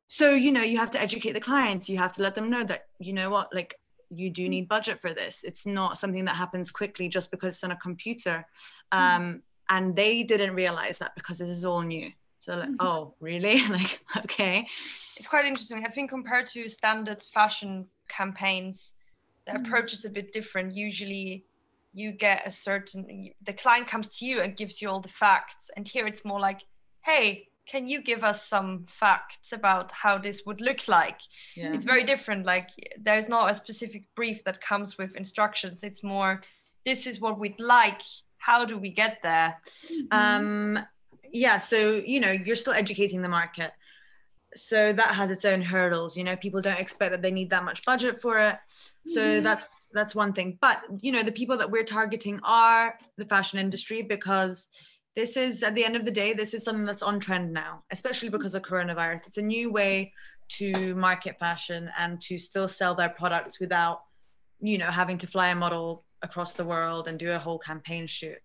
so 0.09 0.33
you 0.33 0.51
know 0.53 0.62
you 0.62 0.79
have 0.79 0.91
to 0.91 1.01
educate 1.01 1.33
the 1.33 1.41
clients. 1.41 1.89
You 1.89 1.99
have 1.99 2.12
to 2.14 2.23
let 2.23 2.35
them 2.35 2.51
know 2.51 2.64
that 2.64 2.87
you 2.99 3.12
know 3.12 3.31
what? 3.31 3.55
Like 3.55 3.77
you 4.11 4.29
do 4.29 4.49
need 4.49 4.68
budget 4.68 5.01
for 5.01 5.14
this. 5.14 5.43
It's 5.45 5.66
not 5.66 5.99
something 5.99 6.25
that 6.25 6.35
happens 6.35 6.73
quickly 6.73 7.09
just 7.09 7.31
because 7.31 7.55
it's 7.55 7.64
on 7.64 7.71
a 7.71 7.77
computer. 7.77 8.45
Mm-hmm. 8.93 9.23
um 9.23 9.43
and 9.71 9.97
they 9.97 10.23
didn't 10.23 10.55
realize 10.55 10.99
that 10.99 11.14
because 11.14 11.39
this 11.39 11.49
is 11.49 11.64
all 11.64 11.81
new. 11.81 12.11
So 12.41 12.55
like 12.55 12.68
mm-hmm. 12.68 12.87
oh 12.87 13.14
really? 13.21 13.66
Like 13.68 14.01
okay. 14.18 14.66
It's 15.16 15.29
quite 15.29 15.45
interesting. 15.45 15.85
I 15.87 15.91
think 15.91 16.11
compared 16.11 16.49
to 16.51 16.68
standard 16.68 17.25
fashion 17.33 17.87
campaigns 18.09 18.93
the 19.47 19.53
mm-hmm. 19.53 19.64
approach 19.64 19.93
is 19.93 20.05
a 20.05 20.11
bit 20.11 20.33
different. 20.33 20.75
Usually 20.75 21.45
you 21.93 22.12
get 22.12 22.47
a 22.47 22.51
certain 22.51 23.33
the 23.45 23.53
client 23.53 23.87
comes 23.89 24.09
to 24.18 24.27
you 24.27 24.41
and 24.41 24.57
gives 24.57 24.83
you 24.83 24.89
all 24.89 25.01
the 25.01 25.09
facts 25.09 25.71
and 25.77 25.89
here 25.89 26.07
it's 26.07 26.25
more 26.25 26.39
like 26.39 26.61
hey 27.01 27.49
can 27.66 27.87
you 27.87 28.01
give 28.01 28.25
us 28.25 28.49
some 28.49 28.87
facts 28.89 29.53
about 29.53 29.93
how 29.93 30.18
this 30.18 30.43
would 30.45 30.61
look 30.61 30.89
like? 30.89 31.21
Yeah. 31.57 31.73
it's 31.73 31.87
very 31.87 32.03
different. 32.03 32.45
Like 32.45 32.68
there's 32.99 33.29
not 33.29 33.49
a 33.51 33.55
specific 33.55 34.03
brief 34.16 34.43
that 34.45 34.61
comes 34.61 34.99
with 34.99 35.14
instructions. 35.14 35.85
It's 35.85 36.03
more 36.03 36.41
this 36.85 37.07
is 37.07 37.21
what 37.21 37.39
we'd 37.39 37.61
like 37.61 38.03
how 38.41 38.64
do 38.64 38.76
we 38.78 38.91
get 38.91 39.18
there? 39.22 39.57
Mm-hmm. 39.91 40.07
um 40.12 40.86
yeah 41.32 41.59
so 41.59 42.03
you 42.05 42.18
know 42.18 42.32
you're 42.32 42.57
still 42.57 42.72
educating 42.72 43.22
the 43.22 43.28
market. 43.28 43.72
So 44.57 44.93
that 44.93 45.14
has 45.14 45.30
its 45.30 45.45
own 45.45 45.62
hurdles 45.62 46.16
you 46.16 46.24
know 46.24 46.36
people 46.36 46.61
don't 46.61 46.80
expect 46.80 47.12
that 47.12 47.22
they 47.22 47.30
need 47.30 47.51
that 47.51 47.64
much 47.64 47.84
budget 47.84 48.20
for 48.20 48.38
it. 48.38 48.57
So 49.07 49.20
mm-hmm. 49.20 49.45
that's 49.45 49.88
that's 49.93 50.14
one 50.14 50.32
thing. 50.32 50.59
But 50.61 50.82
you 51.01 51.12
know 51.12 51.22
the 51.22 51.32
people 51.32 51.57
that 51.59 51.70
we're 51.70 51.84
targeting 51.84 52.41
are 52.43 52.99
the 53.16 53.24
fashion 53.24 53.59
industry 53.59 54.03
because 54.03 54.66
this 55.16 55.36
is 55.36 55.62
at 55.62 55.74
the 55.74 55.84
end 55.84 55.97
of 55.97 56.05
the 56.05 56.11
day 56.11 56.32
this 56.32 56.55
is 56.55 56.62
something 56.64 56.84
that's 56.84 57.03
on 57.03 57.18
trend 57.18 57.53
now 57.53 57.82
especially 57.91 58.28
because 58.28 58.55
of 58.55 58.62
coronavirus. 58.62 59.26
It's 59.26 59.38
a 59.38 59.43
new 59.43 59.70
way 59.70 60.12
to 60.51 60.95
market 60.97 61.38
fashion 61.38 61.91
and 61.97 62.20
to 62.20 62.38
still 62.38 62.68
sell 62.68 62.95
their 62.95 63.09
products 63.09 63.61
without 63.61 64.03
you 64.61 64.78
know 64.78 64.91
having 64.91 65.18
to 65.18 65.26
fly 65.26 65.49
a 65.49 65.55
model 65.55 66.05
across 66.23 66.55
the 66.55 66.64
world 66.64 67.09
and 67.09 67.18
do 67.18 67.33
a 67.33 67.39
whole 67.39 67.59
campaign 67.59 68.07
shoot. 68.07 68.39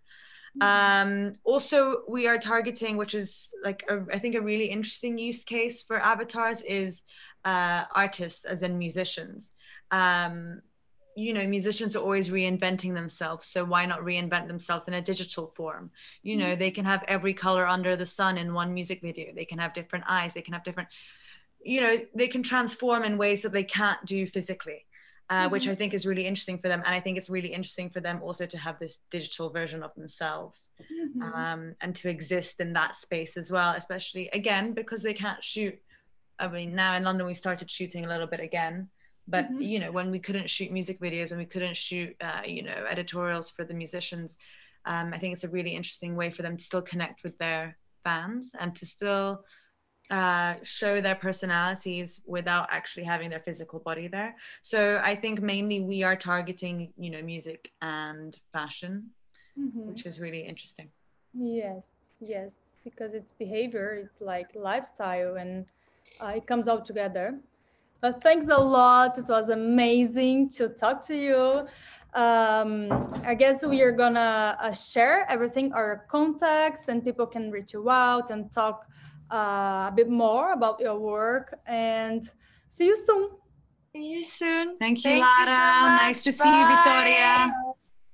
Mm-hmm. 0.61 1.07
Um, 1.07 1.33
also, 1.43 2.01
we 2.07 2.27
are 2.27 2.37
targeting, 2.37 2.97
which 2.97 3.13
is 3.13 3.49
like 3.63 3.83
a, 3.89 4.05
I 4.13 4.19
think 4.19 4.35
a 4.35 4.41
really 4.41 4.67
interesting 4.67 5.17
use 5.17 5.43
case 5.43 5.83
for 5.83 5.99
avatars 5.99 6.61
is 6.61 7.01
uh, 7.43 7.83
artists, 7.93 8.45
as 8.45 8.61
in 8.61 8.77
musicians. 8.77 9.51
Um, 9.91 10.61
you 11.17 11.33
know, 11.33 11.47
musicians 11.47 11.95
are 11.95 12.03
always 12.03 12.29
reinventing 12.29 12.93
themselves, 12.93 13.47
so 13.47 13.63
why 13.63 13.85
not 13.85 14.01
reinvent 14.01 14.47
themselves 14.47 14.87
in 14.87 14.93
a 14.93 15.01
digital 15.01 15.47
form? 15.55 15.91
You 16.23 16.35
know, 16.37 16.47
mm-hmm. 16.47 16.59
they 16.59 16.71
can 16.71 16.85
have 16.85 17.03
every 17.07 17.33
color 17.33 17.65
under 17.65 17.95
the 17.95 18.05
sun 18.05 18.37
in 18.37 18.53
one 18.53 18.73
music 18.73 19.01
video. 19.01 19.33
They 19.33 19.45
can 19.45 19.59
have 19.59 19.73
different 19.73 20.05
eyes. 20.07 20.33
They 20.33 20.41
can 20.41 20.53
have 20.53 20.63
different, 20.63 20.89
you 21.63 21.81
know, 21.81 21.97
they 22.13 22.27
can 22.27 22.43
transform 22.43 23.03
in 23.03 23.17
ways 23.17 23.41
that 23.43 23.53
they 23.53 23.63
can't 23.63 24.05
do 24.05 24.27
physically 24.27 24.85
uh, 25.29 25.43
mm-hmm. 25.43 25.51
which 25.51 25.67
I 25.67 25.75
think 25.75 25.93
is 25.93 26.05
really 26.05 26.25
interesting 26.25 26.59
for 26.59 26.67
them. 26.67 26.83
And 26.85 26.93
I 26.93 26.99
think 26.99 27.17
it's 27.17 27.29
really 27.29 27.49
interesting 27.49 27.89
for 27.89 27.99
them 27.99 28.19
also 28.21 28.45
to 28.45 28.57
have 28.57 28.77
this 28.79 28.99
digital 29.11 29.49
version 29.49 29.83
of 29.83 29.93
themselves 29.95 30.67
mm-hmm. 30.81 31.21
um, 31.21 31.75
and 31.81 31.95
to 31.95 32.09
exist 32.09 32.59
in 32.59 32.73
that 32.73 32.95
space 32.95 33.37
as 33.37 33.51
well, 33.51 33.73
especially 33.75 34.29
again, 34.29 34.73
because 34.73 35.01
they 35.01 35.13
can't 35.13 35.43
shoot. 35.43 35.77
I 36.37 36.47
mean, 36.47 36.75
now 36.75 36.95
in 36.95 37.03
London, 37.03 37.25
we 37.25 37.33
started 37.33 37.71
shooting 37.71 38.05
a 38.05 38.09
little 38.09 38.27
bit 38.27 38.39
again. 38.39 38.89
But 39.27 39.45
mm-hmm. 39.45 39.61
you 39.61 39.79
know, 39.79 39.91
when 39.91 40.11
we 40.11 40.19
couldn't 40.19 40.49
shoot 40.49 40.71
music 40.71 40.99
videos 40.99 41.31
and 41.31 41.39
we 41.39 41.45
couldn't 41.45 41.77
shoot, 41.77 42.15
uh, 42.21 42.41
you 42.45 42.61
know, 42.61 42.85
editorials 42.87 43.49
for 43.49 43.65
the 43.65 43.73
musicians, 43.73 44.37
um, 44.85 45.13
I 45.13 45.17
think 45.17 45.33
it's 45.33 45.43
a 45.43 45.49
really 45.49 45.75
interesting 45.75 46.15
way 46.15 46.29
for 46.29 46.43
them 46.43 46.57
to 46.57 46.63
still 46.63 46.83
connect 46.83 47.23
with 47.23 47.37
their 47.39 47.77
fans 48.03 48.51
and 48.59 48.75
to 48.75 48.85
still 48.85 49.43
uh, 50.11 50.55
show 50.63 51.01
their 51.01 51.15
personalities 51.15 52.21
without 52.27 52.67
actually 52.71 53.03
having 53.03 53.29
their 53.29 53.39
physical 53.39 53.79
body 53.79 54.07
there. 54.07 54.35
So 54.61 55.01
I 55.03 55.15
think 55.15 55.41
mainly 55.41 55.79
we 55.79 56.03
are 56.03 56.15
targeting, 56.15 56.93
you 56.97 57.09
know, 57.09 57.21
music 57.21 57.71
and 57.81 58.37
fashion, 58.53 59.09
mm-hmm. 59.59 59.87
which 59.87 60.05
is 60.05 60.19
really 60.19 60.41
interesting. 60.41 60.89
Yes, 61.33 61.93
yes, 62.19 62.59
because 62.83 63.13
it's 63.13 63.31
behavior, 63.33 63.99
it's 64.03 64.21
like 64.21 64.49
lifestyle, 64.55 65.35
and 65.35 65.65
uh, 66.21 66.33
it 66.35 66.47
comes 66.47 66.67
all 66.67 66.81
together. 66.81 67.35
But 67.99 68.21
thanks 68.21 68.47
a 68.49 68.57
lot. 68.57 69.17
It 69.17 69.25
was 69.27 69.49
amazing 69.49 70.49
to 70.49 70.69
talk 70.69 71.01
to 71.07 71.15
you. 71.15 71.67
Um, 72.13 73.11
I 73.25 73.35
guess 73.35 73.65
we 73.65 73.81
are 73.81 73.91
gonna 73.91 74.57
uh, 74.61 74.71
share 74.71 75.25
everything, 75.29 75.73
our 75.73 76.05
contacts, 76.09 76.87
and 76.87 77.03
people 77.03 77.25
can 77.25 77.51
reach 77.51 77.73
you 77.73 77.89
out 77.89 78.29
and 78.29 78.51
talk 78.51 78.85
uh, 79.31 79.89
a 79.89 79.93
bit 79.95 80.09
more 80.09 80.53
about 80.53 80.79
your 80.79 80.97
work 80.97 81.57
and 81.65 82.23
see 82.67 82.85
you 82.85 82.97
soon. 82.97 83.29
See 83.93 84.03
you 84.03 84.23
soon. 84.23 84.77
Thank 84.77 85.03
you, 85.03 85.11
Thank 85.11 85.21
Lara. 85.21 85.45
You 85.45 85.55
so 85.55 86.05
nice 86.05 86.23
to 86.23 86.31
bye. 86.31 86.43
see 86.43 86.59
you, 86.59 86.67
Victoria. 86.67 87.53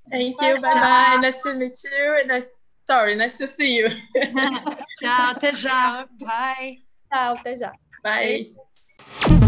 Thank 0.09 0.37
bye. 0.37 0.47
you. 0.49 0.61
Bye 0.61 0.73
bye. 0.73 1.19
Nice 1.21 1.43
to 1.43 1.53
meet 1.53 1.77
you. 1.83 2.17
And 2.19 2.27
nice, 2.27 2.45
sorry, 2.87 3.15
nice 3.15 3.37
to 3.39 3.47
see 3.47 3.77
you. 3.77 3.89
Ciao, 5.01 5.33
até. 5.33 5.51
Bye. 6.19 6.77
Ciao, 7.11 7.35
até. 7.35 7.71
Bye. 8.03 9.41